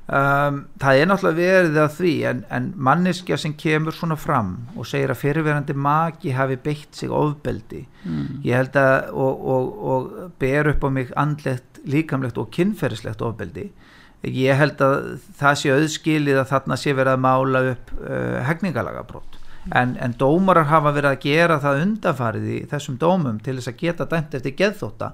Um, 0.08 0.62
það 0.80 0.98
er 1.02 1.08
náttúrulega 1.10 1.36
verið 1.36 1.78
að 1.84 1.96
því 1.98 2.12
en, 2.30 2.38
en 2.56 2.68
manneskja 2.80 3.36
sem 3.42 3.52
kemur 3.60 3.92
svona 3.92 4.16
fram 4.16 4.54
og 4.80 4.88
segir 4.88 5.12
að 5.12 5.20
fyrirverandi 5.20 5.74
maki 5.76 6.32
hafi 6.32 6.56
beitt 6.64 6.96
sig 6.96 7.12
ofbeldi 7.12 7.82
mm. 8.06 8.38
ég 8.48 8.56
held 8.56 8.80
að 8.80 9.10
og, 9.12 9.42
og, 9.52 9.74
og 9.92 10.30
ber 10.40 10.70
upp 10.72 10.86
á 10.88 10.90
mig 10.96 11.12
andlegt, 11.20 11.82
líkamlegt 11.84 12.40
og 12.40 12.48
kynferðislegt 12.56 13.26
ofbeldi 13.28 13.66
ég 14.32 14.56
held 14.62 14.80
að 14.88 14.96
það 15.42 15.60
sé 15.60 15.76
auðskilið 15.76 16.40
að 16.40 16.50
þarna 16.54 16.80
sé 16.80 16.96
verið 16.96 17.18
að 17.18 17.26
mála 17.28 17.64
upp 17.74 17.92
uh, 18.00 18.40
hegningalagabrótt 18.48 19.38
en, 19.76 19.98
en 20.00 20.16
dómarar 20.16 20.72
hafa 20.72 20.96
verið 20.96 21.12
að 21.12 21.26
gera 21.28 21.60
það 21.68 21.84
undanfarið 21.84 22.48
í 22.54 22.62
þessum 22.72 22.96
dómum 23.04 23.44
til 23.44 23.60
þess 23.60 23.74
að 23.74 23.84
geta 23.84 24.08
dæmt 24.08 24.40
eftir 24.40 24.56
geðþóta 24.64 25.12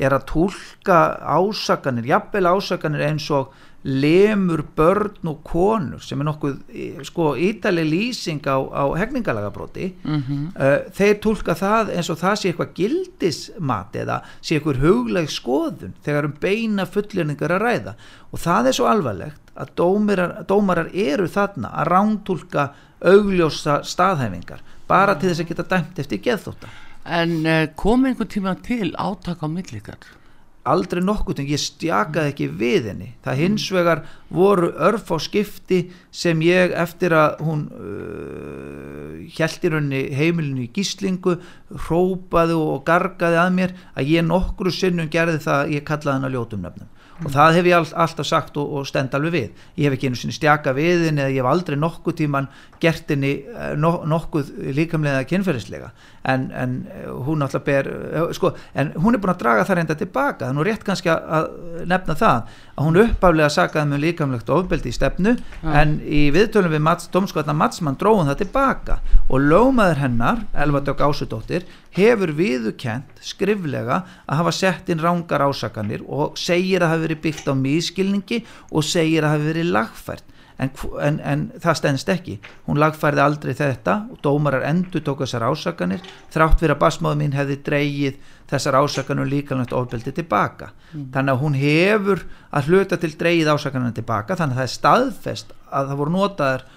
er 0.00 0.14
að 0.16 0.30
tólka 0.30 1.00
ásakanir, 1.28 2.08
jafnvel 2.08 2.48
ásakanir 2.48 3.04
eins 3.10 3.26
og 3.36 3.52
lemur 3.82 4.60
börn 4.76 5.28
og 5.30 5.38
konur 5.46 6.02
sem 6.04 6.20
er 6.20 6.28
nokkuð 6.28 7.04
sko 7.08 7.30
ítaleg 7.40 7.86
lýsing 7.88 8.42
á, 8.44 8.60
á 8.60 8.84
hefningalagabróti 9.00 9.94
mm 10.04 10.22
-hmm. 10.22 10.42
uh, 10.56 10.92
þeir 10.92 11.14
tólka 11.20 11.54
það 11.54 11.94
eins 11.96 12.10
og 12.10 12.18
það 12.18 12.36
sé 12.36 12.48
eitthvað 12.48 12.74
gildismat 12.74 13.96
eða 13.96 14.20
sé 14.42 14.54
eitthvað 14.54 14.82
hugleg 14.84 15.30
skoðun 15.30 15.94
þegar 16.04 16.24
um 16.24 16.34
beina 16.40 16.86
fullirningar 16.86 17.52
að 17.52 17.62
ræða 17.62 17.94
og 18.32 18.38
það 18.38 18.66
er 18.66 18.72
svo 18.72 18.86
alvarlegt 18.86 19.42
að 19.56 19.68
dómarar, 19.76 20.44
dómarar 20.46 20.88
eru 20.92 21.28
þarna 21.28 21.68
að 21.72 21.88
rántólka 21.88 22.68
augljósa 23.00 23.82
staðhæfingar 23.82 24.60
bara 24.86 25.14
til 25.14 25.28
þess 25.28 25.40
að 25.40 25.48
geta 25.48 25.62
dæmt 25.62 25.98
eftir 25.98 26.18
geðþóta 26.18 26.68
En 27.04 27.46
uh, 27.46 27.66
kom 27.76 28.04
einhvern 28.04 28.28
tíma 28.28 28.54
til 28.60 28.92
átaka 28.92 29.46
á 29.46 29.48
millikar? 29.48 30.19
Aldrei 30.68 31.00
nokkurt 31.04 31.40
en 31.40 31.48
ég 31.48 31.60
stjakaði 31.60 32.32
ekki 32.32 32.48
við 32.60 32.90
henni. 32.90 33.10
Það 33.24 33.40
hins 33.40 33.66
vegar 33.72 34.02
voru 34.28 34.70
örf 34.76 35.08
á 35.08 35.16
skipti 35.22 35.80
sem 36.12 36.42
ég 36.44 36.74
eftir 36.76 37.14
að 37.16 37.40
hún 37.46 37.66
uh, 37.72 39.16
heldir 39.38 39.78
henni 39.78 40.04
heimilinu 40.16 40.66
í 40.66 40.70
gíslingu 40.74 41.38
hrópaði 41.86 42.58
og 42.60 42.84
gargaði 42.88 43.40
að 43.40 43.52
mér 43.56 43.76
að 43.94 44.14
ég 44.14 44.26
nokkru 44.28 44.72
sinnum 44.74 45.10
gerði 45.10 45.40
það 45.46 45.60
að 45.64 45.76
ég 45.78 45.86
kallaði 45.88 46.16
henni 46.18 46.30
að 46.30 46.36
ljótum 46.38 46.66
nefnum 46.66 46.96
og 47.20 47.32
það 47.34 47.56
hef 47.58 47.68
ég 47.68 47.76
all, 47.76 47.88
alltaf 48.04 48.28
sagt 48.28 48.58
og, 48.60 48.76
og 48.80 48.86
stend 48.88 49.14
alveg 49.16 49.34
við. 49.34 49.64
Ég 49.76 49.88
hef 49.88 49.96
ekki 49.96 50.10
einu 50.10 50.20
sinni 50.20 50.36
stjaka 50.36 50.72
við 50.76 51.06
henni 51.08 51.24
eða 51.24 51.34
ég 51.34 51.42
hef 51.42 51.50
aldrei 51.50 51.76
nokkuð 51.80 52.16
tíman 52.20 52.48
gert 52.82 53.12
henni 53.12 53.32
eh, 53.44 53.74
no, 53.80 53.92
nokkuð 54.08 54.52
líkamlega 54.76 55.26
kynferðislega 55.28 55.90
en, 56.22 56.50
en 56.52 56.74
eh, 56.92 57.08
hún 57.26 57.42
alltaf 57.42 57.64
ber 57.64 57.88
eh, 57.88 58.32
sko, 58.36 58.52
en 58.74 58.92
hún 59.00 59.16
er 59.16 59.22
búin 59.22 59.32
að 59.32 59.40
draga 59.42 59.64
það 59.68 59.78
reynda 59.78 59.96
tilbaka 59.98 60.48
er 60.48 60.56
nú 60.56 60.64
rétt 60.66 60.84
kannski 60.84 61.10
að 61.12 61.48
nefna 61.88 62.16
það 62.20 62.50
að 62.74 62.88
hún 62.88 63.00
uppaflega 63.04 63.52
sagaði 63.54 63.90
með 63.90 63.98
um 63.98 64.04
líkamlegt 64.04 64.52
ofbeldi 64.52 64.92
í 64.92 64.96
stefnu 64.96 65.34
ja. 65.36 65.74
en 65.80 65.96
í 66.04 66.22
viðtölum 66.34 66.74
við 66.74 66.84
Mats, 66.84 67.08
domskvæðna 67.14 67.56
Matsmann 67.56 67.98
dróðum 68.00 68.28
það 68.30 68.42
tilbaka 68.44 68.98
og 69.28 69.46
lögmaður 69.46 70.02
hennar 70.04 70.42
Elva 70.64 70.82
Dögg 70.84 71.04
Ásudóttir 71.08 71.68
hefur 71.96 72.34
viðukent 72.36 73.24
skriflega 73.24 74.02
að 74.26 74.42
hafa 74.42 74.54
sett 74.54 74.92
inn 74.92 75.00
rángar 75.02 75.46
ásakanir 75.48 76.04
og 76.06 76.36
segir 76.38 76.84
að 76.84 76.94
hafa 76.94 77.06
verið 77.06 77.24
byggt 77.24 77.48
á 77.48 77.54
mískilningi 77.56 78.44
og 78.70 78.86
segir 78.86 79.24
að 79.24 79.36
hafa 79.36 79.50
verið 79.50 79.72
lagfært 79.74 80.36
en, 80.60 80.72
en, 81.00 81.20
en 81.24 81.44
það 81.62 81.78
stennst 81.80 82.10
ekki. 82.12 82.36
Hún 82.66 82.80
lagfærði 82.80 83.22
aldrei 83.24 83.54
þetta. 83.56 83.96
Og 84.12 84.20
dómarar 84.24 84.66
endur 84.68 85.04
tók 85.06 85.24
þessar 85.24 85.48
ásakanir. 85.48 86.04
Þrátt 86.34 86.60
fyrir 86.60 86.76
að 86.76 86.82
basmáðu 86.84 87.20
mín 87.22 87.36
hefði 87.36 87.60
dreyið 87.66 88.20
þessar 88.50 88.80
ásakanum 88.80 89.30
líkalvægt 89.30 89.76
ofbeldi 89.76 90.12
tilbaka. 90.16 90.72
Mm. 90.90 91.06
þannig 91.14 91.32
að 91.32 91.42
hún 91.44 91.54
hefur 91.54 92.22
að 92.50 92.68
hluta 92.68 92.96
til 92.98 93.12
dreyið 93.18 93.52
ásakanum 93.54 93.94
tilbaka. 93.94 94.36
Þannig 94.36 94.56
að 94.56 94.60
það 94.60 94.68
er 94.68 94.76
staðfest 94.76 95.56
að 95.70 95.90
það 95.90 96.00
voru 96.02 96.14
notaðar 96.16 96.68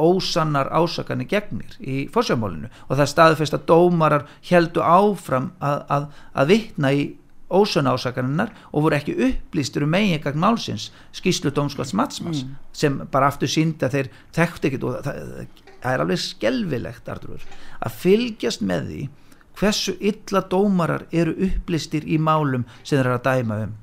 ósannar 0.00 0.70
ásakanir 0.72 1.28
gegnir 1.28 1.76
í 1.80 2.06
fórsjámálinu 2.12 2.70
og 2.70 2.94
það 2.94 3.04
er 3.04 3.10
staðfest 3.12 3.56
að 3.58 3.66
dómarar 3.68 4.24
heldu 4.48 4.80
áfram 4.80 5.50
að, 5.60 5.82
að, 5.92 6.06
að 6.32 6.52
vittna 6.52 6.92
í 6.96 7.02
ósann 7.50 7.86
ásakanirnar 7.86 8.50
og 8.72 8.86
voru 8.86 8.96
ekki 8.98 9.14
upplýstur 9.28 9.86
um 9.86 9.92
megingang 9.94 10.38
málsins 10.42 10.88
skýslu 11.14 11.52
dómskvæðs 11.54 11.94
matsmas 11.94 12.42
mm. 12.42 12.56
sem 12.72 12.98
bara 13.12 13.30
aftur 13.30 13.50
síndi 13.50 13.86
að 13.86 13.98
þeir 13.98 14.10
tekkt 14.34 14.66
ekkit 14.68 14.86
og 14.86 14.98
það, 15.06 15.22
það 15.84 15.92
er 15.92 16.04
alveg 16.04 16.22
skelvilegt 16.24 17.08
Artur, 17.12 17.46
að 17.80 17.96
fylgjast 18.02 18.66
með 18.66 18.90
því 18.90 19.00
hversu 19.56 19.96
illa 20.00 20.42
dómarar 20.50 21.06
eru 21.14 21.36
upplýstir 21.48 22.06
í 22.06 22.18
málum 22.18 22.66
sem 22.82 22.98
þeir 22.98 23.06
eru 23.06 23.18
að 23.20 23.26
dæma 23.30 23.60
um 23.66 23.74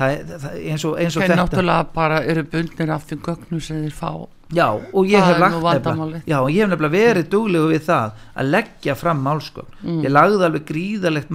það, 0.00 0.16
það, 0.32 0.52
eins 0.72 0.84
og, 0.88 0.98
eins 0.98 1.16
og 1.16 1.24
þetta 1.26 1.40
náttúrulega 1.42 1.88
bara 1.94 2.20
eru 2.24 2.44
bundnir 2.50 2.94
af 2.94 3.08
því 3.10 3.20
gögnu 3.28 3.60
sem 3.64 3.84
þeir 3.84 3.96
fá 3.96 4.12
já 4.50 4.66
og 4.70 5.06
ég 5.06 5.22
hef 5.22 5.38
lagt 5.38 5.84
nefnilega 5.86 6.22
já 6.26 6.36
og 6.40 6.50
ég 6.50 6.64
hef 6.64 6.72
nefnilega 6.72 6.96
verið 6.96 7.30
duglegu 7.30 7.70
við 7.70 7.84
það 7.86 8.24
að 8.34 8.50
leggja 8.56 8.96
fram 8.98 9.22
málskogn 9.26 9.70
mm. 9.82 10.00
ég 10.04 10.14
lagði 10.14 10.46
alveg 10.48 10.66
gríðalegt 10.70 11.32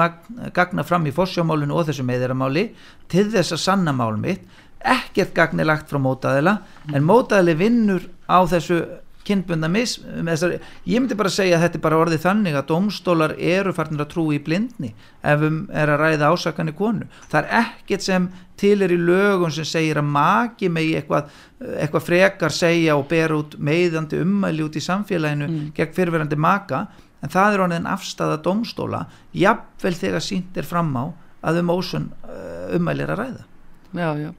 gagna 0.56 0.84
fram 0.84 1.08
í 1.08 1.16
fórsjámálinu 1.16 1.78
og 1.78 1.88
þessu 1.90 2.06
meðiramáli 2.08 2.68
til 3.12 3.28
þess 3.32 3.56
að 3.56 3.64
sanna 3.64 3.96
málum 3.96 4.26
mitt 4.26 4.46
ekkert 4.86 5.34
gagn 5.38 5.64
er 5.64 5.70
lagt 5.72 5.90
frá 5.90 6.02
mótaðila 6.02 6.60
mm. 6.60 6.96
en 6.98 7.08
mótaðili 7.08 7.58
vinnur 7.64 8.08
á 8.28 8.44
þessu 8.50 8.82
kynbunda 9.26 9.70
mis 9.72 9.98
þessari, 10.00 10.60
ég 10.86 11.02
myndi 11.02 11.18
bara 11.18 11.32
segja 11.34 11.58
að 11.58 11.66
þetta 11.66 11.80
er 11.80 11.84
bara 11.86 12.00
orðið 12.04 12.24
þannig 12.26 12.58
að 12.60 12.68
domstólar 12.72 13.36
eru 13.38 13.74
farnir 13.76 14.04
að 14.06 14.12
trú 14.14 14.26
í 14.36 14.40
blindni 14.44 14.92
ef 15.26 15.46
um 15.48 15.62
er 15.74 15.92
að 15.94 16.04
ræða 16.04 16.32
ásakan 16.34 16.72
í 16.72 16.76
konu 16.78 17.08
það 17.32 17.40
er 17.42 17.50
ekkert 17.62 18.06
sem 18.06 18.28
til 18.60 18.76
er 18.86 18.94
í 18.94 19.00
lögum 19.00 19.52
sem 19.54 19.68
segir 19.68 20.00
að 20.00 20.12
maki 20.16 20.70
með 20.72 20.94
eitthvað, 21.02 21.34
eitthvað 21.80 22.06
frekar 22.06 22.56
segja 22.56 22.96
og 23.00 23.08
ber 23.12 23.36
út 23.36 23.58
meðandi 23.58 24.22
umæli 24.24 24.66
út 24.66 24.78
í 24.80 24.86
samfélaginu 24.86 25.50
mm. 25.50 25.66
gegn 25.76 25.98
fyrirverandi 25.98 26.40
maka 26.40 26.86
en 27.22 27.34
það 27.34 27.58
er 27.58 27.66
orðið 27.66 27.82
en 27.82 27.92
afstæða 27.96 28.40
domstóla 28.46 29.04
jafnvel 29.36 29.96
þegar 29.98 30.24
sínt 30.24 30.58
er 30.62 30.70
fram 30.70 30.94
á 30.96 31.06
að 31.46 31.62
um 31.62 31.76
ósun 31.76 32.10
umæli 32.76 33.06
er 33.06 33.14
að 33.14 33.22
ræða 33.24 33.44
Já, 33.96 34.10
já. 34.20 34.32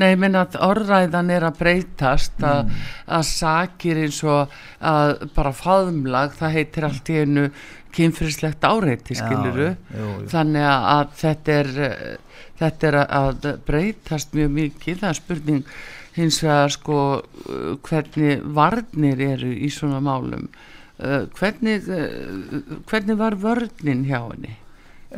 Nei, 0.00 0.10
minn 0.20 0.36
að 0.36 0.56
orðræðan 0.62 1.30
er 1.32 1.46
að 1.48 1.60
breytast 1.60 2.42
að, 2.44 2.66
mm. 2.66 2.82
að 3.16 3.22
sakir 3.28 4.00
eins 4.02 4.18
og 4.24 4.52
að 4.80 5.14
bara 5.36 5.54
faðumlag, 5.56 6.36
það 6.38 6.56
heitir 6.56 6.88
allt 6.88 7.12
í 7.12 7.20
einu 7.22 7.46
kynfrislegt 7.92 8.64
áreiti, 8.64 9.16
skiluru. 9.18 9.72
Já. 9.92 10.06
Þannig 10.32 10.68
að 10.68 11.16
þetta 11.20 11.58
er, 11.60 11.72
þetta 12.60 12.90
er 12.90 13.00
að 13.02 13.50
breytast 13.68 14.36
mjög 14.36 14.54
mikið. 14.58 15.02
Það 15.02 15.10
er 15.10 15.20
spurning 15.20 15.76
hins 16.16 16.40
vegar 16.44 16.72
sko 16.72 16.98
hvernig 17.88 18.44
varnir 18.56 19.24
eru 19.32 19.52
í 19.52 19.72
svona 19.72 20.00
málum. 20.04 20.48
Uh, 21.02 21.24
hvernig, 21.34 21.88
uh, 21.90 22.82
hvernig 22.86 23.16
var 23.18 23.34
vörnin 23.40 24.04
hjá 24.06 24.20
henni? 24.20 24.52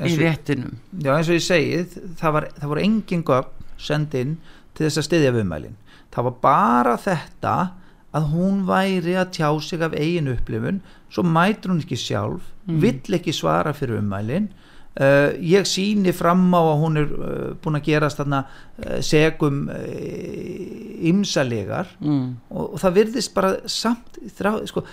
í 0.03 0.17
réttinum 0.19 0.79
já 1.03 1.13
eins 1.15 1.29
og 1.31 1.37
ég 1.37 1.45
segið 1.45 1.99
það, 2.19 2.33
var, 2.37 2.49
það 2.59 2.73
voru 2.73 2.85
engin 2.85 3.25
gögn 3.27 3.64
send 3.79 4.15
inn 4.19 4.37
til 4.75 4.87
þess 4.87 5.01
að 5.03 5.09
styðja 5.09 5.33
viðmælin 5.37 5.79
það 6.15 6.29
var 6.29 6.37
bara 6.45 6.99
þetta 7.01 7.55
að 8.15 8.29
hún 8.31 8.61
væri 8.69 9.17
að 9.19 9.33
tjá 9.35 9.49
sig 9.63 9.83
af 9.83 9.97
eigin 9.99 10.31
upplifun 10.31 10.83
svo 11.13 11.25
mætur 11.27 11.75
hún 11.75 11.83
ekki 11.83 11.99
sjálf 11.99 12.47
mm. 12.69 12.79
vill 12.83 13.19
ekki 13.19 13.35
svara 13.35 13.75
fyrir 13.75 13.99
umælin 13.99 14.47
uh, 15.01 15.35
ég 15.43 15.67
síni 15.67 16.15
fram 16.15 16.47
á 16.55 16.63
að 16.63 16.83
hún 16.85 17.01
er 17.03 17.11
uh, 17.11 17.49
búin 17.63 17.81
að 17.81 17.89
gerast 17.89 18.23
þarna 18.23 18.45
uh, 18.47 19.01
segum 19.03 19.65
ymsalegar 21.11 21.91
uh, 21.99 22.07
mm. 22.07 22.29
og, 22.51 22.65
og 22.77 22.85
það 22.85 22.97
virðist 23.01 23.35
bara 23.35 23.57
samt 23.67 24.21
þrá, 24.39 24.53
sko, 24.71 24.87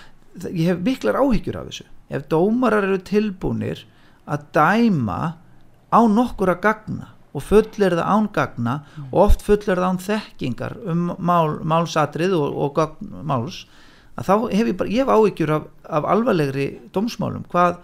ég 0.50 0.74
hef 0.74 0.84
miklar 0.86 1.22
áhyggjur 1.22 1.62
af 1.62 1.70
þessu 1.70 1.90
ef 2.12 2.28
dómarar 2.32 2.90
eru 2.90 3.00
tilbúinir 3.06 3.86
að 4.32 4.50
dæma 4.56 5.22
á 5.92 6.00
nokkur 6.10 6.56
að 6.56 6.64
gagna 6.66 7.14
og 7.32 7.46
fullir 7.46 7.96
það 7.96 8.10
ángagna 8.16 8.76
mm. 8.82 9.08
og 9.12 9.22
oft 9.26 9.46
fullir 9.46 9.80
það 9.80 9.88
án 9.88 10.02
þekkingar 10.08 10.78
um 10.92 11.08
mál, 11.18 11.58
málsatrið 11.64 12.36
og, 12.38 12.60
og 12.66 12.76
gagn 12.80 13.16
máls 13.28 13.64
að 14.20 14.28
þá 14.28 14.36
hef 14.52 14.68
ég 14.68 14.78
bara, 14.78 14.92
ég 14.92 15.06
hef 15.06 15.16
áhyggjur 15.16 15.56
af, 15.56 15.68
af 15.88 16.08
alvarlegri 16.16 16.68
domsmálum, 16.94 17.48
hvað 17.52 17.80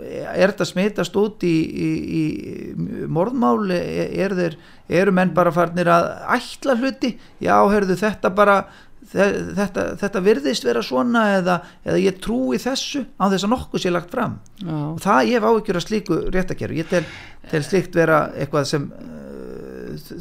er 0.00 0.52
þetta 0.52 0.66
smitast 0.68 1.16
út 1.18 1.42
í, 1.44 1.56
í, 1.66 1.90
í 2.20 3.06
morðmáli 3.10 3.78
er 4.22 4.34
þeir, 4.38 4.54
eru 5.00 5.14
menn 5.14 5.32
bara 5.34 5.52
farnir 5.52 5.90
að 5.90 6.06
ætla 6.36 6.76
hluti, 6.78 7.14
já, 7.42 7.56
herðu 7.72 7.98
þetta 7.98 8.30
bara 8.34 8.62
þetta, 9.10 9.86
þetta 10.00 10.22
virðist 10.24 10.66
vera 10.66 10.82
svona 10.84 11.24
eða, 11.38 11.60
eða 11.86 12.02
ég 12.02 12.18
trúi 12.22 12.60
þessu 12.60 13.04
á 13.18 13.24
þess 13.30 13.46
að 13.46 13.54
nokkuð 13.54 13.84
sé 13.84 13.94
lagt 13.94 14.12
fram 14.12 14.36
Já. 14.60 14.74
og 14.76 15.00
það 15.02 15.30
ég 15.30 15.38
hef 15.38 15.48
áhyggjur 15.48 15.80
að 15.80 15.86
slíku 15.86 16.18
réttakeru 16.30 16.76
ég 16.78 16.90
tel, 16.90 17.06
tel 17.50 17.62
slíkt 17.66 17.96
vera 17.98 18.20
eitthvað 18.36 18.68
sem 18.70 18.84
uh, 18.86 19.16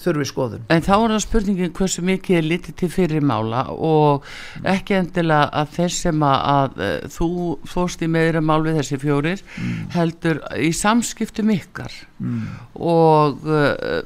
þurfi 0.01 0.25
skoðun. 0.25 0.63
En 0.73 0.81
þá 0.85 0.93
er 0.95 1.13
það 1.13 1.21
spurningin 1.25 1.73
hversu 1.77 2.03
mikið 2.07 2.39
er 2.39 2.47
litið 2.47 2.77
til 2.79 2.89
fyrirmála 2.93 3.65
og 3.75 4.25
ekki 4.67 4.97
endilega 4.97 5.51
að 5.61 5.75
þess 5.75 6.05
sem 6.07 6.23
að, 6.25 6.39
að 6.55 6.81
uh, 6.87 6.95
þú 7.17 7.29
fórst 7.69 8.05
í 8.05 8.09
meðra 8.09 8.41
mál 8.41 8.63
við 8.65 8.79
þessi 8.79 9.01
fjórir 9.03 9.43
mm. 9.43 9.75
heldur 9.97 10.41
í 10.57 10.71
samskiptum 10.73 11.51
ykkar 11.53 11.93
mm. 12.17 12.47
og 12.79 13.45
uh, 13.45 14.01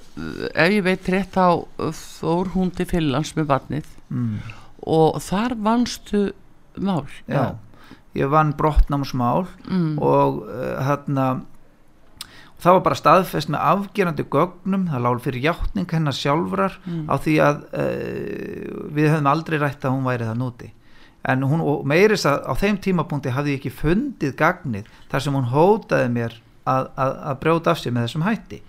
ef 0.52 0.76
ég 0.76 0.84
veit 0.90 1.14
rétt 1.14 1.40
á 1.40 1.56
þór 1.94 2.52
hún 2.58 2.74
til 2.76 2.90
fyrirlands 2.90 3.36
með 3.38 3.50
vatnið 3.54 3.96
mm. 4.10 4.60
Og 4.90 5.22
þar 5.24 5.58
vannstu 5.64 6.26
mál. 6.78 7.06
Já, 7.30 7.56
ég 8.18 8.30
vann 8.34 8.54
brottnámsmál 8.58 9.48
mm. 9.68 9.98
og 10.02 10.44
hérna 10.84 11.28
uh, 11.40 11.42
það 12.64 12.78
var 12.78 12.86
bara 12.86 13.00
staðfest 13.00 13.52
með 13.52 13.66
afgerandi 13.72 14.26
gögnum, 14.32 14.86
það 14.92 15.04
lág 15.06 15.20
fyrir 15.26 15.46
hjáttning 15.48 15.90
hennar 15.92 16.16
sjálfrar 16.16 16.78
mm. 16.86 17.04
á 17.12 17.16
því 17.20 17.36
að 17.44 17.60
uh, 17.74 18.88
við 18.96 19.12
höfum 19.12 19.30
aldrei 19.34 19.60
rætt 19.60 19.84
að 19.84 19.96
hún 19.98 20.08
væri 20.08 20.30
það 20.30 20.40
núti 20.40 20.72
en 21.24 21.44
hún, 21.48 21.62
og 21.64 21.84
meiris 21.88 22.26
að 22.28 22.42
á 22.48 22.54
þeim 22.60 22.80
tímapunkti 22.84 23.32
hafði 23.32 23.56
ég 23.56 23.62
ekki 23.62 23.74
fundið 23.74 24.34
gagnið 24.40 24.90
þar 25.12 25.26
sem 25.26 25.38
hún 25.38 25.52
hótaði 25.54 26.10
mér 26.12 26.36
að, 26.68 26.90
að, 26.96 27.14
að 27.32 27.40
brjóta 27.44 27.72
af 27.74 27.80
sig 27.80 27.96
með 27.96 28.08
þessum 28.08 28.26
hætti 28.28 28.60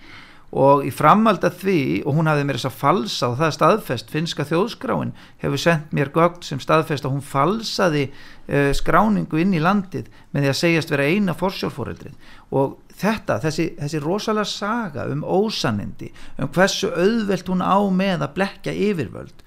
og 0.54 0.84
í 0.86 0.90
framhald 0.94 1.42
að 1.42 1.56
því 1.64 1.80
og 2.06 2.14
hún 2.14 2.28
hafði 2.30 2.44
mér 2.46 2.58
þess 2.60 2.68
að 2.68 2.78
falsa 2.78 3.28
og 3.30 3.36
það 3.40 3.48
er 3.48 3.56
staðfest, 3.56 4.12
finska 4.12 4.46
þjóðskráin 4.46 5.10
hefur 5.42 5.60
sendt 5.60 5.94
mér 5.96 6.12
gögn 6.14 6.46
sem 6.46 6.62
staðfest 6.62 7.08
að 7.08 7.16
hún 7.16 7.24
falsaði 7.26 8.04
uh, 8.06 8.70
skráningu 8.76 9.42
inn 9.42 9.56
í 9.58 9.62
landið 9.62 10.12
með 10.30 10.46
því 10.46 10.52
að 10.52 10.60
segjast 10.60 10.94
vera 10.94 11.08
eina 11.10 11.34
forsjálfóreldrið 11.38 12.30
og 12.54 12.78
þetta, 12.94 13.40
þessi, 13.42 13.68
þessi 13.80 14.02
rosalega 14.04 14.46
saga 14.52 15.08
um 15.10 15.26
ósanindi, 15.26 16.12
um 16.38 16.50
hversu 16.54 16.92
auðvelt 16.94 17.50
hún 17.50 17.66
á 17.66 17.78
með 17.90 18.22
að 18.28 18.34
blekja 18.38 18.74
yfirvöld. 18.86 19.42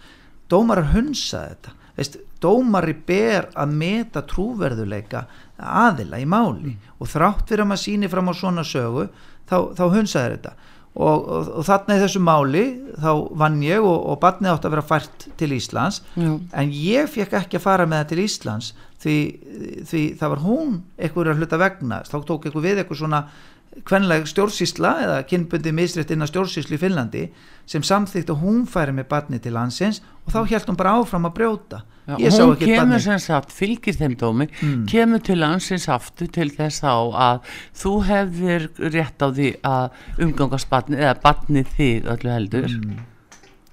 Dómarar 0.52 0.92
hunsa 0.94 1.46
þetta. 1.48 1.76
Veist, 1.98 2.20
dómari 2.44 2.94
ber 3.08 3.48
að 3.58 3.72
meta 3.80 4.22
trúverðuleika 4.28 5.24
aðila 5.58 6.20
í 6.22 6.28
máli. 6.30 6.76
Mm. 6.76 6.94
og 7.00 7.10
þrátt 7.10 7.48
fyrir 7.50 7.64
að 7.64 7.70
maður 7.72 7.84
síni 7.84 8.10
fram 8.12 8.30
á 8.30 8.34
svona 8.38 8.64
sögu 8.68 9.08
þá, 9.48 9.58
þá 9.78 9.84
hunsa 9.96 10.26
þetta 10.28 10.54
og, 10.96 11.28
og, 11.28 11.50
og 11.60 11.66
þarna 11.68 11.98
í 11.98 12.02
þessu 12.04 12.22
máli 12.24 12.64
þá 12.98 13.12
vann 13.42 13.60
ég 13.66 13.84
og, 13.84 13.98
og 14.14 14.20
barnið 14.24 14.54
átt 14.54 14.68
að 14.70 14.76
vera 14.78 14.88
fært 14.88 15.28
til 15.38 15.52
Íslands 15.58 16.02
Já. 16.16 16.32
en 16.62 16.74
ég 16.74 17.12
fekk 17.14 17.38
ekki 17.42 17.60
að 17.60 17.66
fara 17.68 17.90
með 17.90 18.04
það 18.04 18.14
til 18.14 18.24
Íslands 18.24 18.72
því, 19.04 19.18
því 19.90 20.02
það 20.18 20.34
var 20.34 20.44
hún 20.46 20.80
eitthvað 20.98 21.34
að 21.34 21.44
hluta 21.44 21.62
vegna 21.62 22.02
þá 22.08 22.18
tók 22.26 22.48
eitthvað 22.48 22.68
við 22.70 22.82
eitthvað 22.82 23.02
svona 23.04 23.22
kvenleg 23.86 24.26
stjórnsísla 24.30 24.94
eða 25.04 25.18
kynbundi 25.30 25.74
misrætt 25.76 26.12
inn 26.14 26.24
á 26.24 26.28
stjórnsíslu 26.30 26.78
í 26.78 26.82
Finnlandi 26.82 27.24
sem 27.70 27.84
samþýtt 27.84 28.32
að 28.32 28.42
hún 28.44 28.64
færi 28.70 28.96
með 28.96 29.10
barni 29.12 29.40
til 29.44 29.54
landsins 29.56 30.00
og 30.26 30.34
þá 30.34 30.40
held 30.54 30.72
hún 30.72 30.80
bara 30.80 30.96
áfram 31.02 31.28
að 31.28 31.36
brjóta. 31.38 31.82
Já, 32.08 32.32
hún 32.40 32.56
kemur 32.62 33.04
sem 33.04 33.20
sagt, 33.20 33.52
fylgir 33.52 33.98
þeim 33.98 34.16
dómi 34.16 34.48
mm. 34.48 34.86
kemur 34.88 35.20
til 35.20 35.36
landsins 35.42 35.90
aftur 35.92 36.30
til 36.32 36.48
þess 36.56 36.80
á 36.88 36.96
að 36.96 37.52
þú 37.76 37.94
hefðir 38.08 38.70
rétt 38.96 39.20
á 39.20 39.28
því 39.28 39.52
að 39.68 40.24
umgangast 40.24 40.72
barni 40.72 41.02
eða 41.02 41.18
barni 41.26 41.66
þig 41.76 42.08
öllu 42.16 42.32
heldur. 42.32 42.72
Mm. 42.72 43.06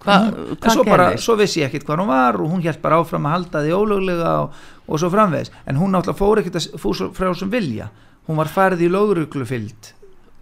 Hva, 0.05 0.17
hvað 0.61 0.75
svo, 0.75 0.85
bara, 0.85 1.07
svo 1.17 1.37
vissi 1.39 1.63
ég 1.63 1.71
ekkert 1.71 1.87
hvað 1.89 2.03
hún 2.03 2.11
var 2.11 2.37
og 2.37 2.51
hún 2.53 2.65
held 2.65 2.81
bara 2.83 2.99
áfram 3.01 3.29
að 3.29 3.37
halda 3.39 3.63
því 3.65 3.77
ólöglega 3.79 4.33
og, 4.43 4.59
og 4.85 5.01
svo 5.01 5.09
framvegs 5.15 5.55
en 5.65 5.79
hún 5.81 5.95
náttúrulega 5.95 6.19
fór 6.19 6.43
ekkert 6.43 6.59
að 6.61 6.83
fór 6.83 7.07
frá 7.17 7.31
sem 7.39 7.53
vilja 7.53 7.89
hún 8.29 8.39
var 8.41 8.51
færð 8.53 8.85
í 8.85 8.91
löguruglufild 8.93 9.91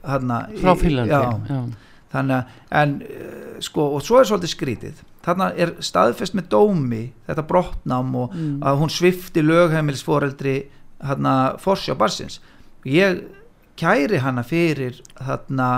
frá 0.03 0.75
Fílandi 0.79 1.73
þannig 2.13 2.37
að 2.37 2.79
en 2.83 2.95
uh, 3.07 3.57
sko 3.65 3.89
og 3.97 4.05
svo 4.05 4.21
er 4.21 4.29
svolítið 4.29 4.53
skrítið. 4.53 5.03
Þarna 5.23 5.53
er 5.55 5.75
staðfest 5.85 6.35
með 6.37 6.49
dómi 6.53 7.03
þetta 7.29 7.45
brotnám 7.49 8.17
og 8.19 8.35
mm. 8.35 8.57
að 8.67 8.81
hún 8.81 8.91
svifti 8.93 9.45
lögheimilsforeldri 9.45 10.57
Forsjá 11.63 11.95
Barsins 11.99 12.41
ég 12.87 13.23
kæri 13.79 14.21
hana 14.23 14.45
fyrir 14.47 15.01
þarna 15.19 15.69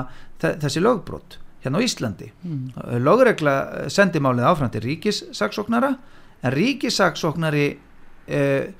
þessi 0.40 0.82
lögbrot 0.82 1.38
hérna 1.64 1.80
á 1.80 1.84
Íslandi. 1.84 2.30
Mm. 2.44 2.72
lögregla 3.04 3.54
sendi 3.92 4.20
málið 4.20 4.48
áfram 4.50 4.72
til 4.72 4.84
ríkissaksóknara 4.84 5.94
en 6.44 6.52
ríkissaksóknari 6.52 7.68
eh, 8.28 8.72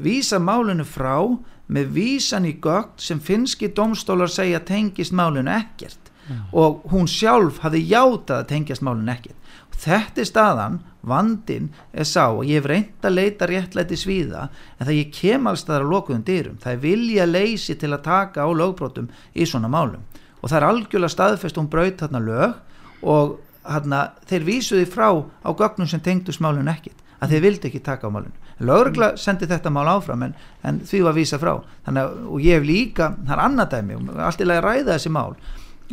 vísa 0.00 0.38
málinu 0.40 0.86
frá 0.88 1.20
með 1.68 1.94
vísan 1.96 2.48
í 2.48 2.56
gögn 2.62 2.96
sem 2.96 3.20
finski 3.20 3.70
domstólar 3.76 4.30
segja 4.32 4.60
tengist 4.64 5.12
málinu 5.12 5.52
ekkert. 5.52 6.08
Já. 6.28 6.36
og 6.52 6.82
hún 6.92 7.06
sjálf 7.08 7.62
hafi 7.64 7.80
játað 7.88 8.42
að 8.42 8.48
tengjast 8.50 8.84
málinu 8.84 9.12
ekkert. 9.12 9.36
Þetta 9.78 10.20
er 10.20 10.26
staðan, 10.26 10.78
vandin 11.06 11.68
er 11.94 12.04
sá 12.04 12.26
og 12.34 12.42
ég 12.44 12.58
hef 12.58 12.66
reynd 12.66 13.06
að 13.06 13.14
leita 13.14 13.46
réttlæti 13.46 13.96
svíða 13.96 14.48
en 14.50 14.84
það 14.88 14.96
ég 14.98 15.12
kem 15.14 15.46
alls 15.46 15.62
það 15.64 15.76
að 15.78 15.92
lokuðum 15.92 16.24
dyrum, 16.26 16.58
það 16.58 16.72
er 16.72 16.82
vilja 16.82 17.26
leysi 17.30 17.76
til 17.78 17.92
að 17.94 18.04
taka 18.08 18.44
á 18.44 18.48
lögbrótum 18.50 19.08
í 19.32 19.46
svona 19.46 19.70
málum. 19.70 20.02
Og 20.42 20.50
það 20.50 20.58
er 20.58 20.68
algjörlega 20.68 21.14
staðfest 21.14 21.60
hún 21.60 21.70
braut 21.70 22.02
þarna 22.02 22.20
lög 22.26 22.58
og 23.06 23.38
þarna, 23.62 24.02
þeir 24.26 24.48
vísuði 24.50 24.88
frá 24.90 25.08
á 25.14 25.50
gögnum 25.54 25.88
sem 25.88 26.02
tengdust 26.02 26.42
málinu 26.44 26.74
ekkert 26.74 27.07
að 27.18 27.32
þeir 27.32 27.44
vildi 27.46 27.70
ekki 27.70 27.82
taka 27.84 28.10
á 28.10 28.14
málinu 28.14 28.66
Lörgla 28.68 29.12
sendi 29.20 29.46
þetta 29.50 29.70
mál 29.70 29.86
áfram 29.90 30.22
en, 30.26 30.36
en 30.66 30.80
því 30.86 31.02
var 31.06 31.16
vísa 31.16 31.38
frá 31.38 31.54
Þannig, 31.86 32.14
og 32.26 32.44
ég 32.44 32.58
hef 32.58 32.66
líka, 32.66 33.10
það 33.24 33.34
er 33.36 33.42
annað 33.44 33.74
dæmi 33.74 33.98
allt 34.28 34.40
í 34.40 34.48
lagi 34.48 34.62
að 34.62 34.66
ræða 34.66 34.94
þessi 34.94 35.12
mál 35.14 35.36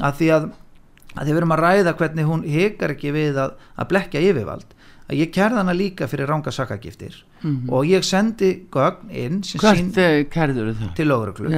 að 0.01 0.19
því 0.19 0.29
að, 0.35 0.47
að 1.15 1.21
því 1.21 1.31
við 1.31 1.41
erum 1.41 1.55
að 1.55 1.63
ræða 1.65 1.95
hvernig 2.01 2.29
hún 2.29 2.47
hekar 2.55 2.95
ekki 2.95 3.13
við 3.15 3.41
að, 3.41 3.57
að 3.75 3.91
blekja 3.93 4.23
yfirvald 4.29 4.75
að 5.05 5.19
ég 5.21 5.33
kærða 5.33 5.61
hana 5.61 5.75
líka 5.77 6.09
fyrir 6.09 6.29
ranga 6.29 6.51
sakagiftir 6.51 7.19
mm 7.41 7.51
-hmm. 7.51 7.73
og 7.73 7.85
ég 7.85 8.03
sendi 8.03 8.65
gögn 8.71 9.11
inn 9.11 9.41
Hvert 9.41 10.31
kærður 10.33 10.73
það? 10.73 10.95
Til 10.95 11.07
Lörglu 11.07 11.49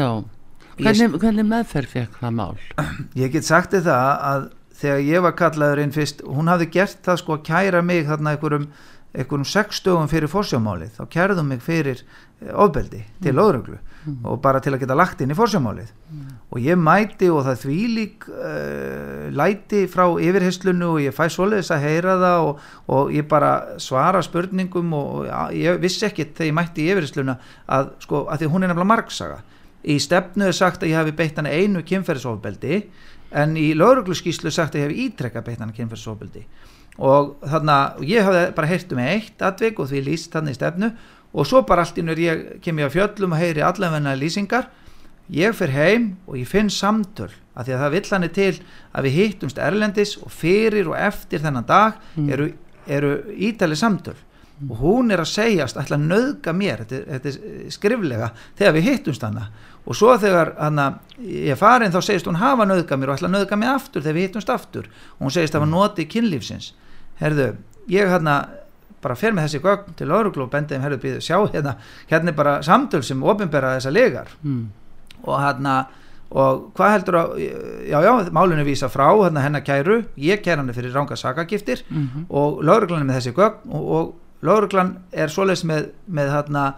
hvernig, 0.78 1.20
hvernig 1.20 1.48
meðferð 1.48 1.94
fekk 1.96 2.20
það 2.22 2.34
mál? 2.38 2.58
Ég 3.22 3.32
get 3.34 3.48
sagt 3.48 3.74
þið 3.74 3.88
það 3.90 4.12
að 4.32 4.50
þegar 4.78 5.00
ég 5.08 5.24
var 5.26 5.36
kallaður 5.38 5.82
inn 5.82 5.96
fyrst 5.96 6.22
hún 6.22 6.52
hafði 6.52 6.70
gert 6.76 7.00
það 7.06 7.20
sko 7.24 7.38
að 7.38 7.46
kæra 7.50 7.82
mig 7.82 8.06
þarna 8.06 8.36
einhverjum 8.36 8.68
einhvernum 9.16 9.48
sex 9.48 9.80
stögum 9.82 10.10
fyrir 10.12 10.30
fórsjámálið 10.32 10.98
þá 10.98 11.04
kærðum 11.14 11.48
mig 11.52 11.62
fyrir 11.64 12.02
eh, 12.02 12.52
ofbeldi 12.52 13.00
til 13.24 13.32
mm. 13.32 13.38
lögreglu 13.40 13.78
mm. 13.78 14.18
og 14.28 14.42
bara 14.44 14.60
til 14.64 14.74
að 14.76 14.84
geta 14.84 14.98
lagt 14.98 15.24
inn 15.24 15.32
í 15.32 15.38
fórsjámálið 15.38 15.90
mm. 15.90 16.36
og 16.52 16.62
ég 16.62 16.80
mæti 16.82 17.30
og 17.32 17.46
það 17.48 17.64
því 17.64 17.80
lík 17.96 18.28
uh, 18.30 18.44
eh, 18.52 19.26
læti 19.32 19.86
frá 19.92 20.06
yfirhyslunu 20.12 20.92
og 20.94 21.02
ég 21.06 21.16
fæ 21.16 21.26
svoleiðis 21.34 21.74
að 21.74 21.88
heyra 21.88 22.18
það 22.22 22.48
og, 22.50 22.64
og 22.98 23.14
ég 23.16 23.28
bara 23.32 23.52
svara 23.82 24.22
spurningum 24.26 24.94
og, 24.98 25.26
og 25.26 25.58
ég 25.58 25.82
vissi 25.82 26.06
ekkit 26.10 26.36
þegar 26.38 26.52
ég 26.52 26.58
mætti 26.60 26.90
yfirhysluna 26.92 27.38
að 27.80 27.94
sko 28.06 28.26
að 28.28 28.44
því 28.44 28.54
hún 28.54 28.68
er 28.68 28.74
nefnilega 28.74 28.94
margsaga 28.94 29.44
í 29.88 30.00
stefnu 30.04 30.50
er 30.50 30.56
sagt 30.56 30.84
að 30.84 30.92
ég 30.92 31.00
hafi 31.00 31.16
beitt 31.16 31.38
hana 31.40 31.54
einu 31.56 31.84
kynferðisofbeldi 31.88 32.82
en 33.38 33.58
í 33.60 33.72
lögreglu 33.76 34.16
skýslu 34.16 34.52
sagt 34.54 34.76
að 34.76 34.84
ég 34.84 34.90
hef 34.90 35.06
ítrekka 35.08 35.44
beitt 35.46 35.64
hana 35.64 35.76
kynferðisofbeldi 35.76 36.44
og 36.98 37.38
þannig 37.46 37.74
að 37.74 38.04
ég 38.10 38.26
hafði 38.26 38.44
bara 38.58 38.72
heyrt 38.72 38.94
um 38.94 39.02
eitt 39.04 39.46
atvik 39.46 39.80
og 39.80 39.90
því 39.92 40.04
líst 40.08 40.34
þannig 40.34 40.58
stefnu. 40.58 40.92
Og 41.38 41.46
svo 41.46 41.62
bara 41.68 41.84
allt 41.86 41.98
innur 42.02 42.20
ég 42.20 42.62
kem 42.64 42.80
ég 42.82 42.90
á 42.90 42.96
fjöllum 42.96 43.36
og 43.36 43.42
heyri 43.42 43.62
allavegna 43.62 44.16
lýsingar. 44.18 44.70
Ég 45.34 45.54
fyrir 45.58 45.76
heim 45.76 46.06
og 46.26 46.40
ég 46.40 46.48
finn 46.48 46.72
samtöl 46.72 47.34
að 47.58 47.68
því 47.68 47.76
að 47.76 47.82
það 47.84 47.94
vill 47.96 48.12
hann 48.14 48.30
til 48.34 48.54
að 48.94 49.08
við 49.08 49.18
hittumst 49.18 49.60
erlendis 49.60 50.16
og 50.22 50.32
fyrir 50.32 50.88
og 50.88 50.96
eftir 50.98 51.44
þennan 51.44 51.68
dag 51.68 51.98
mm. 52.16 52.30
eru, 52.32 52.48
eru 52.88 53.12
ítalið 53.36 53.82
samtöl. 53.82 54.18
Mm. 54.58 54.72
og 54.72 54.78
hún 54.82 55.14
er 55.14 55.22
að 55.22 55.30
segjast 55.30 55.78
ætla 55.78 56.00
að 56.00 56.06
nöðga 56.10 56.52
mér, 56.58 56.80
þetta, 56.82 57.02
þetta 57.12 57.30
er 57.30 57.74
skriflega 57.76 58.30
þegar 58.58 58.74
við 58.74 58.88
hittumst 58.88 59.22
hana 59.22 59.44
og 59.86 59.96
svo 59.96 60.16
þegar 60.18 60.56
hana, 60.58 60.88
ég 61.22 61.60
farin 61.60 61.94
þá 61.94 62.00
segist 62.02 62.26
hún 62.26 62.40
hafa 62.42 62.66
nöðga 62.66 62.98
mér 62.98 63.12
og 63.12 63.20
ætla 63.20 63.30
að 63.30 63.36
nöðga 63.36 63.60
mér 63.62 63.76
aftur 63.76 64.02
þegar 64.02 64.18
við 64.18 64.26
hittumst 64.26 64.50
aftur. 64.52 64.90
Og 65.18 65.28
hún 65.28 65.36
segist 65.36 65.54
að 65.54 65.60
það 65.60 65.64
var 65.64 65.72
notið 65.76 66.10
kynlífsins 66.16 66.72
herðu, 67.22 67.52
ég 67.92 68.10
hérna 68.12 68.38
bara 69.04 69.16
fer 69.18 69.36
með 69.36 69.48
þessi 69.48 69.62
gögn 69.64 69.96
til 69.98 70.10
lauruglu 70.10 70.48
og 70.48 70.52
bendið 70.54 70.80
um 70.80 70.88
herðu 70.88 71.00
býðu 71.04 71.22
sjá 71.24 71.38
hérna 71.54 71.78
hérna 72.10 72.34
er 72.34 72.38
bara 72.38 72.58
samtöl 72.66 73.04
sem 73.06 73.24
ofinbera 73.24 73.76
þessa 73.78 73.94
legar 73.94 74.34
mm. 74.42 74.64
og 75.24 75.40
hérna 75.44 75.78
og 76.28 76.64
hvað 76.76 76.94
heldur 76.96 77.18
að, 77.22 77.36
já 77.88 77.98
já 78.04 78.12
málunni 78.36 78.66
vísa 78.68 78.90
frá 78.92 79.08
hérna 79.14 79.46
hennar 79.46 79.64
kæru 79.64 80.02
ég 80.20 80.42
kæra 80.44 80.60
hann 80.64 80.74
fyrir 80.76 80.96
ránga 80.96 81.16
sakagiftir 81.16 81.84
mm 81.90 82.08
-hmm. 82.08 82.26
og 82.30 82.64
lauruglan 82.64 83.02
er 83.02 83.06
með 83.06 83.20
þessi 83.20 83.34
gögn 83.38 83.72
og, 83.72 83.92
og 83.92 84.16
lauruglan 84.42 84.98
er 85.12 85.30
svoleiðs 85.30 85.64
með, 85.64 85.90
með 86.08 86.32
hérna 86.32 86.74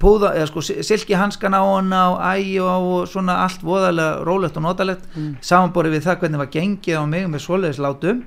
púða, 0.00 0.34
eða 0.34 0.46
sko 0.46 0.60
silki 0.60 1.14
hanskan 1.14 1.54
á 1.54 1.62
hana 1.62 2.00
og 2.10 2.18
ægi 2.34 2.60
og 2.60 3.08
svona 3.08 3.36
allt 3.44 3.62
voðalega 3.62 4.24
rólegt 4.24 4.56
og 4.56 4.62
notalegt 4.62 5.04
mm. 5.16 5.36
samanborið 5.40 5.92
við 5.92 6.02
það 6.06 6.18
hvernig 6.18 6.38
var 6.38 6.50
gengið 6.50 6.98
á 6.98 7.04
mig 7.06 7.28
með 7.28 7.44
svoleiðis 7.46 7.78
látum 7.78 8.24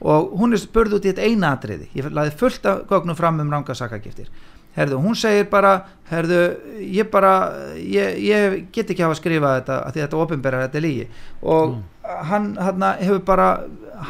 og 0.00 0.34
hún 0.36 0.52
er 0.52 0.60
spurð 0.60 0.98
út 0.98 1.06
í 1.06 1.12
þetta 1.12 1.24
eina 1.24 1.54
atriði. 1.56 1.88
Ég 1.96 2.10
laði 2.12 2.34
fullt 2.36 2.66
af 2.68 2.84
gögnum 2.90 3.16
fram 3.16 3.40
um 3.40 3.52
ranga 3.52 3.74
sakagiftir 3.74 4.30
herðu, 4.76 5.00
hún 5.00 5.16
segir 5.16 5.48
bara 5.50 5.72
herðu, 6.10 6.40
ég 6.84 7.08
bara 7.10 7.32
ég, 7.80 8.20
ég 8.20 8.56
get 8.74 8.90
ekki 8.92 9.04
hafa 9.04 9.16
að 9.16 9.20
skrifa 9.22 9.52
þetta 9.58 9.78
að 9.80 9.94
því 9.94 10.04
þetta 10.04 10.22
ofinbæra 10.22 10.62
þetta 10.66 10.78
er 10.78 10.84
lígi 10.84 11.06
og 11.40 11.72
mm. 11.72 11.84
hann, 12.30 12.48
hann 12.60 12.86
hefur 13.00 13.22
bara 13.26 13.48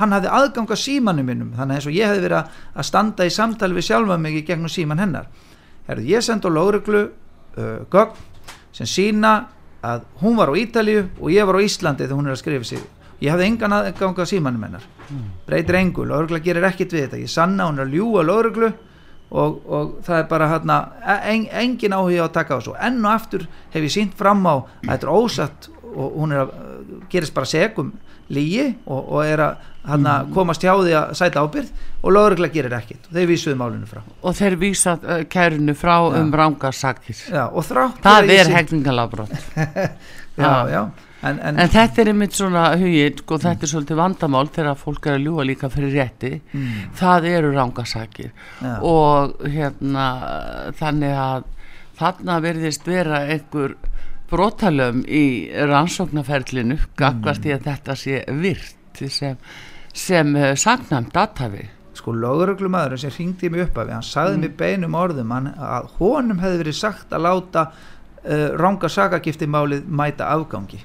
hann 0.00 0.14
hafði 0.16 0.32
aðganga 0.40 0.78
símanum 0.80 1.30
minnum 1.30 1.52
þannig 1.56 1.78
eins 1.78 1.86
og 1.86 1.94
ég 1.94 2.10
hefði 2.10 2.24
verið 2.26 2.56
að 2.74 2.88
standa 2.88 3.26
í 3.26 3.34
samtali 3.34 3.78
við 3.78 3.88
sjálfa 3.90 4.18
mig 4.18 4.40
í 4.40 4.46
gegnum 4.46 4.72
síman 4.72 5.02
hennar. 5.02 5.28
Herðu, 5.86 6.08
ég 6.10 6.24
sendi 6.26 6.50
á 6.50 6.56
lögreglu 6.56 7.04
uh, 7.06 7.86
gögn 7.92 8.18
sem 8.74 8.90
sína 8.90 9.36
að 9.86 10.02
hún 10.18 10.34
var 10.34 10.50
á 10.50 10.54
Ítalíu 10.58 11.06
og 11.20 11.30
ég 11.30 11.46
var 11.46 11.60
á 11.62 11.62
Íslandi 11.62 12.08
þegar 12.08 12.18
hún 12.18 12.26
er 12.26 12.34
að 12.34 12.42
skrifa 12.42 12.66
sig 12.66 12.82
ég 13.22 13.32
hafði 13.32 13.48
engan 13.50 13.76
aðganga 13.76 14.26
símanum 14.28 14.66
hennar. 14.66 14.86
Mm. 15.06 15.26
breytir 15.46 15.78
engu, 15.78 16.04
lögregla 16.04 16.42
gerir 16.42 16.66
ekkit 16.66 16.92
við 16.92 17.06
þetta. 17.06 17.22
Ég 17.22 17.30
sanna 17.30 17.68
hún 17.68 17.82
að 17.82 17.94
ljúa 17.94 18.24
lögreglu 18.26 18.72
og, 19.30 19.60
og 19.66 19.92
það 20.06 20.18
er 20.18 20.26
bara 20.30 20.50
hérna 20.50 20.80
en, 21.22 21.46
engin 21.62 21.94
áhuga 21.94 22.24
á 22.24 22.26
að 22.26 22.34
taka 22.34 22.56
á 22.56 22.58
þessu. 22.58 22.74
Enn 22.88 23.04
og 23.04 23.12
aftur 23.12 23.46
hef 23.74 23.86
ég 23.86 23.94
sínt 23.94 24.18
fram 24.18 24.42
á 24.46 24.54
að 24.56 24.90
þetta 24.90 25.06
er 25.06 25.14
ósatt 25.14 25.70
og 25.96 26.18
hún 26.18 26.34
er 26.34 26.44
að 26.44 26.52
gerist 27.12 27.34
bara 27.34 27.48
segum 27.48 27.94
lígi 28.26 28.72
og, 28.90 29.00
og 29.14 29.22
er 29.22 29.42
að 29.44 29.64
hana, 29.86 30.16
mm. 30.24 30.32
komast 30.34 30.64
hjá 30.66 30.72
því 30.74 30.94
að 30.98 31.10
sæta 31.14 31.42
ábyrð 31.46 31.68
og 32.02 32.14
lögurlega 32.16 32.56
gerir 32.56 32.74
ekkit 32.74 33.06
og 33.06 33.14
þeir 33.14 33.28
vísuðu 33.30 33.58
málunum 33.60 33.86
frá. 33.90 34.00
Og 34.26 34.34
þeir 34.34 34.56
vísa 34.58 34.96
uh, 34.98 35.20
kærunu 35.30 35.76
frá 35.78 35.94
já. 35.94 36.16
um 36.18 36.32
rángarsakir 36.34 37.20
það 38.02 38.32
er 38.34 38.50
hegningalafbrot 38.56 39.36
já, 40.42 40.50
já 40.74 40.80
En, 41.24 41.38
en, 41.40 41.56
en 41.56 41.70
þetta 41.72 42.02
er 42.02 42.10
einmitt 42.12 42.36
svona 42.36 42.62
hugið 42.76 43.06
og 43.14 43.20
sko, 43.22 43.36
þetta 43.40 43.64
er 43.64 43.70
svolítið 43.70 43.98
vandamál 44.02 44.48
þegar 44.52 44.76
fólk 44.76 45.06
er 45.08 45.14
að 45.16 45.22
ljúa 45.24 45.44
líka 45.48 45.70
fyrir 45.72 45.94
rétti 45.96 46.32
mm. 46.44 46.72
það 46.98 47.28
eru 47.30 47.52
rángasakir 47.54 48.32
ja. 48.60 48.74
og 48.84 49.38
hérna 49.48 50.06
þannig 50.76 51.14
að 51.16 51.46
þarna 51.96 52.40
verðist 52.44 52.84
vera 52.88 53.22
einhver 53.32 53.78
brotalöfum 54.30 55.06
í 55.08 55.24
rannsóknarferlinu 55.70 56.76
gagvast 56.98 57.44
mm. 57.44 57.48
í 57.48 57.54
að 57.54 57.64
þetta 57.70 57.96
sé 57.96 58.20
virt 58.42 59.00
sem, 59.12 59.38
sem 59.96 60.36
uh, 60.36 60.52
sagnæmt 60.58 61.16
aðtafi 61.16 61.64
sko 61.96 62.12
löguröglumæður 62.12 63.00
sem 63.00 63.14
ringdi 63.14 63.48
mig 63.52 63.64
upp 63.64 63.80
af 63.80 63.94
hann 63.94 64.04
sagði 64.04 64.36
mm. 64.36 64.44
mig 64.44 64.56
beinum 64.60 64.98
orðum 64.98 65.32
hann, 65.32 65.48
að 65.56 65.88
honum 66.00 66.42
hefði 66.42 66.60
verið 66.64 66.78
sagt 66.82 67.16
að 67.16 67.24
láta 67.28 67.64
uh, 67.70 68.50
rángasakagiftimálið 68.60 69.88
mæta 69.88 70.28
afgangi 70.34 70.82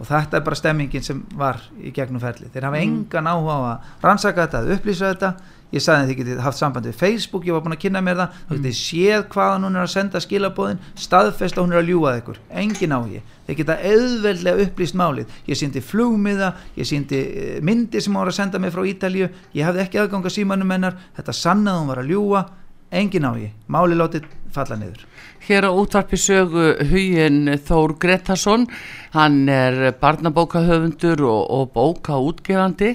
og 0.00 0.08
þetta 0.08 0.38
er 0.38 0.44
bara 0.44 0.56
stemmingin 0.56 1.04
sem 1.04 1.22
var 1.36 1.60
í 1.76 1.92
gegnum 1.94 2.22
ferli 2.22 2.48
þeir 2.48 2.70
hafa 2.70 2.80
mm. 2.80 2.84
engan 2.86 3.28
áhuga 3.28 3.56
á 3.56 3.60
að 3.60 4.04
rannsaka 4.06 4.46
þetta 4.46 4.76
upplýsa 4.76 5.10
þetta. 5.12 5.32
Ég 5.70 5.82
sagði 5.84 6.02
að 6.02 6.08
þið 6.08 6.16
getið 6.18 6.38
haft 6.42 6.58
samband 6.58 6.86
við 6.88 6.96
Facebook 6.98 7.44
ég 7.46 7.54
var 7.54 7.60
búin 7.62 7.76
að 7.76 7.82
kynna 7.84 8.00
mér 8.02 8.16
það, 8.18 8.38
þá 8.48 8.54
getið 8.56 8.72
séð 8.74 9.20
hvaðan 9.30 9.66
hún 9.68 9.76
er 9.76 9.84
að 9.84 9.92
senda 9.92 10.22
skilabóðin, 10.24 10.80
staðfest 10.98 11.60
að 11.60 11.62
hún 11.62 11.74
er 11.76 11.78
að 11.78 11.92
ljúað 11.92 12.18
ykkur, 12.18 12.40
engin 12.62 12.94
áhugi. 12.96 13.20
Þeir 13.46 13.58
geta 13.60 13.76
auðveldlega 13.92 14.64
upplýst 14.66 14.98
málið. 14.98 15.36
Ég 15.46 15.60
síndi 15.60 15.84
flugmiða, 15.84 16.50
ég 16.74 16.90
síndi 16.90 17.20
eh, 17.22 17.54
myndi 17.62 18.02
sem 18.02 18.10
hún 18.10 18.24
var 18.24 18.32
að 18.32 18.38
senda 18.40 18.58
mig 18.58 18.74
frá 18.74 18.82
Ítalju 18.90 19.30
ég 19.30 19.68
hafði 19.68 19.84
ekki 19.84 20.02
aðganga 20.02 20.34
símanum 20.34 20.74
hennar. 20.74 20.98
Þetta 21.20 21.38
sannaði 21.38 21.84
hún 21.84 21.94
var 21.94 22.02
að 22.02 22.10
ljúa, 22.16 22.44
engin 22.90 23.30
áhugi. 23.30 23.52
Málið 23.70 24.02
látið 24.02 24.30
falla 24.50 24.80
niður 24.80 25.06
hér 25.50 25.66
á 25.66 25.74
útvarpi 25.74 26.14
sögu 26.14 26.76
hugin 26.92 27.48
Þór 27.66 27.96
Gretarsson. 27.98 28.68
Hann 29.10 29.48
er 29.50 29.96
barnabókahöfundur 29.98 31.24
og, 31.26 31.42
og 31.50 31.72
bókaútgefandi 31.74 32.92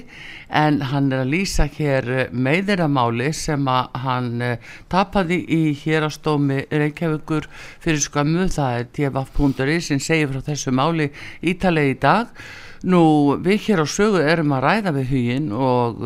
en 0.48 0.80
hann 0.88 1.10
er 1.12 1.26
að 1.26 1.34
lýsa 1.34 1.66
hér 1.68 2.08
meðiramáli 2.32 3.28
sem 3.36 3.68
að 3.68 4.00
hann 4.06 4.30
eh, 4.40 4.72
tapaði 4.88 5.42
í 5.52 5.60
hérastómi 5.82 6.62
Reykjavíkur 6.70 7.50
fyrir 7.84 8.00
skammu 8.06 8.48
það 8.48 8.80
er 8.80 8.90
tf.ri 8.96 9.78
sem 9.84 10.00
segir 10.00 10.32
frá 10.32 10.48
þessu 10.48 10.72
máli 10.72 11.10
ítalegi 11.44 11.98
í 11.98 12.00
dag. 12.08 12.32
Nú 12.88 13.36
við 13.44 13.68
hér 13.68 13.84
á 13.84 13.86
sögu 13.98 14.24
erum 14.24 14.56
að 14.56 14.68
ræða 14.70 14.96
við 14.96 15.12
hugin 15.12 15.52
og, 15.52 16.04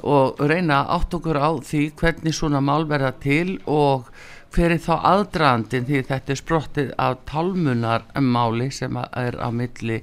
og 0.00 0.40
reyna 0.40 0.86
átt 0.96 1.12
okkur 1.20 1.36
á 1.36 1.52
því 1.60 1.90
hvernig 2.00 2.40
svona 2.40 2.64
mál 2.64 2.88
verða 2.88 3.12
til 3.20 3.58
og 3.68 4.08
hver 4.52 4.74
er 4.74 4.80
þá 4.82 4.92
aðdraðandin 5.08 5.86
því 5.88 6.00
þetta 6.08 6.32
er 6.32 6.40
sprottið 6.40 6.90
af 7.00 7.20
tálmunarmáli 7.30 8.68
sem 8.74 8.98
er 9.00 9.38
á 9.40 9.48
milli 9.54 10.00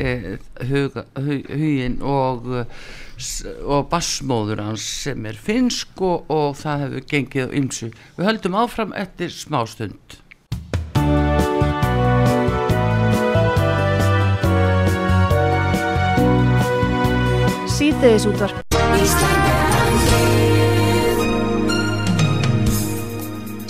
eh, 0.00 0.38
huga, 0.70 1.04
hug, 1.18 1.50
hugin 1.50 1.98
og, 2.00 2.48
og 3.66 3.86
bassmóður 3.92 4.64
hans 4.64 4.86
sem 5.04 5.28
er 5.28 5.36
finsk 5.36 6.00
og, 6.00 6.30
og 6.32 6.56
það 6.62 6.86
hefur 6.86 7.06
gengið 7.12 7.52
á 7.52 7.56
ymsu. 7.60 7.92
Við 8.16 8.28
höldum 8.30 8.58
áfram 8.62 8.96
eftir 8.96 9.32
smástund. 9.34 10.18
Sýteðis 17.72 18.28
útvarp 18.30 19.41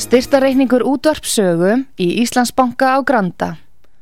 Styrtareikningur 0.02 0.82
útvarpsögu 0.82 1.84
í 1.94 2.06
Íslandsbanka 2.24 2.98
á 2.98 2.98
Granda. 3.06 3.54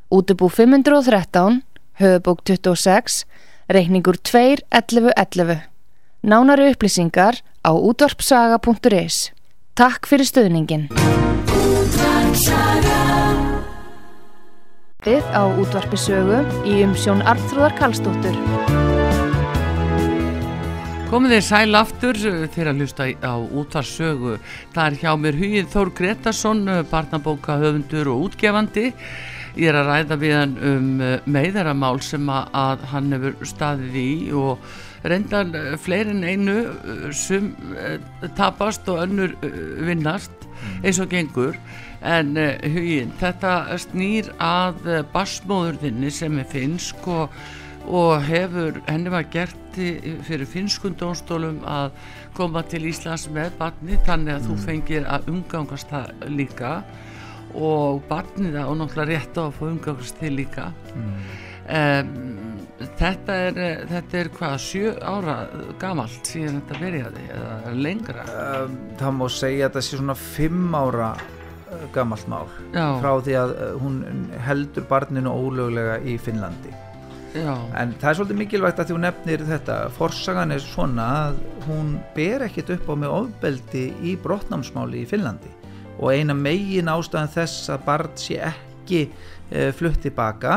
Útubú 0.09 0.49
513, 0.49 1.61
höfubók 2.01 2.41
26, 2.43 3.27
reikningur 3.69 4.17
2.11.11. 4.17 5.61
Nánari 6.25 6.73
upplýsingar 6.73 7.45
á 7.61 7.71
útvarpsaga.is. 7.77 9.29
Takk 9.77 10.09
fyrir 10.09 10.25
stöðningin. 10.25 10.89
Þið 15.05 15.25
á 15.37 15.43
útvarpisögu 15.53 16.45
í 16.65 16.81
umsjón 16.89 17.21
Arnþróðar 17.29 17.77
Kallstóttur. 17.77 18.80
Komið 21.11 21.33
þið 21.35 21.41
sæl 21.43 21.75
aftur 21.75 22.19
til 22.55 22.65
að 22.71 22.77
hlusta 22.79 23.07
á 23.19 23.35
útvarsögu. 23.35 24.37
Það 24.71 24.85
er 24.85 24.99
hjá 25.01 25.11
mér 25.19 25.39
Hugið 25.41 25.73
Þór 25.73 25.89
Gretarsson, 25.99 26.61
barnabóka 26.87 27.57
höfundur 27.59 28.13
og 28.13 28.29
útgefandi. 28.29 28.93
Ég 29.59 29.73
er 29.73 29.79
að 29.81 29.89
ræða 29.91 30.19
við 30.21 30.35
hann 30.37 30.53
um 30.69 31.03
eh, 31.03 31.27
meðaramál 31.27 31.99
sem 32.07 32.31
að 32.31 32.85
hann 32.93 33.11
hefur 33.17 33.43
staðið 33.43 33.97
í 33.99 34.13
og 34.39 34.71
reyndan 35.03 35.51
eh, 35.59 35.75
fleirin 35.83 36.23
einu 36.23 36.61
eh, 36.63 37.09
sem 37.11 37.49
tapast 38.39 38.87
og 38.87 39.03
önnur 39.03 39.35
vinnast 39.83 40.47
mm. 40.47 40.77
eins 40.85 41.01
og 41.03 41.11
gengur. 41.11 41.59
En 42.07 42.39
Hugið, 42.39 43.11
þetta 43.19 43.57
snýr 43.83 44.31
að 44.39 44.87
basmóðurðinni 45.11 46.15
sem 46.15 46.39
er 46.39 46.55
finsk 46.55 47.11
og 47.11 47.35
og 47.91 48.21
hefur, 48.23 48.77
henni 48.89 49.11
var 49.13 49.27
gert 49.33 49.60
fyrir 49.77 50.49
finskundónstólum 50.49 51.63
að 51.69 51.93
koma 52.37 52.63
til 52.67 52.83
Íslands 52.91 53.29
með 53.33 53.55
barni 53.61 53.99
þannig 54.07 54.37
að 54.37 54.43
mm. 54.43 54.49
þú 54.49 54.67
fengir 54.67 55.07
að 55.07 55.31
umgangast 55.35 55.93
það 55.93 56.27
líka 56.31 56.75
og 57.55 58.03
barnið 58.11 58.59
það 58.59 58.73
og 58.73 58.79
náttúrulega 58.81 59.11
rétt 59.11 59.41
á 59.41 59.43
að 59.47 59.57
få 59.59 59.71
umgangast 59.71 60.21
þið 60.21 60.37
líka 60.39 60.69
mm. 60.95 61.17
um, 61.81 62.13
þetta 63.01 63.39
er 63.49 63.59
þetta 63.91 64.21
er 64.21 64.31
hvað, 64.37 64.55
sjö 64.65 64.95
ára 65.03 65.37
gamalt 65.81 66.31
síðan 66.31 66.61
þetta 66.61 66.85
byrjaði 66.85 67.27
eða 67.37 67.75
lengra 67.77 68.29
það 69.01 69.19
má 69.19 69.27
segja 69.29 69.67
að 69.67 69.73
þetta 69.73 69.87
sé 69.87 70.01
svona 70.01 70.19
fimm 70.21 70.77
ára 70.79 71.11
uh, 71.17 71.89
gamalt 71.95 72.31
mál 72.31 72.47
Já. 72.75 72.87
frá 73.03 73.11
því 73.27 73.41
að 73.43 73.57
uh, 73.57 73.73
hún 73.83 73.99
heldur 74.47 74.87
barninu 74.91 75.35
ólöglega 75.35 75.99
í 76.07 76.17
Finnlandi 76.23 76.77
Já. 77.31 77.55
en 77.79 77.93
það 78.01 78.09
er 78.11 78.17
svolítið 78.19 78.39
mikilvægt 78.41 78.81
að 78.83 78.93
hún 78.95 79.05
nefnir 79.07 79.43
þetta 79.47 79.75
forsagan 79.95 80.51
er 80.51 80.63
svona 80.65 81.05
að 81.29 81.37
hún 81.69 81.93
ber 82.17 82.43
ekkit 82.49 82.73
upp 82.75 82.89
á 82.91 82.95
með 82.99 83.15
ofbeldi 83.21 83.85
í 84.03 84.17
brotnámsmáli 84.19 85.05
í 85.05 85.07
Finnlandi 85.07 85.53
og 86.01 86.11
eina 86.11 86.35
megin 86.35 86.91
ástæðan 86.91 87.31
þess 87.37 87.71
að 87.71 87.85
barn 87.87 88.17
sé 88.19 88.41
ekki 88.49 89.05
e, 89.07 89.71
flutt 89.77 90.01
tilbaka 90.03 90.57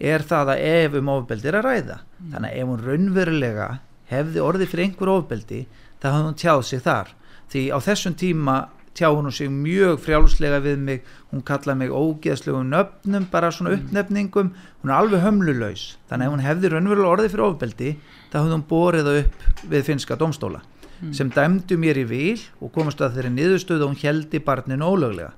er 0.00 0.24
það 0.26 0.54
að 0.56 0.64
ef 0.72 0.98
um 0.98 1.12
ofbeldi 1.14 1.52
er 1.52 1.60
að 1.60 1.68
ræða 1.68 2.00
mm. 2.00 2.32
þannig 2.32 2.50
að 2.50 2.58
ef 2.58 2.72
hún 2.72 2.84
raunverulega 2.88 3.70
hefði 4.10 4.44
orðið 4.48 4.72
fyrir 4.72 4.88
einhver 4.88 5.14
ofbeldi 5.14 5.62
þá 6.02 6.08
hafði 6.10 6.26
hún 6.26 6.40
tjáð 6.42 6.66
sig 6.72 6.84
þar 6.88 7.14
því 7.52 7.64
á 7.70 7.78
þessum 7.86 8.18
tíma 8.18 8.56
tjá 8.94 9.08
hún 9.08 9.30
sig 9.32 9.50
mjög 9.50 10.00
frjálslega 10.04 10.60
við 10.64 10.80
mig 10.86 11.04
hún 11.30 11.44
kallaði 11.46 11.78
mig 11.78 11.92
ógeðslegum 11.94 12.70
nöfnum 12.72 13.28
bara 13.30 13.52
svona 13.54 13.74
mm. 13.74 13.84
uppnefningum 13.84 14.50
hún 14.82 14.90
er 14.90 14.96
alveg 14.96 15.22
hömlulegs 15.24 15.84
þannig 16.10 16.26
að 16.26 16.34
hún 16.34 16.44
hefði 16.44 16.72
raunverulega 16.72 17.14
orðið 17.14 17.34
fyrir 17.34 17.46
ofbeldi 17.46 17.92
þá 18.32 18.36
hefði 18.40 18.56
hún 18.56 18.66
borið 18.72 19.08
það 19.10 19.20
upp 19.22 19.70
við 19.74 19.86
finska 19.86 20.18
domstóla 20.20 20.62
mm. 20.62 21.14
sem 21.16 21.30
dæmdu 21.36 21.78
mér 21.80 22.02
í 22.02 22.06
vil 22.10 22.42
og 22.58 22.74
komast 22.74 23.00
að 23.00 23.18
þeirri 23.18 23.34
niðurstöðu 23.36 23.86
og 23.86 23.94
hún 23.94 24.02
heldi 24.02 24.42
barninu 24.42 24.90
ólöglega 24.90 25.32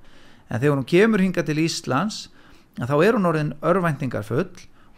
en 0.48 0.58
þegar 0.58 0.76
hún 0.78 0.88
kemur 0.88 1.24
hinga 1.24 1.44
til 1.44 1.60
Íslands 1.60 2.26
þá 2.80 2.96
er 3.04 3.18
hún 3.18 3.28
orðin 3.28 3.54
örvæntingarfull 3.60 4.48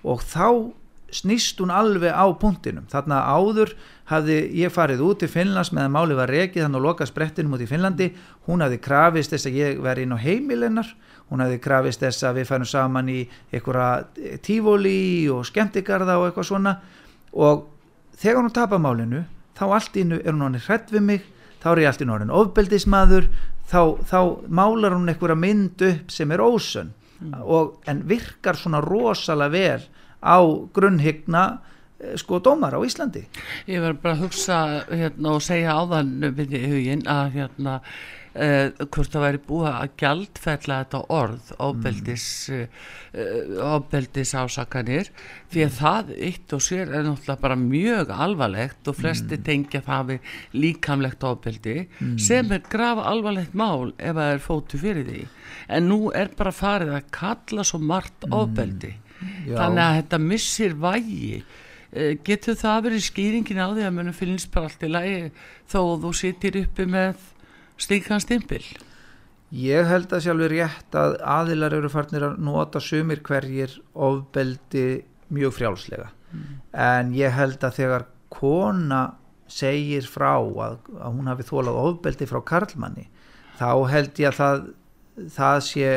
og 0.05 0.23
þá 0.23 0.71
snýst 1.15 1.61
hún 1.63 1.71
alveg 1.71 2.11
á 2.11 2.27
punktinum. 2.41 2.89
Þarna 2.91 3.23
áður 3.31 3.75
hafði 4.11 4.39
ég 4.59 4.73
farið 4.75 5.05
út 5.07 5.23
til 5.23 5.31
Finnlands 5.31 5.73
meðan 5.73 5.95
máli 5.95 6.17
var 6.19 6.33
rekið 6.33 6.67
þannig 6.67 6.81
að 6.81 6.87
loka 6.89 7.07
sprettinum 7.09 7.55
út 7.57 7.65
í 7.65 7.69
Finnlandi. 7.71 8.11
Hún 8.49 8.65
hafði 8.65 8.81
krafist 8.85 9.35
þess 9.35 9.49
að 9.49 9.61
ég 9.61 9.83
veri 9.85 10.05
inn 10.05 10.17
á 10.17 10.19
heimilennar 10.19 10.91
hún 11.31 11.45
hafði 11.45 11.61
krafist 11.65 12.03
þess 12.05 12.27
að 12.27 12.41
við 12.41 12.49
færum 12.51 12.69
saman 12.69 13.09
í 13.11 13.21
einhverja 13.53 14.39
tífóli 14.45 15.31
og 15.33 15.45
skemmtikarða 15.49 16.19
og 16.21 16.29
eitthvað 16.29 16.51
svona. 16.51 16.75
Og 17.33 17.65
þegar 18.21 18.43
hún 18.43 18.55
tapar 18.55 18.83
málinu 18.83 19.25
þá 19.59 19.65
allt 19.71 19.97
innu 20.01 20.21
er 20.21 20.33
hún 20.33 20.45
orðin 20.49 20.67
hrætt 20.67 20.93
við 20.93 21.07
mig 21.09 21.25
þá 21.63 21.71
er 21.73 21.83
ég 21.85 21.91
allt 21.91 22.05
innu 22.05 22.17
orðin 22.19 22.35
ofbeldismadur 22.35 23.31
þá, 23.71 23.81
þá 24.05 24.21
málar 24.53 24.97
hún 24.97 25.09
einhverja 25.11 25.39
mynd 25.39 25.87
upp 25.89 26.13
sem 26.13 26.35
er 26.35 26.45
ósönn. 26.45 26.93
Mm. 27.15 27.35
og, 27.47 27.77
en 27.87 28.01
virkar 28.11 28.57
svona 28.59 28.81
rosalega 28.83 29.53
vel 29.55 29.85
á 30.25 30.39
grunnhyggna 30.75 31.45
eh, 32.01 32.17
sko 32.21 32.41
dómar 32.41 32.75
á 32.77 32.81
Íslandi 32.81 33.27
Ég 33.69 33.81
verður 33.85 34.01
bara 34.03 34.17
að 34.17 34.27
hugsa 34.27 34.59
hérna, 34.89 35.37
og 35.37 35.45
segja 35.45 35.77
áðan 35.77 36.17
við 36.35 36.59
í 36.59 36.67
hugin 36.73 37.09
að 37.11 37.35
hérna 37.39 37.81
Uh, 38.35 38.73
hvort 38.91 39.13
það 39.15 39.23
væri 39.23 39.39
búið 39.47 39.67
að 39.71 39.91
gjaldfella 40.01 40.77
þetta 40.81 41.01
orð 41.15 41.51
ofbeldis 41.63 42.25
mm. 42.51 42.81
uh, 43.15 43.61
ofbeldis 43.77 44.33
ásakanir 44.35 45.11
því 45.53 45.63
að 45.69 45.77
það 45.77 46.11
eitt 46.17 46.55
og 46.57 46.65
sér 46.67 46.91
er 46.91 47.07
náttúrulega 47.07 47.45
bara 47.45 47.59
mjög 47.61 48.11
alvarlegt 48.11 48.91
og 48.91 48.99
flesti 48.99 49.39
mm. 49.39 49.45
tengja 49.47 49.85
það 49.87 50.11
við 50.11 50.35
líkamlegt 50.65 51.29
ofbeldi 51.31 51.77
mm. 51.85 52.19
sem 52.27 52.51
er 52.59 52.67
grafa 52.75 53.07
alvarlegt 53.13 53.55
mál 53.55 53.95
ef 54.01 54.19
það 54.19 54.33
er 54.33 54.45
fótu 54.49 54.83
fyrir 54.83 55.07
því 55.13 55.23
en 55.79 55.89
nú 55.93 56.01
er 56.11 56.35
bara 56.35 56.57
farið 56.59 56.91
að 56.99 57.09
kalla 57.15 57.71
svo 57.71 57.79
margt 57.87 58.27
mm. 58.27 58.35
Ofbeldi 59.47 59.59
þannig 59.59 59.85
að 59.85 59.99
þetta 60.01 60.21
missir 60.25 60.75
vægi 60.85 61.29
uh, 61.41 62.13
getur 62.27 62.59
það 62.61 62.83
verið 62.89 63.07
skýringin 63.09 63.63
á 63.63 63.69
því 63.71 63.87
að 63.87 63.95
mönum 63.99 64.17
finnst 64.17 64.51
bara 64.55 64.71
allt 64.71 64.85
í 64.85 64.91
lagi 64.91 65.21
þó 65.71 65.81
þú 66.03 66.13
sittir 66.19 66.61
uppi 66.65 66.89
með 66.91 67.31
slíkan 67.81 68.23
stimpil? 68.23 68.63
Ég 69.55 69.87
held 69.87 70.11
að 70.11 70.25
sjálfur 70.25 70.51
rétt 70.51 70.97
að 70.99 71.17
aðilar 71.31 71.77
eru 71.77 71.91
farnir 71.93 72.25
að 72.27 72.39
nota 72.43 72.81
sumir 72.83 73.21
hverjir 73.23 73.77
ofbeldi 73.95 75.05
mjög 75.35 75.55
frjálslega 75.59 76.09
mm. 76.11 76.57
en 76.85 77.13
ég 77.15 77.35
held 77.35 77.63
að 77.63 77.79
þegar 77.79 78.09
kona 78.35 79.05
segir 79.51 80.07
frá 80.09 80.37
að, 80.41 80.81
að 80.99 81.15
hún 81.15 81.31
hafi 81.31 81.47
þólað 81.47 81.81
ofbeldi 81.85 82.29
frá 82.29 82.41
Karlmanni 82.49 83.07
þá 83.59 83.71
held 83.93 84.21
ég 84.21 84.33
að 84.33 84.39
það, 84.41 84.63
það 85.37 85.59
sé 85.69 85.91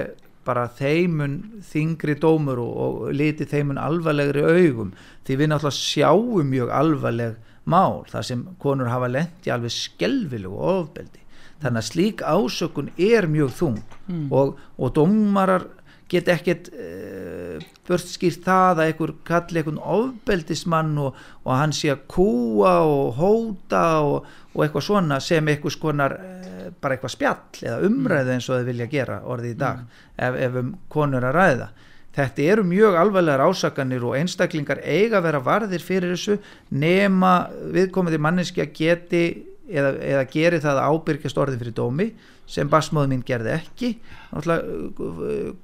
bara 0.47 0.67
þeimun 0.77 1.37
þingri 1.67 2.17
dómur 2.23 2.61
og, 2.63 2.73
og 2.85 3.13
liti 3.15 3.47
þeimun 3.49 3.81
alvarlegri 3.81 4.45
augum 4.47 4.93
því 5.27 5.39
við 5.41 5.51
náttúrulega 5.51 5.77
sjáum 5.77 6.51
mjög 6.53 6.73
alvarleg 6.81 7.37
mál 7.67 8.03
þar 8.07 8.27
sem 8.29 8.43
konur 8.63 8.91
hafa 8.91 9.11
lendi 9.11 9.51
alveg 9.51 9.75
skelvilu 9.75 10.53
og 10.55 10.67
ofbeldi 10.73 11.23
þannig 11.61 11.81
að 11.81 11.89
slík 11.89 12.23
ásökun 12.23 12.91
er 13.01 13.27
mjög 13.31 13.53
þung 13.57 13.79
mm. 14.07 14.27
og, 14.31 14.57
og 14.77 14.93
dómarar 14.95 15.67
get 16.11 16.29
ekkert 16.31 16.69
uh, 16.71 17.63
börnskýrt 17.87 18.43
það 18.45 18.81
að 18.81 18.83
einhver 18.85 19.13
kalli 19.27 19.61
einhvern 19.61 19.81
ofbeldismann 19.81 20.93
og, 21.03 21.17
og 21.43 21.51
hann 21.55 21.75
sé 21.75 21.91
að 21.93 22.05
kúa 22.11 22.77
og 22.87 23.17
hóta 23.19 23.83
og, 24.05 24.29
og 24.53 24.63
eitthvað 24.65 24.87
svona 24.87 25.19
sem 25.23 25.51
eitthvað 25.51 25.75
skonar 25.75 26.17
uh, 26.19 26.69
bara 26.81 26.97
eitthvað 26.97 27.15
spjall 27.15 27.65
eða 27.65 27.81
umræðu 27.89 28.35
eins 28.35 28.47
og 28.49 28.61
þau 28.61 28.69
vilja 28.71 28.89
gera 28.91 29.19
orðið 29.25 29.53
í 29.55 29.59
dag 29.59 29.83
mm. 29.83 29.99
ef, 30.29 30.39
ef 30.47 30.57
um 30.63 30.71
konur 30.93 31.27
að 31.27 31.37
ræða 31.39 31.69
þetta 32.17 32.47
eru 32.53 32.63
mjög 32.65 32.95
alvarlegar 32.97 33.45
ásakanir 33.45 34.05
og 34.07 34.15
einstaklingar 34.17 34.81
eiga 34.81 35.19
að 35.19 35.27
vera 35.27 35.43
varðir 35.45 35.83
fyrir 35.85 36.15
þessu 36.15 36.39
nema 36.73 37.33
viðkomandi 37.75 38.19
manneski 38.21 38.63
að 38.63 38.73
geti 38.79 39.23
eða, 39.67 39.91
eða 40.01 40.23
geri 40.31 40.61
það 40.63 40.81
ábyrgjast 40.87 41.39
orðin 41.43 41.61
fyrir 41.61 41.77
dómi 41.77 42.09
sem 42.47 42.69
basmóðu 42.71 43.11
mín 43.11 43.23
gerði 43.27 43.53
ekki 43.57 43.89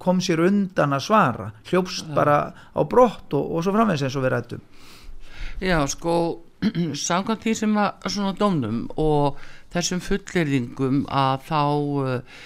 kom 0.04 0.22
sér 0.24 0.44
undan 0.48 0.96
að 0.98 1.06
svara 1.08 1.52
hljópst 1.70 2.10
ja. 2.10 2.16
bara 2.18 2.38
á 2.54 2.82
brott 2.84 3.34
og, 3.34 3.54
og 3.56 3.64
svo 3.64 3.76
framvegs 3.76 4.04
eins 4.04 4.18
og 4.20 4.26
við 4.26 4.36
rættum 4.36 4.66
Já 5.64 5.78
sko 5.88 6.16
samkvæmt 7.08 7.46
því 7.46 7.54
sem 7.58 7.78
að 7.80 8.10
svona 8.12 8.34
dómnum 8.40 8.84
og 9.00 9.40
þessum 9.74 10.04
fullirðingum 10.04 11.04
að 11.12 11.48
þá 11.48 11.62
uh, 12.04 12.42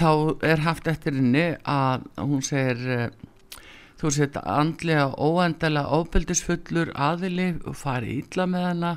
þá 0.00 0.10
er 0.48 0.62
haft 0.64 0.88
eftir 0.88 1.18
henni 1.18 1.50
að 1.68 2.06
hún 2.16 2.44
segir 2.44 2.80
uh, 2.96 3.08
þú 4.00 4.12
segir 4.16 4.40
andlega 4.48 5.10
óendala 5.20 5.84
óbyldisfullur 5.92 6.94
aðili 6.96 7.52
og 7.68 7.76
fari 7.76 8.20
ítla 8.22 8.48
með 8.48 8.66
hana 8.70 8.94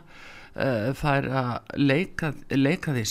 uh, 0.56 0.92
fær 0.98 1.28
að 1.30 1.78
leika, 1.80 2.34
leika 2.50 2.94
því 2.96 3.06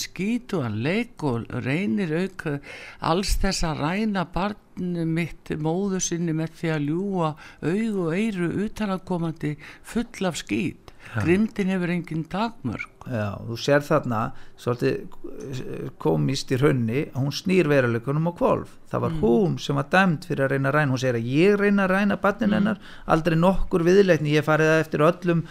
og 0.53 0.63
hann 0.65 0.79
leik 0.85 1.23
og 1.27 1.47
reynir 1.65 2.13
auka 2.23 2.57
alls 2.99 3.35
þess 3.41 3.65
að 3.67 3.83
ræna 3.83 4.25
barnu 4.33 5.05
mitt 5.07 5.53
móðu 5.59 6.01
sinni 6.03 6.35
með 6.35 6.55
því 6.59 6.73
að 6.75 6.87
ljúa 6.89 7.33
aug 7.63 7.99
og 8.05 8.13
eiru 8.17 8.49
utanakomandi 8.65 9.55
full 9.81 10.29
af 10.29 10.39
skít 10.41 10.82
grimdin 11.23 11.73
hefur 11.73 11.93
enginn 11.93 12.25
dagmörg 12.31 12.89
Já, 13.03 13.35
þú 13.43 13.57
sér 13.59 13.83
þarna 13.83 14.19
svolítið 14.59 15.93
komist 16.01 16.53
í 16.55 16.59
raunni 16.61 17.07
hún 17.17 17.33
snýr 17.35 17.67
veruleikunum 17.71 18.31
á 18.31 18.33
kvolv 18.37 18.71
það 18.93 19.03
var 19.03 19.13
mm. 19.13 19.23
hún 19.23 19.57
sem 19.59 19.79
var 19.79 19.89
dæmt 19.91 20.27
fyrir 20.29 20.45
að 20.45 20.53
reyna 20.53 20.69
að 20.69 20.77
ræna. 20.77 20.93
Hún 20.93 21.01
segir 21.01 21.17
að 21.19 21.29
ég 21.33 21.57
reyna 21.59 21.87
að 21.87 21.93
ræna 21.93 22.19
barnin 22.21 22.49
mm. 22.49 22.55
hennar 22.59 22.79
aldrei 23.15 23.37
nokkur 23.39 23.85
viðleikni, 23.87 24.35
ég 24.37 24.45
farið 24.47 24.71
eftir 24.77 25.05
öllum 25.07 25.43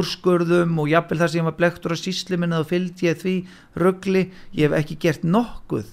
úrskurðum 0.00 0.80
og 0.82 0.90
jafnvel 0.90 1.20
þar 1.20 1.32
sem 1.32 1.42
ég 1.42 1.48
var 1.50 1.58
blektur 1.60 1.94
á 1.94 1.98
síslimina 2.00 2.62
og 2.62 2.70
fylgdi 2.72 3.10
ég 3.10 3.22
því 3.22 3.36
ruggli, 3.82 4.26
ég 4.56 4.70
hef 4.70 4.78
ekki 4.80 4.98
gert 5.06 5.26
nokkuð 5.26 5.92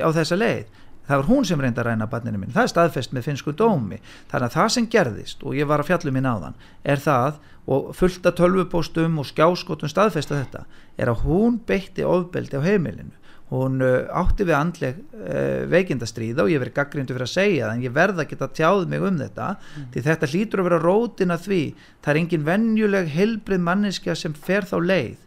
á 0.00 0.08
þessa 0.14 0.38
leið 0.38 0.82
það 1.06 1.20
var 1.20 1.28
hún 1.30 1.46
sem 1.46 1.60
reyndi 1.62 1.82
að 1.82 1.90
ræna 1.90 2.08
barninu 2.10 2.40
minn, 2.40 2.54
það 2.54 2.66
er 2.66 2.72
staðfest 2.72 3.12
með 3.14 3.28
finsku 3.30 3.54
dómi, 3.56 4.00
þannig 4.30 4.48
að 4.48 4.56
það 4.56 4.72
sem 4.76 4.88
gerðist 4.94 5.44
og 5.46 5.58
ég 5.58 5.68
var 5.70 5.82
að 5.82 5.90
fjallum 5.92 6.18
í 6.18 6.24
náðan, 6.24 6.58
er 6.84 7.02
það 7.02 7.38
og 7.66 7.92
fullta 7.98 8.32
tölvupóstum 8.36 9.20
og 9.20 9.28
skjáskotum 9.28 9.90
staðfesta 9.90 10.38
þetta, 10.38 10.64
er 10.98 11.10
að 11.10 11.22
hún 11.26 11.60
beitti 11.66 12.06
ofbeldi 12.06 12.58
á 12.58 12.62
heimilinu. 12.62 13.14
Hún 13.46 13.78
uh, 13.78 14.08
átti 14.10 14.42
við 14.42 14.56
andleg 14.58 14.96
uh, 15.14 15.66
veikindastríða 15.70 16.42
og 16.42 16.50
ég 16.50 16.58
verið 16.58 16.74
gaggrindu 16.80 17.14
fyrir 17.14 17.28
að 17.28 17.30
segja 17.30 17.68
það 17.68 17.76
en 17.76 17.84
ég 17.84 17.94
verða 17.94 18.24
að 18.24 18.32
geta 18.32 18.48
tjáð 18.58 18.88
mig 18.90 19.06
um 19.06 19.20
þetta 19.20 19.46
mm. 19.54 19.84
því 19.94 20.02
þetta 20.08 20.30
hlýtur 20.32 20.62
að 20.62 20.66
vera 20.66 20.80
rótina 20.82 21.36
því 21.44 21.60
það 22.02 22.10
er 22.10 22.20
engin 22.24 22.48
vennjuleg 22.48 23.12
helbrið 23.14 23.62
manniska 23.68 24.18
sem 24.18 24.34
fer 24.34 24.66
þá 24.66 24.76
leið 24.82 25.22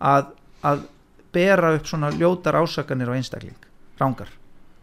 að, 0.00 0.32
að 0.64 0.88
bera 1.36 1.74
upp 1.76 1.92
svona 1.92 2.14
ljótar 2.16 2.56
ásakanir 2.56 3.12
á 3.12 3.18
einstakling, 3.20 3.68
rángar 4.00 4.32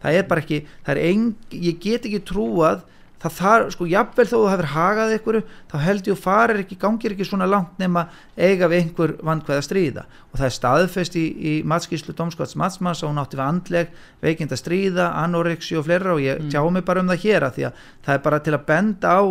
það 0.02 0.20
er 0.20 0.28
bara 0.28 0.44
ekki, 0.44 0.60
er 0.86 1.00
ein, 1.00 1.32
ég 1.50 1.80
get 1.82 2.06
ekki 2.08 2.22
trúað 2.26 2.84
það 3.22 3.36
þar, 3.38 3.64
sko, 3.72 3.86
jafnvel 3.88 4.26
þó 4.28 4.34
þú 4.34 4.40
hefur 4.50 4.68
hagað 4.74 5.14
ykkur 5.16 5.38
þá 5.70 5.76
held 5.80 6.08
ég 6.08 6.16
að 6.16 6.22
farir 6.22 6.60
ekki, 6.62 6.78
gangir 6.80 7.14
ekki 7.14 7.26
svona 7.26 7.48
langt 7.48 7.80
nema 7.80 8.06
eiga 8.36 8.68
við 8.68 8.82
einhver 8.82 9.14
vandkvæða 9.24 9.64
stríða 9.64 10.04
og 10.04 10.36
það 10.36 10.46
er 10.48 10.56
staðfest 10.56 11.16
í, 11.16 11.24
í 11.24 11.54
matskíslu 11.68 12.14
Dómskvats 12.16 12.56
Matsmanns 12.60 13.02
og 13.02 13.12
hún 13.12 13.22
átti 13.22 13.40
við 13.40 13.46
andleg 13.46 13.92
veikind 14.24 14.52
að 14.52 14.62
stríða, 14.62 15.10
anoreksi 15.24 15.78
og 15.80 15.86
fleira 15.88 16.14
og 16.14 16.22
ég 16.24 16.42
mm. 16.42 16.52
tjá 16.52 16.60
mig 16.68 16.86
bara 16.86 17.02
um 17.02 17.12
það 17.12 17.24
hér 17.24 17.48
að 17.48 17.56
því 17.56 17.68
að 17.70 17.84
það 18.06 18.18
er 18.18 18.24
bara 18.28 18.42
til 18.44 18.56
að 18.56 18.66
benda 18.68 19.16
á 19.16 19.22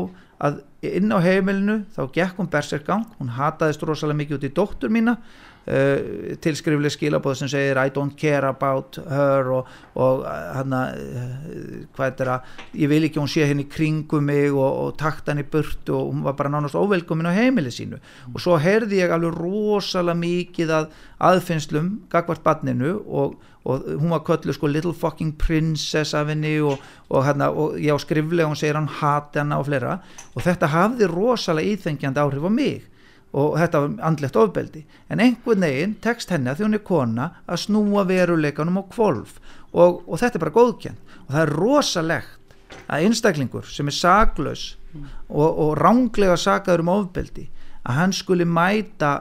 að 0.45 0.61
inn 0.85 1.13
á 1.13 1.19
heimilinu 1.23 1.81
þá 1.95 2.01
gekk 2.13 2.39
hún 2.41 2.51
bersergang, 2.51 3.05
hún 3.19 3.35
hataðist 3.37 3.85
rosalega 3.85 4.23
mikið 4.23 4.39
út 4.39 4.49
í 4.49 4.55
dóttur 4.57 4.93
mína 4.93 5.19
Uh, 5.65 6.35
tilskriflega 6.45 6.93
skilabóð 6.93 7.39
sem 7.39 7.49
segir 7.49 7.79
I 7.81 7.89
don't 7.89 8.13
care 8.13 8.45
about 8.45 8.99
her 9.09 9.47
og, 9.49 9.71
og 9.97 10.21
hana 10.53 10.81
uh, 10.93 11.31
hvað 11.97 12.21
er 12.21 12.29
það, 12.29 12.51
ég 12.83 12.91
vil 12.91 13.07
ekki 13.07 13.17
hún 13.17 13.31
sé 13.33 13.47
henni 13.49 13.65
kringum 13.65 14.29
mig 14.29 14.51
og, 14.51 14.61
og 14.61 14.93
takt 15.01 15.31
henni 15.33 15.41
burt 15.41 15.89
og 15.89 16.11
hún 16.11 16.21
var 16.27 16.37
bara 16.37 16.53
nánast 16.53 16.77
óvelkomin 16.77 17.25
á 17.25 17.33
heimili 17.33 17.73
sínu 17.73 17.97
mm. 17.97 18.35
og 18.35 18.45
svo 18.45 18.59
heyrði 18.61 19.01
ég 19.01 19.17
alveg 19.17 19.33
rosalega 19.41 20.21
mikið 20.21 20.77
að 20.77 20.87
aðfinnslum 21.31 21.91
gagvart 22.13 22.45
badninu 22.45 22.99
og, 23.01 23.39
og 23.65 23.89
hún 23.89 24.13
var 24.13 24.21
köllu 24.27 24.53
sko 24.53 24.69
little 24.69 24.93
fucking 24.93 25.33
princess 25.33 26.13
af 26.13 26.29
henni 26.29 26.59
og 26.61 26.77
hérna 27.25 27.49
og 27.49 27.79
ég 27.81 27.89
á 27.89 27.97
skriflega 27.97 28.53
hún 28.53 28.59
segir 28.59 28.77
hann 28.77 28.99
hati 29.01 29.41
henni 29.41 29.57
og 29.57 29.65
fleira 29.65 29.97
og 30.35 30.45
þetta 30.45 30.75
hafði 30.77 31.09
rosalega 31.09 31.73
íþengjandi 31.73 32.21
áhrif 32.21 32.45
á 32.45 32.53
mig 32.53 32.91
og 33.35 33.57
þetta 33.59 33.81
var 33.83 33.95
andlegt 34.07 34.37
ofbeldi. 34.39 34.85
En 35.11 35.21
einhvern 35.23 35.65
veginn 35.65 35.95
tekst 36.03 36.31
henni 36.31 36.49
að 36.51 36.59
því 36.59 36.67
hún 36.67 36.77
er 36.77 36.83
kona 36.87 37.27
að 37.43 37.61
snúa 37.65 38.05
veruleikanum 38.07 38.79
á 38.79 38.83
kvolf 38.93 39.37
og, 39.73 40.03
og 40.07 40.19
þetta 40.21 40.39
er 40.39 40.43
bara 40.45 40.55
góðkjent 40.55 41.15
og 41.25 41.33
það 41.33 41.41
er 41.41 41.53
rosalegt 41.59 42.55
að 42.85 43.07
einstaklingur 43.07 43.67
sem 43.67 43.89
er 43.91 43.97
saklaus 43.97 44.63
mm. 44.93 45.07
og, 45.27 45.49
og 45.49 45.71
ránglega 45.81 46.37
sakaður 46.39 46.85
um 46.85 46.93
ofbeldi 46.95 47.49
að 47.83 47.99
hann 47.99 48.15
skuli 48.15 48.47
mæta 48.47 49.13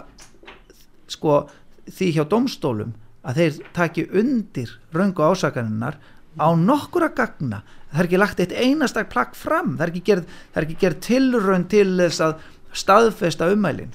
sko 1.11 1.45
því 1.91 2.11
hjá 2.17 2.25
domstólum 2.31 2.95
að 3.25 3.41
þeir 3.41 3.59
taki 3.77 4.07
undir 4.15 4.71
röngu 4.95 5.27
ásakaninnar 5.27 5.99
á 6.39 6.49
nokkur 6.59 7.09
að 7.09 7.19
gagna. 7.19 7.63
Það 7.91 8.01
er 8.01 8.09
ekki 8.09 8.21
lagt 8.21 8.41
eitt 8.43 8.55
einastak 8.59 9.11
plakk 9.13 9.37
fram. 9.39 9.77
Það 9.79 9.85
er 9.85 9.93
ekki 9.93 10.03
gerð, 10.09 10.73
gerð 10.81 11.03
tilrönd 11.07 11.69
til 11.73 11.87
þess 11.99 12.23
að 12.25 12.41
staðfesta 12.75 13.49
umælinn 13.55 13.93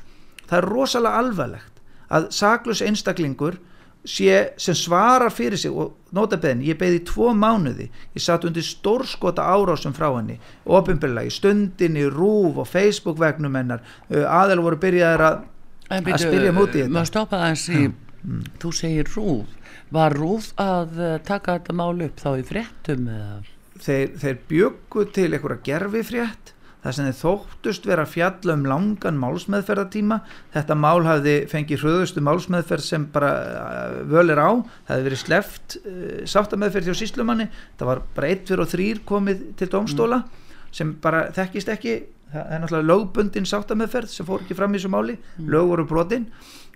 það 0.50 0.62
er 0.62 0.70
rosalega 0.74 1.24
alvarlegt 1.24 1.84
að 2.10 2.30
saklus 2.34 2.82
einstaklingur 2.82 3.60
sé 4.08 4.54
sem 4.58 4.76
svarar 4.78 5.32
fyrir 5.36 5.60
sig 5.60 5.72
og 5.72 5.92
nota 6.16 6.38
beðin, 6.40 6.64
ég 6.64 6.78
beði 6.80 7.02
tvo 7.08 7.34
mánuði 7.36 7.90
ég 8.16 8.24
satt 8.24 8.46
undir 8.48 8.64
stórskota 8.64 9.44
árásum 9.44 9.94
frá 9.96 10.08
henni 10.16 10.38
ofinbilla 10.66 11.26
í 11.28 11.32
stundinni, 11.34 12.06
rúf 12.08 12.62
og 12.64 12.68
Facebook 12.70 13.20
vegnum 13.20 13.58
hennar 13.60 13.84
aðeins 14.10 14.64
voru 14.64 14.80
byrjaðir 14.80 15.26
að, 15.28 15.42
að 16.00 16.22
spyrja 16.24 16.56
mútið 16.56 16.86
þetta 16.86 16.96
maður 16.96 17.12
stoppaði 17.12 17.50
aðeins 17.50 17.66
í, 17.70 17.86
mm. 18.24 18.46
þú 18.64 18.74
segir 18.80 19.12
rúf 19.18 19.74
var 19.94 20.16
rúf 20.16 20.52
að 20.62 20.96
taka 21.28 21.60
þetta 21.60 21.76
mál 21.76 22.06
upp 22.06 22.24
þá 22.24 22.30
í 22.38 22.46
fréttum? 22.48 23.12
Þeir, 23.80 24.16
þeir 24.22 24.40
bjöggu 24.48 25.06
til 25.16 25.30
einhverja 25.34 25.66
gerfi 25.66 26.06
frétt 26.08 26.54
þar 26.84 26.96
sem 26.96 27.08
þeir 27.10 27.18
þóttust 27.20 27.88
vera 27.90 28.06
fjalla 28.08 28.56
um 28.56 28.66
langan 28.70 29.18
málsmeðferðartíma 29.20 30.20
þetta 30.54 30.78
mál 30.80 31.02
hafði 31.08 31.34
fengið 31.52 31.84
hröðustu 31.84 32.24
málsmeðferð 32.24 32.86
sem 32.86 33.08
bara 33.14 33.32
uh, 33.36 33.98
völir 34.08 34.40
á 34.40 34.50
það 34.64 34.94
hefði 34.94 35.08
verið 35.10 35.22
sleft 35.24 35.76
uh, 35.82 36.22
sáttameðferð 36.30 36.92
hjá 36.92 37.02
síslumanni 37.02 37.50
það 37.80 37.92
var 37.92 38.04
bara 38.16 38.32
1, 38.32 38.46
2 38.48 38.64
og 38.64 38.72
3 38.72 38.88
komið 39.12 39.44
til 39.60 39.70
domstóla 39.74 40.22
mm. 40.24 40.48
sem 40.80 40.96
bara 41.04 41.28
þekkist 41.36 41.76
ekki. 41.76 42.00
Það 42.30 42.50
er 42.54 42.60
náttúrulega 42.62 42.90
lögbundin 42.92 43.48
sáttameðferð 43.50 44.12
sem 44.14 44.28
fór 44.28 44.44
ekki 44.44 44.56
fram 44.58 44.76
í 44.76 44.78
þessu 44.78 44.92
máli. 44.94 45.16
Mm. 45.18 45.48
lög 45.50 45.70
voru 45.72 45.86
brotin. 45.90 46.28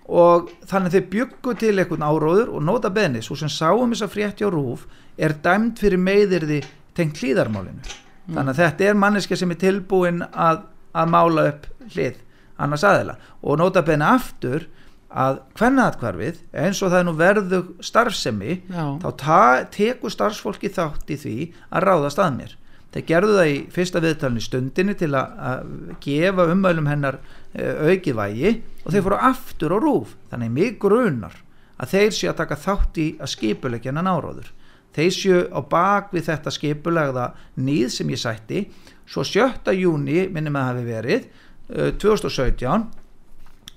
Og 0.10 0.50
þannig 0.68 0.96
þeir 0.96 1.04
byggu 1.14 1.54
til 1.62 1.76
einhvern 1.78 2.04
áróður 2.04 2.56
og 2.58 2.66
nota 2.66 2.90
benis 2.92 3.30
og 3.32 3.40
sem 3.40 3.52
sáum 3.54 3.94
þess 3.94 4.08
að 4.08 4.16
frétti 4.18 4.48
á 4.48 4.50
rúf 4.52 4.88
er 5.16 5.38
dæmt 5.46 5.80
fyrir 5.80 6.02
meðirði 6.02 6.64
tengt 6.98 7.22
hlýðarmálinu 7.22 8.03
mm. 8.26 8.36
þannig 8.36 8.54
að 8.54 8.62
þetta 8.62 8.88
er 8.90 9.02
manneska 9.06 9.40
sem 9.40 9.54
er 9.54 9.62
tilbúin 9.64 10.24
að, 10.32 10.64
að 10.94 11.12
mála 11.16 11.50
upp 11.52 11.68
hlið 11.94 12.22
annars 12.64 12.86
aðila 12.88 13.18
og 13.42 13.60
nota 13.60 13.84
beina 13.86 14.14
aftur 14.16 14.68
að 15.14 15.40
hvernaatkvarfið 15.60 16.42
eins 16.58 16.82
og 16.82 16.90
það 16.90 17.00
er 17.00 17.08
nú 17.08 17.14
verðu 17.20 17.62
starfsemi 17.86 18.58
Já. 18.66 18.86
þá 19.04 19.70
tekur 19.74 20.14
starfsfólki 20.14 20.72
þátt 20.74 21.14
í 21.14 21.18
því 21.22 21.38
að 21.70 21.88
ráðast 21.88 22.22
að 22.22 22.36
mér 22.40 22.56
þeir 22.94 23.06
gerðu 23.10 23.38
það 23.38 23.52
í 23.52 23.60
fyrsta 23.74 24.02
viðtalni 24.02 24.44
stundinni 24.44 24.96
til 24.98 25.12
að, 25.18 25.38
að 25.38 25.72
gefa 26.04 26.48
umöðlum 26.54 26.90
hennar 26.90 27.20
e, 27.54 27.70
aukið 27.94 28.18
vægi 28.20 28.52
og 28.84 28.90
þeir 28.94 29.06
fóru 29.06 29.22
aftur 29.30 29.74
á 29.74 29.78
rúf 29.82 30.18
þannig 30.34 30.54
mig 30.58 30.76
grunar 30.82 31.38
að 31.78 31.94
þeir 31.94 32.18
sé 32.18 32.30
að 32.30 32.40
taka 32.42 32.60
þátt 32.66 33.00
í 33.02 33.08
að 33.20 33.34
skipulegja 33.34 33.94
hennar 33.94 34.10
náróður 34.10 34.52
þeir 34.96 35.14
séu 35.16 35.44
á 35.50 35.60
bak 35.70 36.12
við 36.14 36.28
þetta 36.30 36.54
skipulagða 36.54 37.30
nýð 37.60 37.88
sem 37.98 38.12
ég 38.14 38.22
sætti 38.22 38.66
svo 39.10 39.26
7. 39.28 39.74
júni 39.78 40.28
minnum 40.34 40.60
að 40.60 40.70
hafi 40.70 40.86
verið 40.88 41.26
uh, 41.26 41.90
2017 42.02 42.86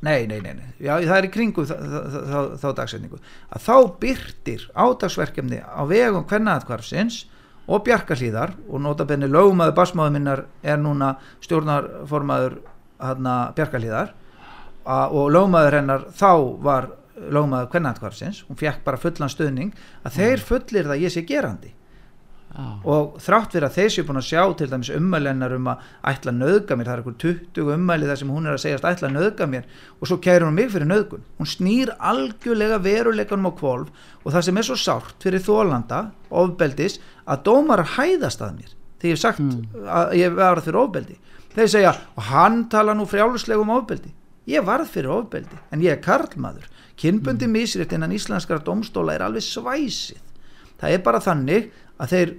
nei, 0.07 0.27
nei, 0.29 0.41
nei, 0.41 0.53
nei. 0.55 0.69
Já, 0.79 0.99
það 1.01 1.17
er 1.17 1.29
í 1.29 1.33
kringu 1.33 1.65
þá 1.67 2.69
dagsendingu 2.77 3.19
að 3.19 3.65
þá 3.65 3.77
byrtir 4.03 4.69
ádagsverkefni 4.77 5.63
á 5.65 5.83
vegum 5.89 6.27
hvernaðatkvarfsins 6.29 7.25
og 7.67 7.83
bjarkarlíðar 7.87 8.55
og 8.69 8.83
notabenni 8.85 9.29
lögumæðu 9.31 9.75
basmáðu 9.75 10.15
minnar 10.15 10.45
er 10.63 10.79
núna 10.79 11.17
stjórnarformaður 11.43 12.61
bjarkarlíðar 13.57 14.13
og 14.87 15.33
lögumæður 15.35 15.79
hennar 15.81 16.07
þá 16.15 16.31
var 16.63 16.93
lögmaður 17.17 17.73
kvennandkvarsins, 17.73 18.45
hún 18.49 18.61
fekk 18.61 18.85
bara 18.85 19.01
fullan 19.01 19.33
stöðning 19.33 19.73
að 20.05 20.11
mm. 20.11 20.17
þeir 20.19 20.47
fullir 20.51 20.89
það 20.91 21.03
ég 21.07 21.15
sé 21.15 21.25
gerandi 21.27 21.73
ah. 22.57 22.77
og 22.85 23.17
þrátt 23.23 23.55
fyrir 23.55 23.67
að 23.69 23.77
þeir 23.77 23.93
séu 23.95 24.07
búin 24.09 24.21
að 24.21 24.29
sjá 24.29 24.43
til 24.59 24.69
dæmis 24.71 24.91
ummælennar 24.97 25.55
um 25.57 25.71
að 25.73 25.85
ætla 26.13 26.33
að 26.33 26.41
nöðga 26.43 26.79
mér, 26.79 26.89
það 26.89 26.95
er 26.95 27.03
eitthvað 27.03 27.19
20 27.25 27.73
ummæli 27.77 28.11
þar 28.11 28.21
sem 28.21 28.33
hún 28.37 28.49
er 28.49 28.57
að 28.57 28.63
segjast 28.65 28.89
ætla 28.91 29.11
að 29.11 29.17
nöðga 29.17 29.49
mér 29.53 29.69
og 30.01 30.11
svo 30.11 30.19
kærir 30.27 30.47
hún 30.47 30.59
mig 30.59 30.73
fyrir 30.75 30.91
nöðgun 30.91 31.27
hún 31.41 31.51
snýr 31.51 31.93
algjörlega 32.13 32.81
veruleikanum 32.85 33.51
á 33.51 33.53
kvolv 33.61 33.93
og 34.23 34.29
það 34.35 34.49
sem 34.49 34.61
er 34.61 34.69
svo 34.69 34.79
sárt 34.81 35.27
fyrir 35.27 35.45
þólanda, 35.47 36.03
ofbeldis 36.31 37.01
að 37.25 37.47
dómar 37.49 37.85
hæðast 37.97 38.45
að 38.45 38.61
mér 38.61 38.77
þegar 39.01 39.11
ég 39.11 39.17
hef 39.17 39.25
sagt 39.25 39.43
mm. 39.45 39.89
að 39.97 40.15
ég 40.21 40.37
var 40.37 40.63
fyrir 40.65 40.83
ofbeldi 40.83 41.19
þeir 41.57 41.73
segja, 41.73 41.93
og 42.17 42.31
hann 42.31 42.67
tala 42.73 42.95
nú 42.97 43.07
frjáluslegum 43.09 43.73
ofbeldi 43.77 44.13
ég 44.51 44.65
varð 44.65 44.91
fyrir 44.93 45.13
ofbeldi 45.15 45.59
en 45.73 45.85
ég 45.85 45.97
er 45.97 46.03
karlmaður 46.05 46.69
kynbundi 47.01 47.49
misrétt 47.51 47.93
innan 47.93 48.15
íslenskara 48.17 48.65
domstóla 48.65 49.15
er 49.15 49.25
alveg 49.27 49.45
svæsið. 49.45 50.21
Það 50.81 50.93
er 50.93 51.03
bara 51.05 51.23
þannig 51.25 51.71
að 52.01 52.13
þeir, 52.13 52.33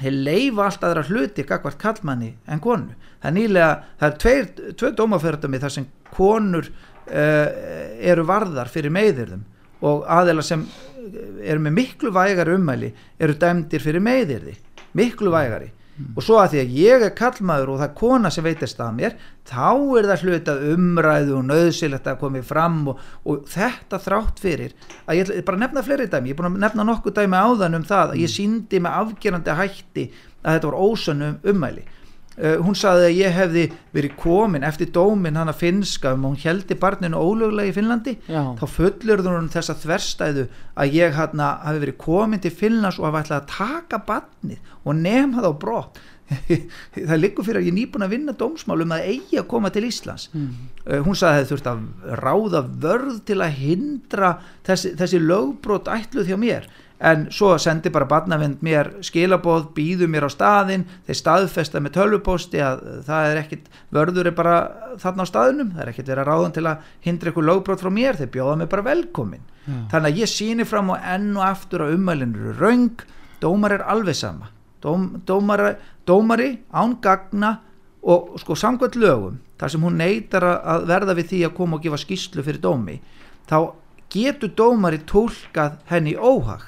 þeir 0.00 0.18
leifa 0.28 0.66
allt 0.66 0.86
aðra 0.88 1.06
hluti 1.08 1.44
gagvart 1.48 1.80
kallmanni 1.80 2.32
en 2.48 2.62
konu. 2.64 2.96
Það 3.20 3.30
er 3.30 3.36
nýlega, 3.36 3.70
það 4.00 4.10
er 4.10 4.20
tveir, 4.24 4.50
tveir 4.80 4.98
dómaferðami 5.00 5.62
þar 5.64 5.74
sem 5.74 5.88
konur 6.14 6.68
uh, 6.68 7.48
eru 8.12 8.24
varðar 8.28 8.70
fyrir 8.72 8.94
meðirðum 8.94 9.44
og 9.88 10.06
aðeila 10.10 10.42
sem 10.42 10.64
eru 11.44 11.62
með 11.62 11.76
miklu 11.76 12.12
vægar 12.14 12.50
umæli 12.52 12.90
eru 13.20 13.36
dæmdir 13.38 13.82
fyrir 13.82 14.02
meðirði 14.02 14.56
miklu 14.98 15.30
vægari 15.32 15.70
mm. 15.98 16.14
og 16.14 16.24
svo 16.24 16.38
að 16.40 16.54
því 16.54 16.62
að 16.62 16.76
ég 16.78 17.04
er 17.08 17.14
kallmaður 17.18 17.74
og 17.74 17.80
það 17.82 17.88
er 17.88 17.98
kona 17.98 18.32
sem 18.32 18.46
veitist 18.46 18.80
að 18.80 18.94
mér 19.00 19.18
þá 19.48 19.68
er 19.98 20.08
það 20.12 20.24
hlutað 20.24 20.64
umræðu 20.72 21.36
og 21.38 21.44
nöðsilegt 21.50 22.08
að 22.08 22.20
komið 22.22 22.48
fram 22.48 22.80
og, 22.92 23.04
og 23.28 23.44
þetta 23.52 24.00
þrátt 24.06 24.42
fyrir 24.44 24.74
að 25.04 25.20
ég 25.20 25.34
bara 25.44 25.62
nefna 25.64 25.84
fleiri 25.84 26.08
dæmi, 26.08 26.32
ég 26.32 26.36
er 26.36 26.40
búin 26.40 26.52
að 26.54 26.64
nefna 26.64 26.88
nokkuð 26.88 27.18
dæmi 27.20 27.44
áðan 27.44 27.78
um 27.80 27.86
það 27.88 28.14
að 28.14 28.24
ég 28.24 28.34
síndi 28.34 28.82
með 28.82 28.98
afgerandi 29.02 29.60
hætti 29.60 30.08
að 30.42 30.58
þetta 30.58 30.70
var 30.70 30.82
ósönum 30.88 31.40
umæli 31.52 31.86
Uh, 32.38 32.60
hún 32.62 32.76
saði 32.78 33.08
að 33.08 33.16
ég 33.18 33.32
hefði 33.34 33.62
verið 33.96 34.12
komin 34.20 34.62
eftir 34.62 34.92
dómin 34.94 35.34
hann 35.34 35.50
að 35.50 35.58
finska 35.64 36.12
um 36.14 36.28
og 36.28 36.36
hún 36.36 36.42
heldi 36.44 36.76
barninu 36.78 37.18
ólöglega 37.18 37.72
í 37.72 37.74
Finnlandi 37.74 38.14
Já. 38.30 38.54
þá 38.60 38.62
fullur 38.70 39.24
hún 39.26 39.48
þessa 39.50 39.74
þverstæðu 39.82 40.44
að 40.78 40.94
ég 40.94 41.18
hana, 41.18 41.48
hafi 41.64 41.82
verið 41.82 41.98
komin 42.04 42.44
til 42.44 42.54
Finnlands 42.54 43.00
og 43.00 43.08
hafa 43.08 43.24
ætlað 43.24 43.40
að 43.40 43.50
taka 43.56 44.00
barnið 44.06 44.70
og 44.84 45.00
nefna 45.00 45.42
það 45.42 45.50
á 45.50 45.62
brott 45.64 46.00
það 47.10 47.20
liggur 47.24 47.46
fyrir 47.46 47.62
að 47.62 47.66
ég 47.66 47.72
er 47.72 47.78
nýbúin 47.80 48.06
að 48.06 48.14
vinna 48.14 48.34
dómsmálum 48.38 48.94
að 48.94 49.06
eigi 49.10 49.38
að 49.40 49.48
koma 49.50 49.72
til 49.74 49.86
Íslands 49.88 50.28
mm. 50.30 50.50
uh, 50.84 50.98
hún 51.06 51.18
saði 51.18 51.32
að 51.32 51.40
það 51.40 51.52
þurft 51.52 51.70
að 51.72 52.18
ráða 52.22 52.62
vörð 52.84 53.22
til 53.28 53.38
að 53.42 53.56
hindra 53.62 54.34
þessi, 54.68 54.94
þessi 55.00 55.22
lögbrot 55.24 55.90
ætluð 55.90 56.30
hjá 56.30 56.38
mér 56.38 56.68
en 56.98 57.28
svo 57.30 57.52
sendi 57.62 57.90
bara 57.94 58.08
barnavind 58.10 58.62
mér 58.64 58.90
skilaboð, 59.06 59.68
býðu 59.76 60.08
mér 60.10 60.26
á 60.26 60.30
staðin 60.32 60.84
þeir 61.06 61.18
staðfesta 61.20 61.82
með 61.82 61.94
tölvuposti 61.94 62.62
að 62.62 62.80
það 63.06 63.26
er 63.28 63.40
ekkit, 63.42 63.68
vörður 63.94 64.30
er 64.30 64.34
bara 64.38 64.56
þarna 64.98 65.26
á 65.26 65.30
staðinum, 65.30 65.70
það 65.76 65.84
er 65.84 65.92
ekkit 65.92 66.10
verið 66.10 66.22
að 66.24 66.30
ráðan 66.30 66.56
til 66.56 66.64
að 66.66 66.88
hindra 67.06 67.32
ykkur 67.32 67.46
lögbrót 67.46 67.84
frá 67.84 67.90
mér, 67.94 68.18
þeir 68.18 68.32
bjóða 68.34 68.56
mér 68.58 68.70
bara 68.72 68.86
velkomin, 68.88 69.44
Já. 69.62 69.76
þannig 69.94 70.10
að 70.10 70.22
ég 70.24 70.32
síni 70.32 70.66
fram 70.66 70.90
og 70.94 71.10
enn 71.14 71.28
og 71.36 71.44
aftur 71.46 71.86
á 71.86 71.92
umælinu 71.94 72.40
eru 72.42 72.54
raung, 72.58 73.04
dómar 73.38 73.76
er 73.78 73.84
alveg 73.86 74.18
sama. 74.18 74.50
Dóm, 74.82 75.10
dómari, 75.26 75.72
dómari 76.06 76.52
án 76.70 76.98
gagna 77.02 77.56
og 78.02 78.38
sko 78.42 78.54
samkvæmt 78.58 78.98
lögum, 78.98 79.38
þar 79.58 79.72
sem 79.74 79.82
hún 79.82 79.98
neytar 79.98 80.46
að 80.46 80.86
verða 80.86 81.14
við 81.18 81.30
því 81.32 81.44
að 81.46 81.54
koma 81.56 81.78
og 81.78 81.86
gefa 81.86 81.98
skýslu 81.98 82.44
fyrir 82.46 82.62
dómi, 82.62 82.98
þá 83.50 83.74
getur 84.10 84.54
dómari 84.54 85.00
tólkað 85.06 85.80
henni 85.90 86.14
óhag 86.14 86.62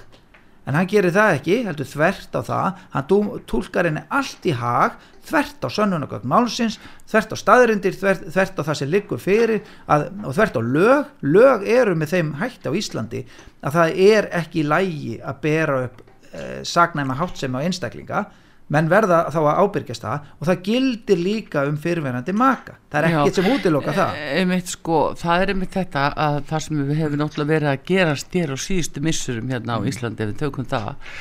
en 0.66 0.76
hann 0.76 0.88
gerir 0.90 1.14
það 1.14 1.36
ekki, 1.38 1.56
heldur 1.66 1.88
þvert 1.88 2.36
á 2.36 2.40
það. 2.46 2.82
Hann 2.94 3.06
tólkar 3.50 3.88
henni 3.88 4.02
allt 4.08 4.48
í 4.48 4.54
hag 4.56 4.98
þvert 5.30 5.64
á 5.64 5.68
sönnunagögn 5.70 6.30
málsins 6.30 6.78
þvert 7.10 7.34
á 7.34 7.36
staðrindir, 7.38 7.96
þvert, 7.96 8.26
þvert 8.34 8.60
á 8.60 8.62
það 8.68 8.78
sem 8.80 8.92
liggur 8.92 9.22
fyrir 9.22 9.62
að, 9.86 10.08
og 10.24 10.36
þvert 10.36 10.58
á 10.58 10.62
lög. 10.64 11.14
Lög 11.22 11.66
eru 11.78 11.96
með 11.98 12.14
þeim 12.16 12.34
hægt 12.40 12.68
á 12.68 12.70
Íslandi 12.76 13.24
að 13.60 13.78
það 13.78 14.04
er 14.10 14.30
ekki 14.42 14.66
lægi 14.66 15.16
að 15.20 15.40
bera 15.46 15.80
upp 15.86 16.04
eh, 16.32 16.60
sagnæma 16.66 17.18
hátsema 17.20 17.62
á 17.62 17.64
einstaklinga. 17.68 18.26
Menn 18.70 18.90
verða 18.90 19.24
þá 19.34 19.40
að 19.42 19.64
ábyrgjast 19.64 20.06
það 20.06 20.30
og 20.38 20.46
það 20.50 20.62
gildir 20.68 21.24
líka 21.24 21.66
um 21.68 21.80
fyrirverandi 21.80 22.36
maka 22.36 22.79
það 22.90 22.98
er 23.00 23.08
ekkert 23.08 23.38
sem 23.38 23.48
útiloka 23.54 23.94
það 23.94 24.18
e, 24.18 24.26
einmitt 24.40 24.72
sko, 24.72 25.00
það 25.18 25.44
er 25.44 25.52
einmitt 25.54 25.76
þetta 25.78 26.04
að 26.26 26.38
það 26.50 26.64
sem 26.66 26.80
við 26.80 27.02
hefum 27.04 27.20
náttúrulega 27.20 27.52
verið 27.52 27.72
að 27.72 27.84
gera 27.92 28.16
styr 28.18 28.54
og 28.54 28.62
síðustu 28.64 29.04
missurum 29.06 29.52
hérna 29.54 29.76
á 29.76 29.78
mm. 29.78 29.90
Íslandi 29.92 30.24
ef 30.24 30.32
við 30.32 30.40
tökum 30.42 30.70
það, 30.70 31.16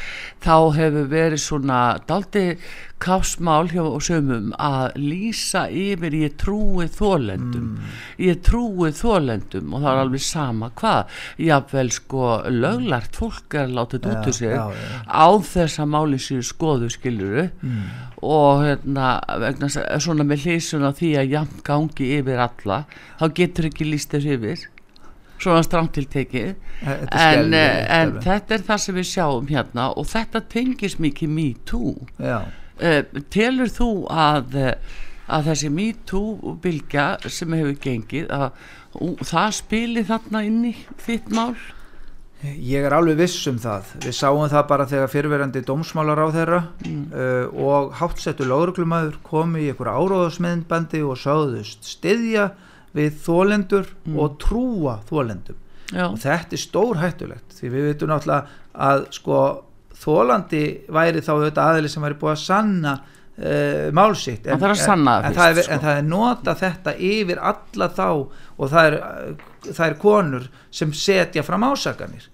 þá 0.46 0.56
hefur 0.80 1.12
verið 1.14 1.44
svona 1.46 1.82
daldi 2.10 2.46
kásmál 3.00 3.70
hjá 3.72 3.84
sömum 4.04 4.50
að 4.60 4.98
lýsa 5.00 5.64
yfir 5.72 6.16
ég 6.20 6.36
trúi 6.40 6.88
þólendum 6.92 7.78
mm. 7.78 7.94
ég 8.26 8.42
trúi 8.44 8.92
þólendum 8.96 9.72
og 9.72 9.86
það 9.86 9.92
er 9.92 10.02
alveg 10.04 10.26
sama 10.26 10.72
hvað 10.80 11.22
jáfnvel 11.48 11.94
sko 11.96 12.26
löglart 12.52 13.20
fólk 13.20 13.56
er 13.62 13.72
látið 13.72 14.10
út 14.12 14.28
úr 14.28 14.36
sig 14.36 14.52
já, 14.52 14.66
já. 14.76 15.00
á 15.08 15.28
þess 15.54 15.80
að 15.80 15.92
máli 15.96 16.20
sér 16.20 16.44
skoðu 16.50 16.92
skiluru 16.92 17.48
mm. 17.48 17.88
og 18.28 18.66
hérna 18.66 19.14
vegna, 19.46 19.72
svona 19.72 20.28
með 20.28 20.48
hlýsun 20.48 20.84
á 20.84 20.92
því 20.92 21.14
að 21.22 21.36
jafn 21.38 21.59
gangi 21.66 22.12
yfir 22.20 22.42
alla 22.44 22.84
þá 23.20 23.26
getur 23.40 23.70
ekki 23.70 23.88
lýst 23.88 24.14
þess 24.16 24.36
yfir. 24.36 24.68
Svona 25.40 25.64
strangtiltekið 25.64 26.50
en, 26.84 27.54
en 27.56 28.18
þetta 28.20 28.58
er 28.58 28.64
það 28.68 28.82
sem 28.84 28.98
við 28.98 29.06
sjáum 29.08 29.46
hérna 29.48 29.86
og 29.96 30.10
þetta 30.12 30.42
tengis 30.52 30.98
mikið 31.00 31.32
me 31.32 31.54
too 31.70 31.94
Uh, 32.80 33.02
telur 33.32 33.72
þú 33.72 33.90
að, 34.08 34.54
eh, 34.56 35.00
að 35.28 35.50
þessi 35.50 35.70
MeToo 35.76 36.54
bylgja 36.64 37.08
sem 37.28 37.52
hefur 37.58 37.76
gengið 37.84 38.30
að 38.32 38.54
það 39.28 39.50
spili 39.58 40.04
þarna 40.08 40.44
inn 40.48 40.62
í 40.70 40.72
þitt 41.04 41.28
mál? 41.36 41.58
Ég 42.40 42.86
er 42.88 42.94
alveg 42.96 43.18
viss 43.20 43.48
um 43.52 43.58
það. 43.60 43.90
Við 44.06 44.14
sáum 44.16 44.46
það 44.48 44.68
bara 44.70 44.88
þegar 44.88 45.12
fyrirverandi 45.12 45.64
dómsmálar 45.68 46.22
á 46.24 46.28
þeirra 46.32 46.60
mm. 46.86 47.02
uh, 47.12 47.66
og 47.68 47.90
hátsettu 48.00 48.48
lágruglumæður 48.48 49.18
komi 49.28 49.66
í 49.66 49.72
einhverja 49.74 50.00
áróðasmiðnbandi 50.00 51.02
og 51.04 51.20
sáðust 51.20 51.90
styðja 51.90 52.54
við 52.96 53.18
þólendur 53.26 53.92
mm. 54.06 54.16
og 54.24 54.38
trúa 54.40 54.96
þólendum. 55.10 55.60
Já. 55.92 56.06
Og 56.08 56.16
þetta 56.22 56.56
er 56.56 56.64
stór 56.64 57.02
hættulegt 57.02 57.60
því 57.60 57.74
við 57.74 57.88
veitum 57.90 58.14
náttúrulega 58.14 58.88
að 58.88 59.06
sko 59.20 59.44
þólandi 60.00 60.66
væri 60.96 61.26
þá 61.26 61.32
auðvitað 61.34 61.64
aðli 61.74 61.92
sem 61.92 62.06
væri 62.08 62.20
búið 62.22 62.36
að 62.38 62.42
sanna 62.46 62.96
uh, 63.04 63.86
málsitt. 64.00 64.48
En, 64.48 64.64
það 64.64 64.78
en, 64.80 65.12
en, 65.12 65.36
það 65.36 65.52
er, 65.52 65.64
sko. 65.66 65.76
en 65.76 65.84
það 65.84 65.98
er 65.98 66.10
nota 66.16 66.56
þetta 66.64 66.96
yfir 66.96 67.44
alla 67.52 67.92
þá 68.00 68.08
og 68.16 68.70
það 68.72 68.94
er 68.94 69.00
það 69.68 69.88
er 69.88 69.98
konur 70.02 70.50
sem 70.72 70.94
setja 70.96 71.44
fram 71.44 71.66
ásaganir 71.68 72.30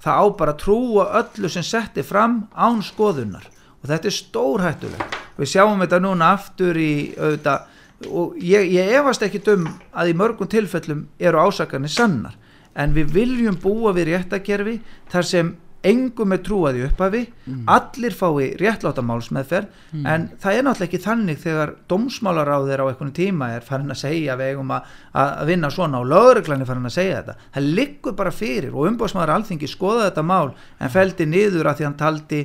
það 0.00 0.20
á 0.20 0.24
bara 0.36 0.54
að 0.54 0.62
trúa 0.64 1.06
öllu 1.20 1.50
sem 1.52 1.64
setti 1.66 2.04
fram 2.06 2.44
án 2.56 2.80
skoðunar. 2.84 3.44
Og 3.80 3.88
þetta 3.88 4.08
er 4.08 4.16
stórhættulegt. 4.16 5.18
Við 5.40 5.52
sjáum 5.54 5.80
þetta 5.80 6.00
núna 6.04 6.32
aftur 6.36 6.76
í 6.76 6.92
auðvitað 7.16 7.76
og 8.08 8.36
ég, 8.40 8.70
ég 8.72 8.94
efast 8.96 9.24
ekki 9.24 9.42
um 9.52 9.66
að 9.92 10.12
í 10.12 10.16
mörgum 10.16 10.48
tilfellum 10.48 11.06
eru 11.20 11.40
ásaganir 11.40 11.92
sannar. 11.92 12.36
En 12.76 12.94
við 12.96 13.12
viljum 13.12 13.58
búa 13.60 13.92
við 13.96 14.14
réttakerfi 14.14 14.78
þar 15.12 15.26
sem 15.26 15.54
engum 15.86 16.34
er 16.34 16.40
trúaði 16.44 16.82
upphafi 16.84 17.22
mm. 17.46 17.60
allir 17.72 18.12
fái 18.16 18.50
réttláta 18.60 19.00
málsmeðferð 19.06 19.68
mm. 19.94 20.06
en 20.12 20.26
það 20.42 20.56
er 20.56 20.66
náttúrulega 20.66 20.88
ekki 20.88 21.00
þannig 21.04 21.40
þegar 21.40 21.72
domsmálaráðir 21.88 22.82
á 22.84 22.88
einhvern 22.90 23.14
tíma 23.16 23.48
er 23.56 23.64
farin 23.64 23.94
að 23.94 24.02
segja 24.02 24.36
við 24.36 24.52
eigum 24.52 24.74
að, 24.76 24.90
að 25.22 25.44
vinna 25.48 25.70
svona 25.72 26.02
og 26.02 26.10
lögreglan 26.12 26.64
er 26.64 26.68
farin 26.68 26.90
að 26.90 26.96
segja 26.98 27.22
þetta 27.22 27.48
það 27.56 27.70
liggur 27.80 28.16
bara 28.18 28.34
fyrir 28.34 28.74
og 28.74 28.90
umbóðsmaður 28.90 29.34
alþingi 29.38 29.70
skoða 29.72 30.10
þetta 30.10 30.26
mál 30.28 30.52
en 30.52 30.92
feldi 30.92 31.28
niður 31.30 31.70
að 31.70 31.80
því 31.80 31.88
hann 31.88 31.98
taldi 32.04 32.42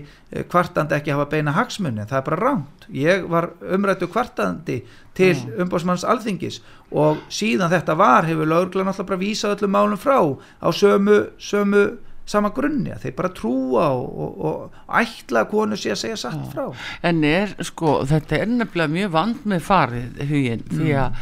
kvartandi 0.51 0.95
eh, 0.95 1.01
ekki 1.01 1.15
hafa 1.15 1.27
beina 1.35 1.55
hagsmunni 1.59 2.07
það 2.07 2.21
er 2.21 2.27
bara 2.29 2.41
ránt 2.41 2.87
ég 2.95 3.27
var 3.31 3.51
umrættu 3.75 4.07
kvartandi 4.11 4.79
til 5.15 5.35
mm. 5.35 5.59
umbóðsmanns 5.65 6.07
alþingis 6.07 6.61
og 6.95 7.19
síðan 7.33 7.71
þetta 7.73 7.95
var 7.99 8.27
hefur 8.27 8.47
lögreglan 8.47 8.91
alltaf 8.91 9.07
bara 9.09 9.19
vísað 9.19 9.57
öllum 9.57 9.75
málum 9.75 9.99
frá 9.99 10.19
á 10.23 10.67
sömu, 10.71 11.25
sömu 11.35 11.87
sama 12.29 12.49
grunni 12.55 12.89
að 12.93 13.05
þeir 13.05 13.15
bara 13.19 13.31
trúa 13.37 13.85
og, 13.93 14.05
og, 14.25 14.37
og 14.49 14.95
ætla 14.99 15.43
að 15.43 15.49
konu 15.51 15.77
sé 15.77 15.91
að 15.93 15.99
segja 16.01 16.17
satt 16.23 16.47
frá 16.53 16.65
en 17.05 17.21
er 17.27 17.53
sko 17.67 17.99
þetta 18.09 18.39
er 18.39 18.51
nefnilega 18.51 18.93
mjög 18.95 19.11
vand 19.13 19.45
með 19.51 19.63
farið 19.67 20.23
huginn 20.31 20.63
mm. 20.65 20.73
því 20.79 20.95
að, 21.03 21.19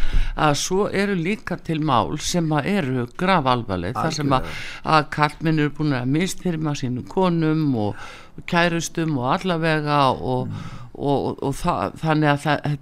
að 0.48 0.56
svo 0.64 0.88
eru 1.04 1.18
líka 1.20 1.60
til 1.68 1.80
mál 1.84 2.16
sem 2.24 2.48
að 2.56 2.72
eru 2.74 3.06
gravalvarleg 3.20 4.00
þar 4.00 4.18
sem 4.20 4.38
að, 4.38 4.50
að 4.96 5.10
kallminn 5.18 5.64
eru 5.66 5.76
búin 5.80 5.98
að 6.00 6.10
mistyrma 6.16 6.76
sínum 6.80 7.08
konum 7.12 7.66
og 7.90 8.08
kærustum 8.50 9.20
og 9.20 9.30
allavega 9.36 10.02
og, 10.16 10.48
mm. 10.48 10.74
og 10.96 11.56
það, 11.60 12.00
þannig 12.02 12.32
að 12.32 12.44
það, 12.48 12.78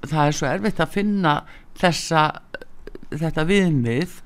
það 0.00 0.22
er 0.24 0.38
svo 0.40 0.52
erfitt 0.54 0.82
að 0.82 0.94
finna 0.96 1.34
þessa 1.78 2.28
þetta 3.08 3.44
viðmið 3.48 4.16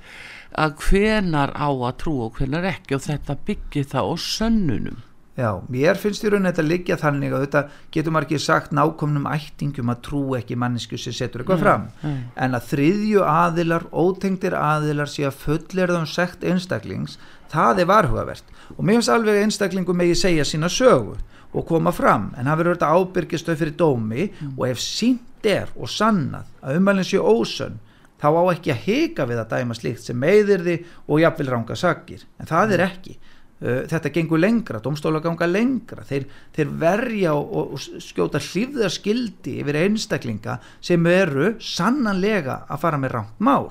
að 0.58 0.76
hvenar 0.86 1.54
á 1.56 1.68
að 1.70 1.96
trú 2.02 2.18
og 2.26 2.36
hvenar 2.38 2.66
ekki 2.72 2.98
og 2.98 3.06
þetta 3.06 3.38
byggir 3.46 3.88
það 3.92 4.12
á 4.12 4.14
sönnunum 4.26 5.00
Já, 5.32 5.62
mér 5.72 5.96
finnst 5.96 6.26
í 6.26 6.28
rauninni 6.28 6.50
þetta 6.50 6.62
liggja 6.66 6.96
þannig 7.00 7.32
að 7.32 7.44
þetta 7.46 7.60
getur 7.94 8.12
maður 8.12 8.26
ekki 8.26 8.40
sagt 8.44 8.74
nákomnum 8.76 9.24
ættingum 9.30 9.88
að 9.88 10.02
trú 10.04 10.20
ekki 10.36 10.58
mannesku 10.60 10.98
sem 11.00 11.14
setur 11.16 11.40
eitthvað 11.40 11.62
fram 11.62 11.86
nei. 12.02 12.18
en 12.36 12.58
að 12.58 12.66
þriðju 12.68 13.22
aðilar, 13.24 13.86
ótengdir 13.96 14.56
aðilar 14.58 15.08
sé 15.08 15.24
að 15.24 15.38
fullerða 15.40 16.02
um 16.02 16.10
sekt 16.10 16.44
einstaklings 16.44 17.16
það 17.52 17.80
er 17.80 17.88
varhugavert 17.88 18.52
og 18.76 18.84
mér 18.84 18.98
finnst 18.98 19.14
alveg 19.14 19.40
einstaklingum 19.46 19.98
megi 20.02 20.18
segja 20.20 20.44
sína 20.44 20.68
sögu 20.68 21.16
og 21.52 21.66
koma 21.68 21.96
fram 21.96 22.28
en 22.36 22.52
það 22.52 22.60
verður 22.60 22.76
þetta 22.76 22.92
ábyrgistöð 23.00 23.62
fyrir 23.62 23.78
dómi 23.80 24.28
mm. 24.28 24.52
og 24.58 24.66
ef 24.68 24.84
sínt 24.84 25.48
er 25.48 25.72
og 25.80 25.88
sannað 25.88 26.52
að 26.60 26.76
umhælinn 26.82 27.08
sé 27.08 27.24
ósönn 27.24 27.80
þá 28.22 28.28
á 28.30 28.42
ekki 28.52 28.72
að 28.72 28.86
hika 28.86 29.26
við 29.28 29.42
að 29.42 29.52
dæma 29.56 29.76
slíkt 29.76 30.06
sem 30.06 30.18
meðir 30.18 30.64
því 30.64 30.78
og 31.08 31.22
jafnvel 31.24 31.50
ranga 31.50 31.76
sakir. 31.78 32.24
En 32.38 32.50
það 32.50 32.76
er 32.76 32.84
ekki. 32.86 33.18
Uh, 33.62 33.82
þetta 33.90 34.14
gengur 34.14 34.42
lengra, 34.42 34.80
domstóla 34.82 35.22
ganga 35.22 35.46
lengra. 35.50 36.06
Þeir, 36.06 36.28
þeir 36.54 36.72
verja 36.82 37.34
og, 37.38 37.74
og 37.74 37.82
skjóta 38.02 38.42
hlýfðarskildi 38.42 39.58
yfir 39.62 39.82
einstaklinga 39.84 40.60
sem 40.82 41.10
eru 41.10 41.56
sannanlega 41.62 42.62
að 42.70 42.82
fara 42.86 43.02
með 43.02 43.16
rangt 43.18 43.44
mál. 43.44 43.70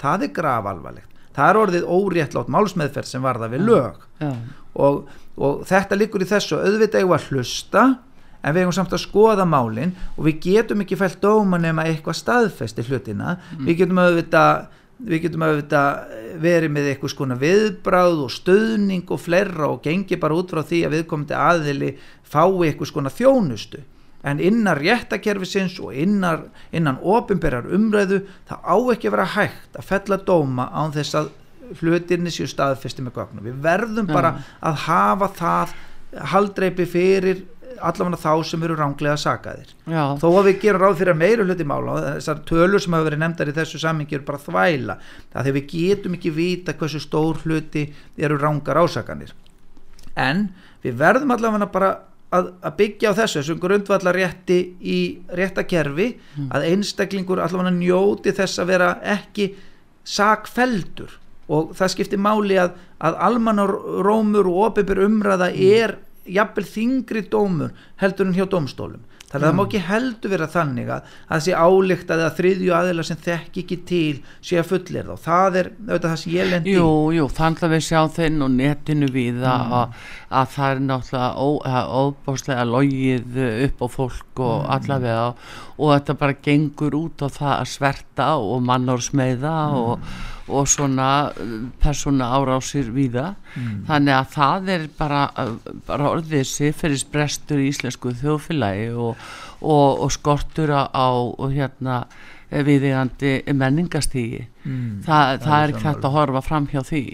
Það 0.00 0.26
er 0.26 0.36
gravalvarlegt 0.40 1.10
það 1.36 1.50
er 1.50 1.60
orðið 1.60 1.88
óréttlátt 1.88 2.52
málsmeðferð 2.52 3.08
sem 3.08 3.24
varða 3.24 3.50
við 3.52 3.66
lög. 3.68 4.06
Ja. 4.20 4.30
og, 4.80 5.08
og 5.40 5.62
þetta 5.68 5.98
likur 5.98 6.24
í 6.24 6.28
þessu. 6.28 6.58
Auðvitað 6.60 7.04
ég 7.04 7.10
var 7.10 7.26
hlusta 7.30 7.84
en 8.40 8.54
við 8.54 8.64
hefum 8.64 8.76
samt 8.76 8.96
að 8.96 9.04
skoða 9.04 9.46
málinn 9.48 9.94
og 10.16 10.26
við 10.28 10.40
getum 10.46 10.84
ekki 10.84 10.98
fælt 11.00 11.20
dóma 11.22 11.60
nema 11.60 11.86
eitthvað 11.88 12.20
staðfesti 12.20 12.86
hlutina. 12.88 13.36
Mm. 13.56 13.64
við 13.68 13.80
getum 13.82 14.02
auðvitað 14.04 14.68
við 15.00 15.22
getum 15.24 15.44
auðvitað 15.46 16.16
verið 16.42 16.74
með 16.74 16.90
eitthvað 16.90 17.14
skona 17.14 17.36
viðbráð 17.40 18.18
og 18.26 18.34
stöðning 18.34 19.08
og 19.08 19.22
flerra 19.22 19.70
og 19.72 19.80
gengi 19.84 20.18
bara 20.20 20.36
út 20.36 20.52
frá 20.52 20.60
því 20.66 20.82
að 20.84 20.96
viðkomandi 20.96 21.36
aðili 21.36 21.94
fái 22.28 22.68
eitthvað 22.68 22.90
skona 22.90 23.12
þjónustu. 23.14 23.80
En 24.20 24.40
innan 24.44 24.76
réttakerfisins 24.76 25.78
og 25.80 25.94
innan, 25.96 26.50
innan 26.76 26.98
ofinberjar 27.00 27.70
umræðu 27.72 28.26
það 28.50 28.66
á 28.68 28.76
ekki 28.92 29.08
að 29.08 29.14
vera 29.14 29.28
hægt 29.36 29.78
að 29.80 29.88
fella 29.88 30.18
dóma 30.28 30.66
án 30.68 30.92
þess 30.92 31.16
að 31.16 31.30
hlutirni 31.80 32.32
séu 32.34 32.50
staðfesti 32.50 33.04
með 33.06 33.16
gögnum. 33.16 33.46
Við 33.46 33.62
verðum 33.64 34.10
bara 34.10 34.34
að 34.60 34.84
hafa 34.84 35.30
það 35.38 35.74
haldreipi 36.34 36.86
fyrir 36.90 37.42
allavega 37.80 38.20
þá 38.20 38.44
sem 38.50 38.64
eru 38.66 38.76
ránglega 38.78 39.16
sagaðir 39.20 39.72
Já. 39.84 40.02
þó 40.20 40.26
að 40.30 40.48
við 40.50 40.60
gerum 40.64 40.84
ráð 40.84 40.98
fyrir 41.00 41.18
meiru 41.18 41.46
hluti 41.48 41.66
mála 41.68 41.96
þessar 42.06 42.42
tölur 42.48 42.82
sem 42.82 42.96
hafa 42.96 43.08
verið 43.08 43.22
nefndar 43.24 43.50
í 43.52 43.56
þessu 43.56 43.80
sammingi 43.82 44.18
eru 44.18 44.26
bara 44.28 44.42
þvæla 44.44 44.98
því 45.36 45.54
við 45.56 45.66
getum 45.74 46.18
ekki 46.18 46.34
vita 46.36 46.76
hversu 46.76 47.02
stór 47.02 47.40
hluti 47.44 47.86
eru 48.18 48.38
rángar 48.40 48.80
ásaganir 48.82 49.34
en 50.18 50.48
við 50.84 51.00
verðum 51.00 51.34
allavega 51.36 51.70
bara 51.72 51.90
að, 52.34 52.52
að 52.62 52.76
byggja 52.78 53.14
á 53.14 53.18
þessu 53.18 53.40
þessum 53.40 53.62
grundvallar 53.62 54.16
rétti 54.16 54.60
í 54.80 55.00
réttakerfi 55.36 56.12
mm. 56.14 56.52
að 56.54 56.68
einstaklingur 56.74 57.42
allavega 57.42 57.74
njóti 57.76 58.34
þess 58.36 58.62
að 58.62 58.72
vera 58.74 58.92
ekki 59.16 59.50
sagfeldur 60.06 61.16
og 61.50 61.74
það 61.78 61.92
skiptir 61.94 62.22
máli 62.22 62.58
að, 62.62 62.76
að 63.02 63.18
almanar 63.26 63.72
rómur 64.06 64.48
og 64.50 64.70
opibur 64.70 65.02
umræða 65.06 65.50
mm. 65.50 65.98
Jafnvel 66.34 66.66
þingri 66.74 67.24
dómur 67.32 67.72
heldur 68.02 68.28
en 68.28 68.36
hjá 68.36 68.46
dómstólum 68.50 69.06
þannig 69.30 69.44
að 69.44 69.46
það 69.46 69.56
má 69.56 69.62
ekki 69.64 69.80
heldur 69.86 70.32
vera 70.32 70.46
þannig 70.50 70.88
að 70.90 71.10
það 71.28 71.42
sé 71.44 71.52
álíkt 71.54 72.08
að 72.10 72.22
það 72.24 72.38
þriðju 72.38 72.72
aðila 72.74 73.04
sem 73.06 73.20
þekk 73.26 73.58
ekki 73.62 73.76
til 73.86 74.16
sé 74.48 74.58
að 74.58 74.70
fullir 74.72 75.10
þá 75.10 75.26
það 75.26 75.58
er 75.60 75.68
auðvitað 75.76 76.08
það 76.08 76.18
sem 76.22 76.32
ég 76.34 76.50
lendi 76.50 76.74
Jú, 76.74 76.88
jú, 77.14 77.28
þannig 77.36 77.62
að 77.66 77.74
við 77.76 77.84
sjá 77.86 78.00
þinn 78.16 78.46
og 78.46 78.50
netinu 78.56 79.10
við 79.14 79.38
mm. 79.38 79.76
að, 79.78 80.02
að 80.40 80.50
það 80.56 80.74
er 80.74 80.82
náttúrulega 80.88 81.86
óbáslega 82.00 82.66
logið 82.72 83.40
upp 83.68 83.86
á 83.86 83.88
fólk 83.94 84.44
og 84.48 84.56
mm. 84.56 84.68
allavega 84.78 85.30
og 85.30 85.94
þetta 85.94 86.18
bara 86.24 86.38
gengur 86.48 86.98
út 86.98 87.22
á 87.22 87.28
það 87.30 87.54
að 87.54 87.72
sverta 87.76 88.28
og 88.42 88.66
mannorsmeiða 88.66 89.56
mm. 89.70 89.80
og 89.84 90.28
og 90.50 90.68
svona 90.70 91.10
uh, 91.30 91.54
persóna 91.82 92.30
árásir 92.36 92.90
viða 92.94 93.34
mm. 93.54 93.86
þannig 93.88 94.16
að 94.16 94.34
það 94.34 94.72
er 94.76 94.88
bara, 94.98 95.22
uh, 95.38 95.54
bara 95.88 96.10
orðið 96.16 96.44
sifferis 96.50 97.06
brestur 97.06 97.62
í 97.62 97.70
íslensku 97.70 98.14
þjóðfélagi 98.20 98.90
og, 98.96 99.30
og, 99.60 100.04
og 100.04 100.12
skortur 100.14 100.74
á 100.74 101.08
hérna 101.50 102.02
viðigandi 102.50 103.40
menningastígi 103.54 104.42
mm. 104.42 105.02
Þa, 105.06 105.16
það, 105.16 105.42
það 105.44 105.56
er 105.60 105.74
ekki 105.74 105.86
hægt 105.86 106.08
að 106.08 106.16
horfa 106.18 106.42
fram 106.42 106.66
hjá 106.70 106.80
því 106.82 107.04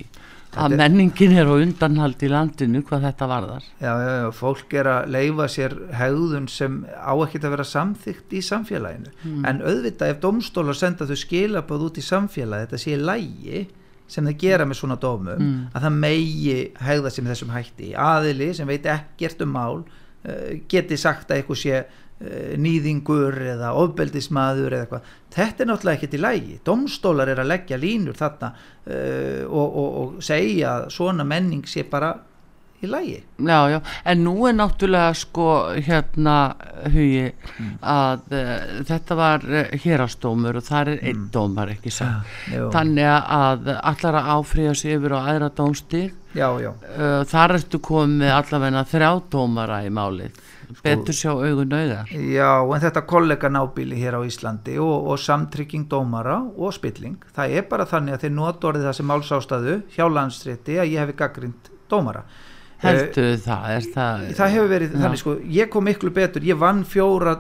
að 0.57 0.77
menningin 0.81 1.35
er 1.37 1.49
á 1.49 1.55
undanhald 1.55 2.23
í 2.25 2.31
landinu 2.33 2.83
hvað 2.87 3.07
þetta 3.09 3.29
varðar 3.31 3.65
já, 3.67 3.91
já, 3.91 4.13
já, 4.23 4.29
fólk 4.37 4.77
er 4.81 4.91
að 4.91 5.11
leifa 5.17 5.49
sér 5.53 5.75
hegðun 5.99 6.47
sem 6.51 6.79
á 6.89 7.13
ekkert 7.15 7.49
að 7.49 7.57
vera 7.57 7.67
samþygt 7.73 8.37
í 8.37 8.43
samfélaginu 8.47 9.13
mm. 9.13 9.43
en 9.51 9.61
auðvitað 9.65 10.15
ef 10.15 10.23
domstólar 10.23 10.79
senda 10.79 11.09
þau 11.09 11.19
skilabóð 11.21 11.89
út 11.91 12.01
í 12.01 12.07
samfélagi 12.07 12.69
þetta 12.69 12.83
sé 12.83 12.97
lægi 13.01 13.67
sem 14.11 14.27
þau 14.27 14.37
gera 14.41 14.67
með 14.69 14.81
svona 14.81 14.99
dómum 15.03 15.37
mm. 15.37 15.61
að 15.75 15.87
það 15.87 16.01
megi 16.01 16.59
hegða 16.89 17.15
með 17.19 17.33
þessum 17.35 17.55
hætti 17.55 17.93
aðili 18.07 18.51
sem 18.57 18.71
veit 18.71 18.91
ekkert 18.91 19.47
um 19.47 19.55
mál 19.57 19.81
uh, 19.83 20.51
geti 20.71 20.99
sagt 21.01 21.31
að 21.31 21.43
eitthvað 21.43 21.63
sé 21.65 21.85
nýðingur 22.17 23.35
eða 23.53 23.75
ofbeldismadur 23.77 24.73
eða 24.73 24.87
eitthvað 24.87 25.11
þetta 25.37 25.63
er 25.63 25.69
náttúrulega 25.69 25.99
ekki 25.99 26.13
til 26.15 26.23
lægi 26.25 26.55
domstólar 26.65 27.29
er 27.29 27.43
að 27.43 27.51
leggja 27.51 27.81
línur 27.81 28.17
þarna 28.17 28.55
uh, 28.57 29.43
og, 29.51 29.67
og, 29.67 29.91
og 30.01 30.25
segja 30.25 30.79
að 30.79 30.89
svona 30.97 31.27
menning 31.29 31.69
sé 31.69 31.85
bara 31.91 32.15
í 32.81 32.89
lægi 32.89 33.19
já, 33.21 33.59
já. 33.69 33.77
en 34.09 34.25
nú 34.25 34.35
er 34.49 34.57
náttúrulega 34.57 35.13
sko 35.17 35.49
hérna 35.77 36.37
hugi 36.93 37.27
mm. 37.29 37.77
að 37.85 38.25
uh, 38.33 38.55
þetta 38.89 39.19
var 39.21 39.47
hérastómur 39.85 40.61
og 40.61 40.67
það 40.67 40.95
er 40.95 41.05
einn 41.11 41.23
mm. 41.27 41.31
dómar 41.37 41.73
ekki 41.77 41.93
satt 41.99 42.53
ja, 42.53 42.71
þannig 42.73 43.13
að 43.13 43.73
allar 43.77 44.21
að 44.23 44.33
áfriða 44.39 44.75
sig 44.81 44.97
yfir 44.97 45.17
á 45.17 45.21
aðra 45.21 45.53
já. 46.65 46.73
Uh, 46.73 47.23
þar 47.29 47.59
ertu 47.61 47.81
komið 47.85 48.35
allavegna 48.41 48.89
þrjá 48.89 49.11
dómara 49.33 49.85
í 49.85 49.93
málið 49.93 50.45
betur 50.83 51.17
sjá 51.17 51.31
augun 51.33 51.73
auðar 51.77 52.11
Já, 52.11 52.51
en 52.63 52.83
þetta 52.85 53.05
kollega 53.09 53.51
nábíli 53.53 53.99
hér 54.01 54.19
á 54.19 54.21
Íslandi 54.27 54.77
og, 54.83 55.11
og 55.13 55.21
samtrygging 55.23 55.87
dómara 55.91 56.41
og 56.57 56.75
spilling, 56.77 57.19
það 57.37 57.57
er 57.61 57.67
bara 57.71 57.89
þannig 57.89 58.17
að 58.17 58.27
þeir 58.27 58.37
nota 58.37 58.71
orðið 58.71 58.89
það 58.89 58.99
sem 59.01 59.11
málsástaðu 59.13 59.79
hjá 59.97 60.05
landsrétti 60.11 60.79
að 60.83 60.93
ég 60.93 61.03
hefi 61.05 61.19
gaggrind 61.23 61.73
dómara. 61.91 62.25
Heldur 62.83 63.37
það, 63.41 63.69
er 63.73 63.91
það 63.95 64.25
það 64.37 64.55
hefur 64.55 64.73
verið 64.75 64.97
Já. 64.97 65.01
þannig 65.03 65.21
sko, 65.23 65.37
ég 65.57 65.71
kom 65.73 65.87
miklu 65.89 66.11
betur. 66.13 66.45
Ég 66.45 66.59
vann 66.61 66.83
fjóra 66.85 67.39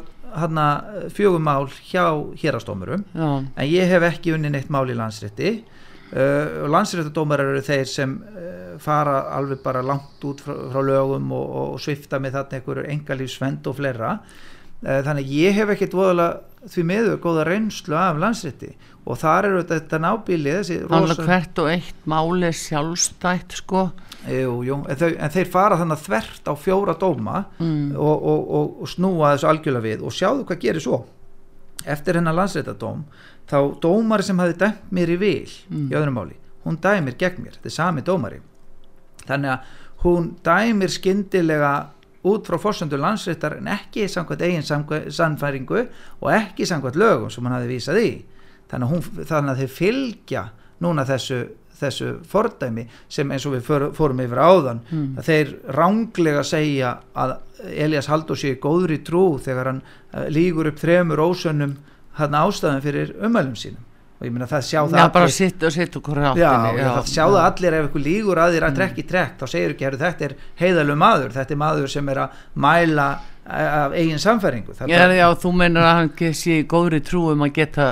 fjögumál 1.14 1.68
hjá 1.86 2.04
hérastómurum 2.36 3.04
já, 3.14 3.44
en 3.56 3.66
ég 3.68 3.88
hef 3.88 4.02
ekki 4.02 4.34
unni 4.36 4.50
neitt 4.52 4.68
mál 4.68 4.88
í 4.90 4.96
landsrétti 4.96 5.64
uh, 6.12 6.64
og 6.64 6.72
landsréttadómarar 6.74 7.54
eru 7.54 7.62
þeir 7.66 7.86
sem 7.90 8.16
uh, 8.22 8.74
fara 8.82 9.20
alveg 9.36 9.62
bara 9.64 9.84
langt 9.84 10.24
út 10.26 10.42
frá, 10.44 10.54
frá 10.72 10.82
lögum 10.84 11.32
og, 11.36 11.54
og 11.62 11.80
svifta 11.82 12.20
með 12.22 12.38
þarna 12.40 12.60
einhverju 12.60 12.90
engalífsvend 12.96 13.70
og 13.70 13.78
fleira. 13.80 14.18
Uh, 14.84 15.00
þannig 15.06 15.32
ég 15.32 15.56
hef 15.56 15.72
ekkit 15.72 15.96
voðalega 15.96 16.42
því 16.66 16.82
miður 16.88 17.18
góða 17.22 17.46
reynslu 17.46 17.96
af 17.96 18.18
landsrétti. 18.20 18.72
Og 19.06 19.14
þar 19.20 19.46
eru 19.46 19.60
þetta, 19.62 19.76
þetta 19.78 19.98
nábíli 20.02 20.50
þessi 20.56 20.76
alveg 20.90 21.20
hvert 21.28 21.60
og 21.62 21.68
eitt 21.70 22.06
máli 22.10 22.48
sjálfstætt 22.58 23.54
sko. 23.60 23.84
Jú, 24.26 24.56
jú, 24.66 24.80
en, 24.82 24.98
þau, 24.98 25.10
en 25.14 25.30
þeir 25.36 25.50
fara 25.52 25.76
þannig 25.78 25.94
að 25.94 26.06
þvert 26.08 26.48
á 26.50 26.54
fjóra 26.58 26.96
dóma 26.98 27.44
Mm. 27.62 27.92
og, 27.94 28.16
og, 28.32 28.48
og, 28.58 28.72
og 28.82 28.90
snúa 28.90 29.36
þessu 29.36 29.46
algjörlega 29.52 29.84
við. 29.86 30.02
Og 30.02 30.16
sjáðu 30.16 30.42
hvað 30.48 30.58
gerir 30.64 30.82
svo. 30.82 30.98
Eftir 31.86 32.18
hennar 32.18 32.34
landsréttadóm 32.34 33.04
þá 33.50 33.58
dómari 33.80 34.22
sem 34.26 34.38
hafi 34.42 34.56
dæmt 34.58 34.90
mér 34.92 35.12
í 35.14 35.18
vil 35.18 35.50
Mm. 35.70 35.88
í 35.90 35.94
öðrum 35.94 36.14
máli, 36.18 36.36
hún 36.64 36.78
dæmir 36.82 37.16
gegn 37.18 37.42
mér 37.44 37.54
þetta 37.58 37.66
er 37.70 37.76
sami 37.76 38.02
dómari 38.02 38.40
þannig 39.26 39.50
að 39.50 39.60
hún 40.04 40.30
dæmir 40.44 40.88
skyndilega 40.90 41.74
út 42.26 42.46
frá 42.48 42.58
fórsöndu 42.58 42.98
landsréttar 42.98 43.58
en 43.58 43.68
ekki 43.70 44.08
samkvæmt 44.10 44.42
eigin 44.42 45.10
sannfæringu 45.10 45.86
og 46.20 46.32
ekki 46.34 46.66
samkvæmt 46.66 46.96
lögum 46.98 47.30
sem 47.30 47.44
hann 47.46 47.54
hafi 47.60 47.70
vísað 47.76 48.00
í 48.02 48.10
þannig 48.70 48.88
að, 48.88 48.90
hún, 48.90 49.24
þannig 49.30 49.52
að 49.54 49.60
þeir 49.62 49.72
fylgja 49.76 50.42
núna 50.82 51.04
þessu, 51.06 51.38
þessu 51.80 52.08
fordæmi 52.26 52.86
sem 53.08 53.30
eins 53.30 53.46
og 53.46 53.54
við 53.54 53.62
för, 53.68 53.84
fórum 53.94 54.20
yfir 54.24 54.42
áðan 54.42 54.80
Mm. 54.90 55.16
að 55.18 55.28
þeir 55.30 55.54
ránglega 55.78 56.42
segja 56.44 56.96
að 57.14 57.36
Elias 57.76 58.06
Halldór 58.10 58.36
sé 58.36 58.50
í 58.56 58.60
góðri 58.60 58.98
trú 59.04 59.38
þegar 59.38 59.66
hann 59.70 59.82
uh, 60.14 60.26
lígur 60.28 60.66
upp 60.72 60.78
þremur 60.82 61.22
ósönnum 61.30 61.76
hann 62.20 62.38
ástæðum 62.40 62.82
fyrir 62.84 63.12
umælum 63.26 63.54
sínum. 63.58 63.82
Og 64.16 64.24
ég 64.24 64.32
meina 64.32 64.46
það 64.48 64.62
sjá 64.64 64.78
það 64.80 64.96
já, 64.96 65.08
bara 65.12 65.24
allir- 65.26 65.34
sitt 65.36 65.62
og 65.68 65.72
sitt 65.74 65.96
og 65.98 66.02
hverju 66.06 66.22
Já, 66.40 66.48
áttinni 66.48 66.80
já, 66.80 66.88
það 66.96 67.10
sjá 67.12 67.24
það 67.26 67.42
allir 67.46 67.74
ef 67.76 67.82
einhver 67.86 68.04
lígur 68.06 68.38
að 68.40 68.54
þér 68.56 68.66
að 68.68 68.76
trekk 68.78 69.00
í 69.02 69.06
trekk 69.10 69.34
þá 69.42 69.46
segir 69.52 69.74
ekki, 69.74 69.84
herru, 69.84 69.98
þetta 70.00 70.24
er 70.24 70.34
heiðalög 70.62 71.00
maður 71.02 71.34
þetta 71.36 71.52
er 71.52 71.60
maður 71.60 71.90
sem 71.92 72.08
er 72.08 72.20
að 72.22 72.38
mæla 72.64 73.08
af 73.46 73.92
eigin 73.92 74.22
samfæringu 74.22 74.72
Já, 74.88 74.98
bara, 75.04 75.18
já, 75.20 75.26
þú 75.44 75.52
meinar 75.60 75.84
að 75.90 75.98
hann 76.00 76.34
sé 76.40 76.56
í 76.62 76.66
góðri 76.66 77.02
trú 77.04 77.26
um 77.34 77.44
að 77.44 77.52
geta 77.60 77.90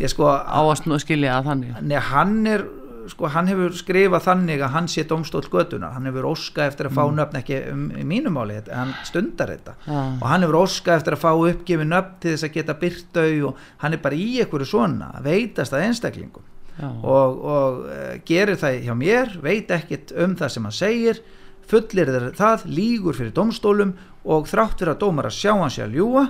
ég 0.00 0.10
sko 0.10 0.28
á 0.32 0.60
að 0.96 1.02
skilja 1.04 1.38
það 1.38 1.48
þannig. 1.50 1.80
Nei, 1.86 1.98
hann 2.10 2.36
er 2.48 2.64
sko, 3.12 3.28
hann 3.32 3.50
hefur 3.50 3.74
skrifað 3.76 4.24
þannig 4.26 4.62
að 4.64 4.72
hann 4.76 4.88
sé 4.90 5.04
domstóll 5.08 5.44
götunar, 5.52 5.94
hann 5.96 6.08
hefur 6.08 6.30
óskað 6.32 6.70
eftir 6.70 6.88
að 6.88 6.96
fá 6.98 7.02
nöfn 7.14 7.38
ekki 7.42 7.58
um, 7.72 7.84
í 7.98 8.04
mínu 8.08 8.32
máli 8.34 8.56
þetta, 8.58 8.78
hann 8.78 8.94
stundar 9.08 9.52
þetta. 9.52 9.76
Já. 9.86 10.00
og 10.00 10.24
hann 10.30 10.46
hefur 10.46 10.60
óskað 10.62 11.00
eftir 11.00 11.16
að 11.16 11.22
fá 11.24 11.30
uppgefið 11.32 11.90
nöfn 11.90 12.16
til 12.22 12.32
þess 12.34 12.48
að 12.48 12.56
geta 12.56 12.78
byrtau 12.80 13.28
og 13.50 13.66
hann 13.84 13.96
er 13.96 14.02
bara 14.06 14.18
í 14.18 14.30
einhverju 14.42 14.70
svona, 14.72 15.12
veitast 15.24 15.76
að 15.76 15.86
einstaklingum. 15.88 16.48
Já. 16.72 16.88
og, 16.88 17.42
og 17.52 17.82
uh, 17.84 18.14
gerir 18.24 18.56
það 18.60 18.78
hjá 18.86 18.94
mér, 18.96 19.34
veit 19.44 19.72
ekkit 19.76 20.14
um 20.24 20.36
það 20.38 20.54
sem 20.54 20.68
hann 20.68 20.76
segir, 20.76 21.20
fullir 21.68 22.14
það, 22.38 22.64
lígur 22.66 23.16
fyrir 23.18 23.34
domstólum 23.36 23.92
og 24.24 24.48
þrátt 24.50 24.80
fyrir 24.80 24.94
að 24.94 25.02
dómar 25.04 25.28
að 25.28 25.36
sjá 25.36 25.52
hann 25.52 25.72
sé 25.72 25.84
að 25.84 25.98
ljúa 25.98 26.24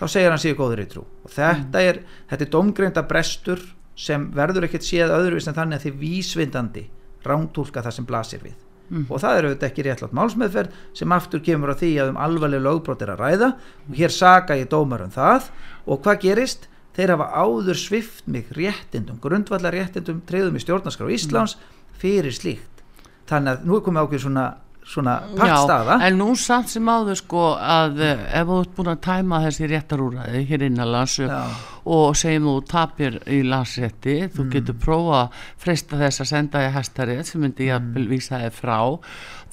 þá 0.00 0.06
segir 0.08 0.32
hann 0.32 0.40
sig 0.40 0.56
góður 0.56 0.84
í 0.84 0.86
trú. 0.88 1.04
Og 1.26 1.34
þetta 1.34 1.82
er, 1.84 2.00
þetta 2.30 2.46
er 2.46 2.52
domgreinda 2.54 3.04
brestur 3.08 3.60
sem 4.00 4.26
verður 4.36 4.66
ekkert 4.68 4.86
séð 4.86 5.12
öðruvís 5.12 5.48
en 5.50 5.56
þannig 5.58 5.80
að 5.80 5.86
þið 5.86 6.00
vísvindandi 6.00 6.88
rántúlka 7.26 7.84
það 7.84 7.96
sem 7.98 8.08
blasir 8.08 8.44
við. 8.44 8.58
Og 9.06 9.20
það 9.22 9.36
eru 9.38 9.50
þetta 9.52 9.66
ekki 9.68 9.82
réttlátt 9.86 10.14
málsmeðferð 10.18 10.78
sem 10.98 11.12
aftur 11.14 11.42
kemur 11.46 11.70
á 11.70 11.78
því 11.78 11.90
að 12.02 12.08
um 12.10 12.16
alvarleg 12.24 12.62
lögbrot 12.64 13.04
er 13.04 13.12
að 13.12 13.20
ræða. 13.22 13.50
Og 13.86 13.98
hér 14.00 14.14
saka 14.14 14.56
ég 14.58 14.70
dómar 14.72 15.04
um 15.04 15.12
það. 15.14 15.50
Og 15.86 16.00
hvað 16.02 16.24
gerist? 16.24 16.66
Þeir 16.96 17.12
hafa 17.14 17.28
áður 17.38 17.78
svift 17.78 18.26
mig 18.26 18.48
réttindum, 18.56 19.20
grundvallar 19.22 19.76
réttindum 19.76 20.24
treyðum 20.26 20.58
í 20.58 20.62
stjórnarskrá 20.64 21.06
Íslands 21.14 21.54
fyrir 22.02 22.34
slíkt. 22.34 22.82
Þannig 23.30 23.52
að 23.60 23.68
nú 23.68 23.78
er 23.78 23.84
komið 23.86 24.08
ákveð 24.08 24.24
svona, 24.24 24.46
svona 24.90 25.14
partstaða. 25.38 25.96
Já, 26.00 26.06
en 26.08 26.16
nú 26.18 26.28
samt 26.36 26.68
sem 26.72 26.88
áður 26.90 27.18
sko 27.20 27.42
að 27.56 28.00
eh, 28.02 28.24
ef 28.40 28.48
þú 28.48 28.56
ert 28.64 28.72
búin 28.76 28.90
að 28.92 29.00
tæma 29.06 29.40
þessi 29.46 29.68
réttarúræði 29.70 30.40
hér 30.50 30.64
innanlands 30.66 31.14
Já. 31.22 31.38
og 31.86 32.16
segjum 32.18 32.48
þú 32.50 32.54
tapir 32.72 33.20
í 33.30 33.40
landsrétti 33.46 34.16
þú 34.34 34.44
Mm. 34.44 34.50
getur 34.56 34.74
prófa 34.82 35.20
að 35.22 35.38
freista 35.58 35.96
þess 36.00 36.20
að 36.24 36.30
senda 36.32 36.64
í 36.66 36.72
hestarið 36.74 37.22
sem 37.24 37.40
myndi 37.40 37.68
Mm. 37.68 37.70
jafnvel 37.70 38.08
vísa 38.08 38.40
þig 38.42 38.52
frá 38.58 38.98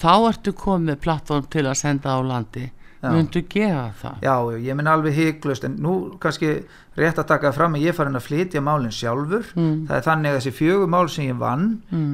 þá 0.02 0.12
ertu 0.32 0.54
komið 0.54 1.00
plattform 1.06 1.46
til 1.50 1.64
að 1.66 1.76
senda 1.78 2.10
á 2.10 2.20
landi 2.22 2.72
myndu 3.08 3.44
gera 3.48 3.92
það 4.02 4.22
Já, 4.26 4.36
ég 4.58 4.76
minn 4.76 4.88
alveg 4.90 5.14
hygglust 5.14 5.64
en 5.64 5.78
nú 5.78 6.18
kannski 6.20 6.64
rétt 6.98 7.22
að 7.22 7.30
taka 7.30 7.54
fram 7.56 7.78
að 7.78 7.88
ég 7.88 7.96
farin 7.98 8.18
að 8.18 8.28
flytja 8.28 8.64
málinn 8.66 8.96
sjálfur. 8.96 9.46
Mm. 9.56 9.86
það 9.88 9.98
er 9.98 10.08
þannig 10.10 10.32
að 10.32 10.40
þessi 10.40 10.56
fjögur 10.58 10.92
mál 10.92 11.08
sem 11.14 11.30
ég 11.30 11.40
vann 11.40 11.68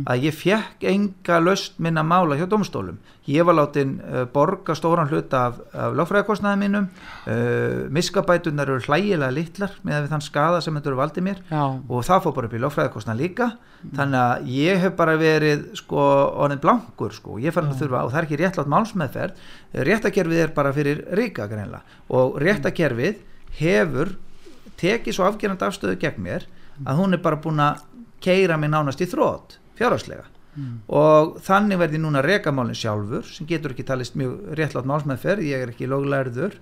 að 0.08 0.28
ég 0.28 0.38
fekk 0.38 0.88
enga 0.94 1.40
löst 1.40 1.80
minna 1.80 2.04
mála 2.04 2.38
hjá 2.40 2.48
domstólum 2.52 3.00
ég 3.30 3.46
var 3.48 3.56
látin 3.56 4.00
uh, 4.04 4.24
borga 4.28 4.76
stóran 4.76 5.08
hluta 5.08 5.46
af, 5.48 5.60
af 5.72 5.94
lögfræðakostnaði 5.96 6.60
mínum. 6.60 6.88
Uh, 7.24 7.86
miskabætunar 7.94 8.68
eru 8.68 8.84
hlægilega 8.84 9.32
litlar 9.32 9.78
með 9.88 10.10
þann 10.12 10.26
skada 10.26 10.60
sem 10.64 10.76
þetta 10.76 10.92
eru 10.92 11.00
valdið 11.00 11.28
mér. 11.30 11.40
Já, 11.48 11.64
og 11.64 12.04
það 12.08 12.26
fór 12.26 12.36
bara 12.38 12.50
upp 12.50 12.58
í 12.58 12.64
lögfræðakostnað 12.64 13.22
líka. 13.24 13.50
Þannig 13.84 14.20
að 14.20 14.52
ég 14.56 14.84
hef 14.84 14.98
bara 15.00 15.16
verið 15.20 15.64
sko 15.80 16.04
orðin 16.44 16.64
blankur 16.64 17.16
sko. 17.16 17.40
Ég 17.44 17.56
fann 17.56 17.72
að 17.72 17.82
þurfa 17.84 18.04
og 18.04 18.14
það 18.14 18.20
er 18.22 18.28
ekki 18.28 18.42
réttlátt 18.44 18.74
málsmeðferð. 18.76 19.48
Réttakerfið 19.90 20.44
er 20.44 20.54
bara 20.56 20.76
fyrir 20.76 21.04
ríka 21.20 21.48
greinlega 21.52 22.00
og 22.14 22.38
réttakerfið 22.44 23.24
hefur 23.60 24.16
tekið 24.82 25.18
svo 25.18 25.28
afgerandi 25.28 25.68
afstöðu 25.68 26.00
gegn 26.02 26.24
mér 26.24 26.48
að 26.84 27.02
hún 27.02 27.16
er 27.16 27.22
bara 27.24 27.42
búin 27.42 27.62
að 27.64 27.84
keira 28.24 28.58
mig 28.58 28.72
nánast 28.72 29.02
í 29.04 29.10
þrótt 29.10 29.58
fjárhagslega. 29.78 30.30
Og 30.94 31.40
þannig 31.42 31.80
verði 31.82 32.00
núna 32.02 32.22
rekamálinn 32.22 32.78
sjálfur 32.78 33.26
sem 33.26 33.48
getur 33.50 33.74
ekki 33.74 33.86
talist 33.88 34.18
mjög 34.20 34.54
réttlátt 34.60 34.88
málsmeðferð 34.90 35.48
ég 35.48 35.66
er 35.66 35.74
ekki 35.74 35.90
löglærður. 35.90 36.60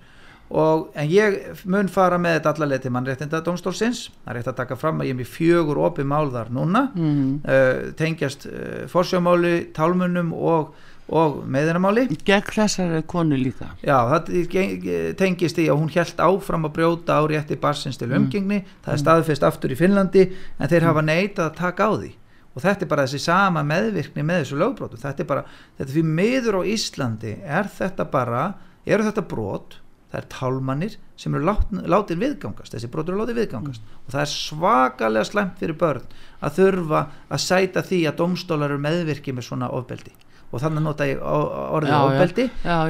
Og, 0.52 0.90
en 1.00 1.08
ég 1.08 1.62
mun 1.64 1.88
fara 1.88 2.18
með 2.20 2.34
þetta 2.36 2.50
allarleið 2.52 2.82
til 2.84 2.90
mannréttinda 2.92 3.38
dómstólsins 3.44 4.02
það 4.10 4.32
er 4.32 4.36
rétt 4.36 4.50
að 4.50 4.58
taka 4.58 4.76
fram 4.76 4.98
að 5.00 5.08
ég 5.08 5.14
er 5.14 5.18
með 5.22 5.30
fjögur 5.32 5.80
opið 5.86 6.08
mál 6.10 6.32
þar 6.32 6.50
núna. 6.52 6.82
Mm. 6.92 7.30
uh, 7.44 7.92
tengjast 7.96 8.44
uh, 8.50 8.82
forsjámáli, 8.92 9.54
tálmunum 9.76 10.34
og, 10.36 10.74
og 11.12 11.42
meðinamáli 11.52 12.06
gegn 12.24 12.54
þessari 12.54 13.02
konu 13.08 13.36
líka. 13.36 13.72
Já, 13.84 13.98
það 14.08 15.12
tengist 15.20 15.60
í 15.60 15.68
að 15.68 15.82
hún 15.82 15.92
hjælt 15.92 16.22
áfram 16.22 16.66
að 16.68 16.74
brjóta 16.78 17.18
á 17.20 17.22
rétti 17.28 17.58
barsins 17.60 18.00
til 18.00 18.10
umgengni, 18.16 18.62
það 18.84 18.94
er 18.94 19.02
staðfest 19.02 19.46
aftur 19.46 19.74
í 19.74 19.78
Finnlandi 19.78 20.24
en 20.32 20.72
þeir 20.72 20.88
hafa 20.88 21.04
neitað 21.04 21.50
að 21.50 21.58
taka 21.60 21.88
á 21.88 21.92
því. 21.98 22.10
Og 22.52 22.64
þetta 22.64 22.84
er 22.84 22.90
bara 22.90 23.06
þessi 23.06 23.22
sama 23.24 23.62
meðvirkni 23.64 24.24
með 24.28 24.42
þessu 24.42 24.58
lögbrótu, 24.60 25.00
þetta 25.00 25.24
er 25.24 25.28
bara 25.28 25.44
þetta 25.76 25.86
er 25.86 25.94
fyrir 25.94 26.16
miður 26.18 26.58
á 26.60 26.62
Íslandi 26.72 27.36
er 27.44 27.70
þetta 27.76 28.08
bara, 28.12 28.42
eru 28.84 29.08
þetta 29.08 29.28
brot 29.28 29.78
það 30.12 30.18
er 30.20 30.26
tálmannir 30.28 30.98
sem 31.16 31.32
eru 31.38 31.46
lát, 31.48 31.70
látir 31.88 32.18
viðgangast, 32.20 32.74
þessi 32.74 32.90
brotur 32.92 33.14
eru 33.14 33.22
látir 33.22 33.38
viðgangast. 33.38 33.86
Og 34.04 34.12
það 34.12 34.24
er 34.24 34.32
svakalega 34.32 35.28
slæmt 35.28 35.62
fyrir 35.62 35.78
börn 35.80 36.18
að 36.44 36.58
þurfa 36.58 37.06
að 37.32 37.42
sæta 37.46 37.84
því 37.86 38.02
að 38.10 38.18
domstólar 38.20 38.74
eru 38.74 38.84
meðvirki 38.84 39.32
með 39.32 39.48
svona 39.48 39.72
ofbeldi 39.72 40.12
og 40.52 40.60
þannig 40.62 40.84
nota 40.84 41.06
ég 41.08 41.22
orðið 41.22 41.94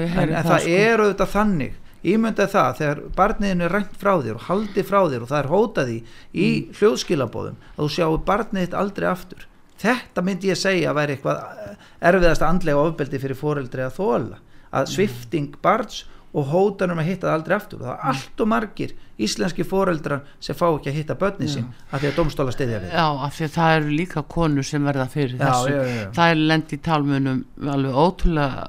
ég 0.02 0.16
en, 0.16 0.18
en 0.28 0.34
það, 0.34 0.50
það 0.50 0.66
sko. 0.66 0.76
er 0.82 1.02
auðvitað 1.04 1.32
þannig 1.36 1.78
ímyndað 2.12 2.50
það 2.50 2.78
þegar 2.80 3.00
barniðinu 3.20 3.64
er 3.68 3.74
rænt 3.76 3.92
frá 4.00 4.12
þér 4.24 4.38
og 4.40 4.46
haldið 4.48 4.86
frá 4.88 4.98
þér 5.12 5.22
og 5.22 5.28
það 5.30 5.38
er 5.44 5.50
hótað 5.52 5.92
í 5.94 5.98
Mm. 6.02 6.72
hljóðskilabóðum 6.80 7.58
að 7.76 7.82
þú 7.84 7.90
sjáu 7.94 8.16
barnið 8.26 8.64
þitt 8.66 8.74
aldrei 8.82 9.06
aftur 9.12 9.44
þetta 9.82 10.22
myndi 10.26 10.50
ég 10.50 10.58
segja 10.58 10.90
að 10.90 10.98
væri 10.98 11.14
eitthvað 11.16 11.38
eh, 11.62 11.76
erfiðasta 12.10 12.48
andlega 12.50 12.82
ofbeldi 12.88 13.20
fyrir 13.22 13.38
foreldri 13.38 13.84
að 13.86 13.96
þóla 14.00 14.40
að 14.72 14.90
svifting 14.96 15.54
barns 15.62 16.02
og 16.33 16.47
hótan 16.49 16.93
um 16.95 17.01
að 17.03 17.11
hitta 17.11 17.28
það 17.28 17.35
aldrei 17.39 17.57
aftur 17.59 17.80
og 17.83 17.89
það 17.89 17.97
er 17.97 18.12
allt 18.12 18.41
og 18.41 18.49
margir 18.49 18.95
íslenski 19.22 19.64
foreldrar 19.68 20.22
sem 20.43 20.57
fá 20.57 20.64
ekki 20.70 20.89
að 20.91 20.97
hitta 20.97 21.16
börnin 21.20 21.51
sín 21.51 21.66
af 21.93 22.01
því 22.01 22.09
að 22.09 22.16
domstóla 22.16 22.55
stiðja 22.55 22.78
við 22.83 22.95
Já, 22.97 23.05
af 23.26 23.35
því 23.37 23.45
að 23.47 23.53
það 23.57 23.74
eru 23.76 23.93
líka 23.99 24.22
konur 24.33 24.66
sem 24.66 24.87
verða 24.89 25.07
fyrir 25.12 25.37
Já, 25.37 25.43
þessu. 25.45 25.74
já, 25.74 25.83
já, 25.83 25.99
já. 25.99 26.07
Það 26.16 26.33
er 26.33 26.41
lend 26.53 26.72
í 26.72 26.78
talmunum 26.89 27.43
alveg 27.74 27.99
ótrúlega 28.03 28.64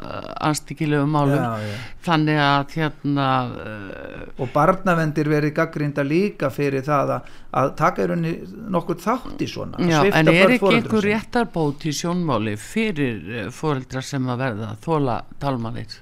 anstíkilegu 0.49 1.07
málum. 1.09 1.39
Já, 1.39 1.71
já. 1.71 1.79
Þannig 2.03 2.41
að 2.43 2.75
hérna, 2.75 3.29
uh, 3.47 4.21
og 4.43 4.53
barnavendir 4.53 5.31
verið 5.31 5.55
gaggrinda 5.61 6.03
líka 6.03 6.51
fyrir 6.53 6.83
það 6.83 7.15
að, 7.17 7.33
að 7.63 7.73
taka 7.79 8.03
í 8.03 8.09
rauninni 8.11 8.33
nokkur 8.75 8.99
þátt 8.99 9.45
í 9.45 9.47
svona 9.49 9.79
að 9.79 9.93
já, 9.95 10.01
en 10.11 10.33
er 10.35 10.57
ekki 10.57 10.75
einhver 10.81 11.07
réttarbót 11.07 11.87
í 11.87 11.95
sjónmáli 11.95 12.57
fyrir 12.59 13.47
fóreldra 13.55 14.03
sem 14.03 14.27
að 14.27 14.43
verða 14.49 14.73
að 14.75 14.83
þóla 14.83 15.21
talmanir? 15.39 16.01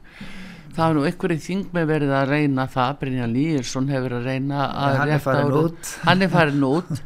Það 0.72 0.86
er 0.88 0.96
nú 0.98 1.04
einhverju 1.10 1.42
þingmi 1.46 1.82
verið 1.90 2.14
að 2.16 2.30
reyna 2.32 2.66
það, 2.72 2.94
Brynja 3.02 3.26
Lýjersson 3.28 3.90
hefur 3.92 4.14
að 4.20 4.28
reyna 4.30 4.62
að 4.70 4.96
hann 5.02 5.12
er 5.18 5.20
farin 5.26 5.52
úr- 5.52 5.68
út. 5.72 5.92
Hann 6.08 6.22
er 6.28 6.32
farin 6.32 6.66
út. 6.70 6.96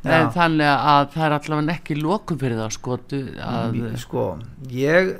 En 0.00 0.30
þannig 0.32 0.64
að 0.64 1.10
það 1.12 1.24
er 1.26 1.32
allavega 1.36 1.72
ekki 1.74 1.94
lokum 2.00 2.38
fyrir 2.40 2.56
það 2.56 2.70
skotu 2.72 3.18
að 3.44 3.74
sko, 4.00 4.22
ég 4.72 5.10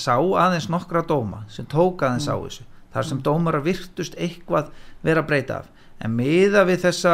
sá 0.00 0.14
aðeins 0.16 0.70
nokkra 0.72 1.02
dóma 1.04 1.42
sem 1.52 1.66
tók 1.68 2.00
aðeins 2.06 2.24
á 2.32 2.36
þessu 2.40 2.64
þar 2.94 3.08
sem 3.10 3.20
dómara 3.26 3.60
virtust 3.66 4.16
eitthvað 4.16 4.70
vera 5.04 5.20
að 5.20 5.28
breyta 5.28 5.58
af. 5.58 5.68
En 6.00 6.16
miða 6.16 6.62
við 6.64 6.80
þessa 6.86 7.12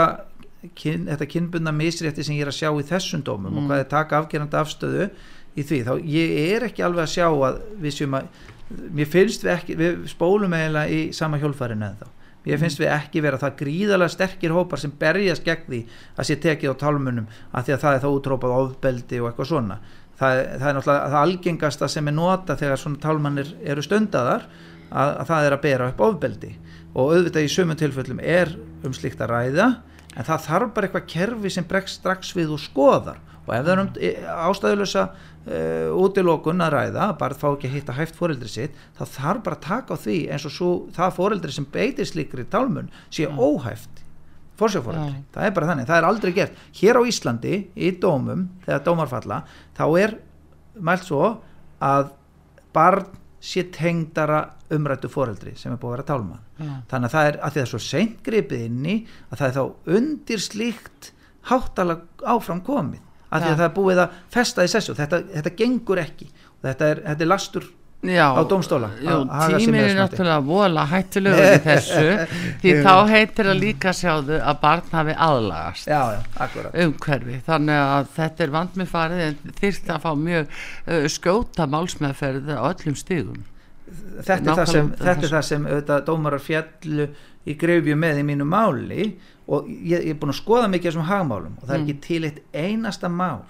kyn, 0.79 1.09
þetta 1.11 1.29
kynbundna 1.35 1.75
misrétti 1.75 2.23
sem 2.29 2.37
ég 2.39 2.47
er 2.47 2.53
að 2.53 2.59
sjá 2.61 2.71
í 2.79 2.87
þessum 2.93 3.27
dómum 3.27 3.59
og 3.59 3.67
hvað 3.67 3.83
er 3.83 3.91
taka 3.91 4.21
afgerandi 4.23 4.61
afstöðu 4.63 5.09
í 5.59 5.67
því, 5.67 5.83
þá 5.91 5.93
ég 6.15 6.39
er 6.55 6.69
ekki 6.71 6.87
alveg 6.87 7.09
að 7.09 7.15
sjá 7.17 7.27
að 7.27 7.59
við 7.83 7.97
séum 7.99 8.15
að 8.21 8.31
mér 8.71 9.11
finnst 9.11 9.45
við 9.45 9.53
ekki, 9.57 9.77
við 9.79 10.01
spólum 10.11 10.55
eiginlega 10.55 10.89
í 10.95 11.03
sama 11.17 11.41
hjólfærinu 11.43 11.87
en 11.89 12.01
þá 12.01 12.09
Mér 12.41 12.57
finnst 12.57 12.81
við 12.81 12.89
ekki 12.95 13.21
vera 13.21 13.39
það 13.41 13.57
gríðalega 13.59 14.13
sterkir 14.15 14.55
hópar 14.57 14.81
sem 14.81 14.93
berjast 14.97 15.45
gegn 15.45 15.67
því 15.67 15.81
að 16.17 16.29
sé 16.29 16.37
tekið 16.41 16.73
á 16.73 16.81
tálmunum 16.81 17.27
að 17.53 17.67
því 17.67 17.75
að 17.75 17.83
það 17.83 17.97
er 17.97 18.01
þá 18.05 18.09
útrópað 18.11 18.55
ofbeldi 18.57 19.21
og 19.21 19.29
eitthvað 19.29 19.51
svona. 19.51 19.77
Það, 20.21 20.41
það 20.47 20.67
er 20.71 20.79
náttúrulega 20.79 21.11
það 21.13 21.19
algengasta 21.21 21.89
sem 21.93 22.09
er 22.09 22.17
nota 22.17 22.57
þegar 22.61 22.81
svona 22.81 23.03
tálmannir 23.03 23.53
eru 23.61 23.85
stundaðar 23.85 24.47
að, 24.49 25.13
að 25.13 25.29
það 25.33 25.49
er 25.49 25.57
að 25.57 25.63
bera 25.67 25.91
upp 25.93 26.03
ofbeldi. 26.09 26.55
Og 26.95 27.13
auðvitað 27.13 27.45
í 27.45 27.53
sömum 27.53 27.81
tilfellum 27.81 28.25
er 28.25 28.55
um 28.89 28.97
slíkt 28.97 29.21
að 29.21 29.35
ræða 29.35 29.69
en 30.17 30.29
það 30.31 30.47
þarf 30.49 30.73
bara 30.77 30.89
eitthvað 30.89 31.11
kerfi 31.13 31.53
sem 31.53 31.69
bregst 31.69 32.01
strax 32.01 32.33
við 32.37 32.57
og 32.57 32.65
skoðar. 32.65 33.21
Og 33.45 33.53
ef 33.53 33.67
það 33.67 33.73
er 33.75 33.85
um 33.85 33.93
ástæðulösa 34.49 35.05
uh, 35.47 35.89
útilokun 36.01 36.65
að 36.65 36.75
ræða, 36.77 37.09
bara 37.21 37.39
fá 37.39 37.49
ekki 37.53 37.71
að 37.71 37.77
hitta 37.79 37.97
hæft 37.97 38.19
foreldri 38.19 38.51
sitt, 38.51 38.77
þá 38.99 39.05
þarf 39.17 39.43
bara 39.47 39.59
að 39.59 39.67
taka 39.67 39.97
á 39.97 40.03
því 40.05 40.19
eins 40.33 40.47
og 40.49 40.55
svo, 40.55 40.71
það 40.97 41.17
foreldri 41.19 41.57
sem 41.57 41.69
beitir 41.73 42.09
slíkri 42.09 42.47
tálmun 42.51 42.91
sé 43.09 43.29
óhæft 43.29 44.05
forsjáforeldri, 44.61 45.23
Já. 45.23 45.29
það 45.37 45.47
er 45.47 45.55
bara 45.57 45.71
þannig 45.71 45.89
það 45.89 46.01
er 46.01 46.09
aldrei 46.11 46.33
gert, 46.37 46.65
hér 46.81 47.01
á 47.01 47.03
Íslandi 47.09 47.55
í 47.73 47.93
dómum, 48.03 48.49
þegar 48.67 48.85
dómar 48.85 49.09
falla 49.11 49.43
þá 49.79 49.85
er 50.03 50.17
mælt 50.81 51.07
svo 51.09 51.23
að 51.81 52.11
barn 52.77 53.09
sé 53.41 53.65
tengdara 53.73 54.43
umrættu 54.71 55.09
foreldri 55.11 55.55
sem 55.57 55.73
er 55.73 55.81
búið 55.81 55.95
að 55.95 55.97
vera 55.97 56.09
tálman 56.11 56.43
Já. 56.61 56.73
þannig 56.91 57.07
að 57.09 57.15
það 57.15 57.29
er, 57.31 57.39
að 57.41 57.55
því 57.55 57.61
það 57.61 57.65
er 57.65 57.71
svo 57.73 57.81
seint 57.87 58.19
gripið 58.27 58.65
inni 58.67 58.97
að 59.31 59.41
það 59.41 59.47
er 59.47 59.57
þá 59.57 59.95
undir 59.97 60.43
slíkt 60.45 61.09
háttalag 61.49 62.27
áfram 62.29 62.61
komið 62.67 63.07
að 63.31 63.45
því 63.45 63.51
að 63.51 63.59
það 63.61 63.67
er 63.67 63.75
búið 63.81 64.05
að 64.05 64.17
festa 64.37 64.67
í 64.67 64.73
sessu. 64.73 64.97
Þetta, 64.99 65.23
þetta 65.35 65.57
gengur 65.59 66.03
ekki. 66.03 66.31
Þetta 66.61 66.91
er, 66.93 67.05
þetta 67.07 67.27
er 67.27 67.31
lastur 67.31 67.69
Já, 68.01 68.33
á 68.33 68.49
sér 69.45 69.59
tíminn 69.61 69.83
er 69.85 69.99
náttúrulega 69.99 70.41
vola 70.41 70.87
hættulegur 70.89 71.43
í 71.45 71.59
þessu 71.67 72.05
því 72.63 72.73
þá 72.81 72.95
heitir 73.11 73.51
að 73.53 73.61
líka 73.61 73.93
sjáðu 73.93 74.39
að 74.41 74.61
barn 74.63 74.95
hafi 74.95 75.17
aðlagast 75.27 75.91
já, 75.91 76.17
já, 76.17 76.23
umhverfi. 76.87 77.37
Þannig 77.45 77.83
að 77.83 78.09
þetta 78.17 78.47
er 78.47 78.55
vand 78.55 78.81
með 78.81 78.89
farið 78.95 79.23
en 79.27 79.55
þyrst 79.61 79.93
að 79.93 80.07
fá 80.07 80.11
mjög 80.17 80.49
uh, 80.49 81.05
skjóta 81.13 81.69
málsmeðferð 81.77 82.49
á 82.57 82.65
öllum 82.71 82.97
stigum 82.97 83.45
þetta 84.21 84.39
er 84.53 84.61
það 84.61 84.73
sem, 84.73 84.91
þetta 85.01 85.27
er 85.27 85.35
það 85.35 85.47
sem 85.49 85.67
auðvitað, 85.67 86.05
dómarar 86.07 86.45
fjallu 86.45 87.09
í 87.47 87.57
greifju 87.61 87.97
með 87.97 88.21
í 88.21 88.27
mínu 88.31 88.47
máli 88.49 89.07
og 89.51 89.69
ég, 89.69 90.05
ég 90.07 90.13
er 90.15 90.21
búin 90.21 90.35
að 90.35 90.41
skoða 90.43 90.69
mikið 90.71 90.91
þessum 90.91 91.09
hagmálum 91.09 91.57
og 91.59 91.67
það 91.67 91.75
er 91.75 91.81
Mm. 91.81 91.89
ekki 91.89 92.01
til 92.07 92.25
eitt 92.29 92.41
einasta 92.55 93.09
mál 93.09 93.45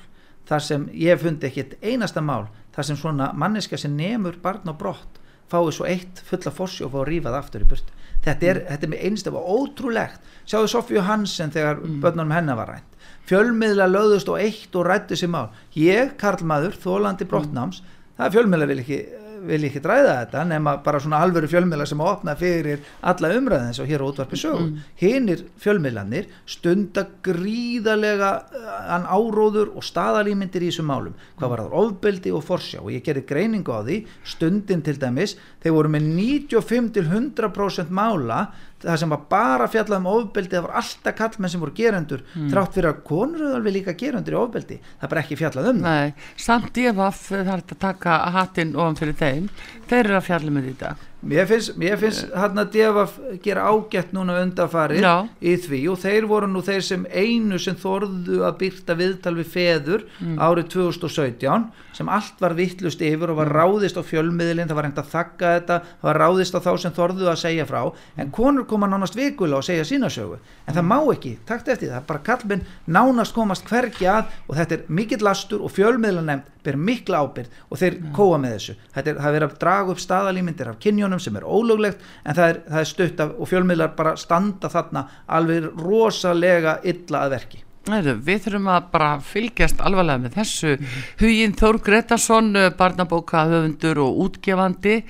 þar 0.49 0.63
sem 0.67 0.89
ég 0.95 1.15
hef 1.15 1.25
fundið 1.25 1.49
ekki 1.51 1.65
eitt 1.65 1.79
einasta 1.83 2.21
mál 2.21 2.49
þar 2.75 2.85
sem 2.85 2.97
svona 2.97 3.33
manneska 3.35 3.79
sem 3.79 3.97
nemur 3.97 4.39
barn 4.43 4.69
á 4.71 4.75
brott 4.75 5.21
fái 5.51 5.73
svo 5.75 5.87
eitt 5.87 6.23
fulla 6.25 6.53
fórsjó 6.55 6.87
og 6.87 6.93
fá 6.95 7.01
að 7.03 7.09
rífa 7.11 7.33
það 7.33 7.41
aftur 7.41 7.65
í 7.65 7.69
burtu. 7.71 7.97
Þetta 8.23 8.47
er, 8.47 8.59
þetta 8.69 8.87
er 8.87 8.91
með 8.93 9.05
einstaf 9.09 9.35
ótrúlegt. 9.35 10.21
Sjáðu 10.47 10.69
Sofíu 10.71 11.03
Hansen 11.03 11.51
þegar 11.51 11.81
mm. 11.81 12.01
börnunum 12.05 12.35
hennar 12.37 12.59
var 12.61 12.69
rænt. 12.75 12.99
Fjölmiðla 13.27 13.89
löðust 13.91 14.29
og 14.31 14.39
eitt 14.39 14.77
og 14.77 14.87
rættu 14.87 15.17
sér 15.19 15.33
mál. 15.33 15.49
Ég, 15.75 16.13
Karlmaður, 16.21 16.77
þólandi 16.83 17.27
brottnáms 17.31 17.83
það 18.17 18.27
er 18.27 18.35
fjölmiðla 18.37 18.69
vil 18.71 18.79
ekki 18.83 19.01
vil 19.49 19.65
ekki 19.69 19.83
dræða 19.85 20.15
þetta 20.23 20.45
nema 20.49 20.77
bara 20.85 21.01
svona 21.03 21.21
alvöru 21.25 21.49
fjölmiðla 21.51 21.87
sem 21.89 22.01
að 22.03 22.11
opna 22.13 22.35
fyrir 22.39 22.85
alla 23.01 23.33
umræðins 23.37 23.81
og 23.83 23.91
hér 23.91 24.05
á 24.05 24.09
útvarpi 24.11 24.39
sögu. 24.41 24.67
Mm. 24.67 24.87
hinnir 25.01 25.45
fjölmiðlanir 25.61 26.29
stunda 26.47 27.07
gríðalega 27.25 28.31
uh, 28.41 28.71
an 28.97 29.07
áróður 29.09 29.75
og 29.77 29.87
staðalýmyndir 29.87 30.67
í 30.67 30.71
þessum 30.71 30.91
málum. 30.91 31.17
Hvað 31.39 31.55
var 31.55 31.65
það 31.65 31.79
ofbeldi 31.83 32.35
og 32.37 32.45
forsjá 32.47 32.81
og 32.83 32.93
ég 32.95 33.05
gerði 33.07 33.27
greiningu 33.29 33.75
á 33.77 33.81
því 33.87 34.01
stundin 34.25 34.85
til 34.87 34.99
dæmis 35.01 35.37
þeir 35.63 35.77
voru 35.77 35.93
með 35.97 36.11
95 36.17 36.93
til 36.97 37.07
100% 37.09 37.95
mála 37.95 38.43
það 38.85 39.01
sem 39.03 39.13
var 39.15 39.27
bara 39.33 39.69
fjallað 39.71 40.01
um 40.01 40.09
ofbeldi 40.15 40.57
það 40.57 40.67
var 40.69 40.79
alltaf 40.81 41.19
kallmenn 41.19 41.53
sem 41.53 41.65
voru 41.65 41.77
gerendur 41.77 42.25
þrátt 42.37 42.79
fyrir 42.79 42.91
að 42.93 43.03
konur 43.11 43.45
eru 43.45 43.59
alveg 43.59 43.77
líka 43.77 43.97
gerendur 44.01 44.37
í 44.37 44.41
ofbeldi. 44.41 44.81
Það 44.97 45.07
er 45.07 45.13
bara 45.15 45.25
ekki 45.25 45.41
fjallað 45.41 45.71
um 45.75 45.85
það. 45.85 46.01
Nei, 46.01 46.35
samt 46.49 46.83
ég 46.85 46.97
var 46.97 47.15
það 47.21 47.55
að 47.59 47.77
taka 47.87 48.19
hattinn 48.39 48.75
ofan 48.79 49.01
fyrir 49.01 49.21
þeim. 49.21 49.49
Þeir 49.91 50.05
eru 50.05 50.21
að 50.21 50.29
fjalla 50.31 50.57
með 50.57 50.73
þetta 50.73 50.97
Mér 51.23 51.45
finnst, 51.47 51.75
mér 51.77 51.99
finnst 52.01 52.31
hann 52.33 52.57
að 52.63 52.71
defa 52.73 53.03
gera 53.45 53.67
ágætt 53.69 54.15
núna 54.17 54.39
undarfarið 54.41 55.03
Já. 55.05 55.29
í 55.45 55.53
því. 55.61 55.81
Og 55.93 55.99
þeir 56.01 56.27
voru 56.31 56.47
nú 56.49 56.63
þeir 56.65 56.81
sem 56.87 57.05
einu 57.13 57.59
sem 57.61 57.77
þorðu 57.77 58.39
að 58.49 58.57
byrta 58.63 58.97
viðtal 58.97 59.35
við 59.37 59.51
feður 59.53 60.07
Mm. 60.21 60.39
árið 60.41 60.69
2017 60.73 61.67
sem 61.93 62.09
allt 62.09 62.39
var 62.41 62.55
vittlust 62.55 63.01
yfir 63.05 63.31
og 63.33 63.37
var 63.41 63.51
ráðist 63.53 63.99
á 63.99 64.03
fjölmiðlinn, 64.07 64.69
það 64.71 64.77
var 64.79 64.85
reynd 64.87 65.01
að 65.01 65.11
þakka 65.13 65.51
þetta 65.59 65.77
það 65.85 66.07
var 66.09 66.19
ráðist 66.23 66.55
á 66.57 66.61
þá 66.65 66.71
sem 66.79 66.93
þorðu 66.97 67.27
að 67.29 67.39
segja 67.43 67.67
frá. 67.69 67.81
En 68.17 68.31
konur 68.31 68.65
koma 68.71 68.87
nánast 68.89 69.17
vikulega 69.19 69.59
og 69.61 69.65
segja 69.67 69.85
sína 69.85 70.09
sögu, 70.13 70.39
en 70.67 70.75
það 70.75 70.87
má 70.89 70.99
ekki 71.13 71.35
takt 71.49 71.69
eftir 71.69 71.91
það, 71.93 72.07
bara 72.07 72.23
kallmenn 72.25 72.65
nánast 72.89 73.35
komast 73.37 73.65
hvergi 73.69 74.07
að 74.09 74.25
og 74.49 74.57
þetta 74.57 74.73
er 74.79 74.85
mikill 74.89 75.21
lastur 75.27 75.61
og 75.67 75.73
fjölmiðlanemnd 75.77 76.49
ber 76.63 76.77
mikla 76.77 77.23
ábyrð 77.25 77.49
og 77.73 77.79
þeir 77.81 77.95
kóa 78.13 78.37
með 78.39 78.53
þessu. 78.59 78.75
Þetta 78.95 79.11
er, 79.11 79.21
það 79.25 79.35
er 79.39 79.45
að 79.47 79.59
draga 79.63 79.91
upp 79.95 80.01
staðalýmyndir 80.03 80.69
af 80.69 80.79
kynjónum 81.11 81.21
sem 81.21 81.37
er 81.37 81.47
ólöglegt 81.47 82.05
en 82.25 82.37
það 82.37 82.53
er, 82.53 82.61
það 82.69 82.81
er 82.83 82.91
stutt 82.91 83.25
af 83.25 83.35
og 83.39 83.51
fjölmiðlar 83.51 83.97
bara 83.97 84.17
standa 84.17 84.71
þarna 84.71 85.09
alveg 85.27 85.67
rosalega 85.81 86.81
illa 86.85 87.27
að 87.27 87.37
verki. 87.37 87.65
Við 87.91 88.43
þurfum 88.45 88.67
að 88.71 88.89
bara 88.93 89.09
fylgjast 89.25 89.81
alvarlega 89.83 90.21
með 90.21 90.35
þessu. 90.37 90.75
Huginn 91.19 91.55
Þór 91.57 91.79
Gretarsson 91.83 92.53
barnabóka 92.79 93.47
höfundur 93.49 94.03
og 94.05 94.19
útgefandi 94.27 95.01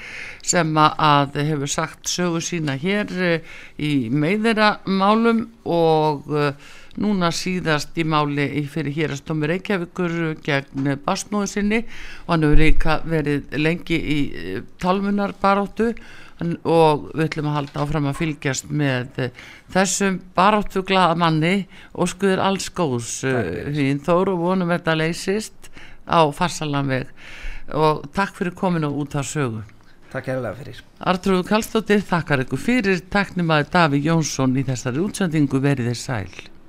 sem 0.41 0.71
að 0.79 1.41
hefur 1.51 1.69
sagt 1.69 2.09
sögu 2.09 2.41
sína 2.41 2.79
hér 2.81 3.11
eh, 3.19 3.57
í 3.77 4.09
meðira 4.09 4.79
málum 4.87 5.49
og 5.67 6.31
eh, 6.31 6.55
núna 7.01 7.31
síðast 7.35 7.97
í 7.99 8.05
máli 8.05 8.47
í 8.61 8.65
fyrir 8.71 8.95
hérastómi 8.97 9.49
Reykjavíkur 9.51 10.17
gegn 10.45 10.91
basnóðu 11.05 11.49
sinni. 11.51 11.83
Og 12.27 12.35
hann 12.35 12.47
hefur 12.47 12.61
líka 12.61 12.99
verið 13.09 13.57
lengi 13.59 14.01
í 14.01 14.19
eh, 14.31 14.61
talmunarbaróttu 14.83 15.95
og 16.65 17.11
við 17.13 17.27
ætlum 17.27 17.51
að 17.51 17.57
halda 17.59 17.83
áfram 17.83 18.07
að 18.09 18.21
fylgjast 18.21 18.71
með 18.73 19.19
eh, 19.25 19.35
þessum 19.75 20.21
baráttu 20.37 20.85
glaða 20.89 21.19
manni 21.21 21.55
og 21.93 22.13
skuður 22.13 22.45
alls 22.47 22.71
góðs 22.73 23.19
hinn 23.25 24.01
þóru 24.05 24.37
og 24.37 24.47
vonum 24.47 24.73
þetta 24.73 24.97
leysist 25.01 25.69
á 26.09 26.25
farsalanveg 26.35 27.11
og 27.77 28.09
takk 28.17 28.35
fyrir 28.39 28.57
kominu 28.57 28.91
út 29.03 29.15
af 29.15 29.29
sögu. 29.29 29.63
Takk 30.11 30.33
hérlega 30.33 30.57
fyrir. 30.59 30.81
Artrúðu 31.07 31.45
Kallstóttir 31.47 32.01
þakkar 32.03 32.43
ykkur 32.45 32.59
fyrir. 32.59 33.05
Taknum 33.15 33.53
að 33.55 33.69
Daví 33.77 34.01
Jónsson 34.03 34.57
í 34.59 34.67
þessari 34.67 35.05
útsendingu 35.05 35.61
verið 35.63 35.93
þér 35.93 36.01
sæl 36.01 36.60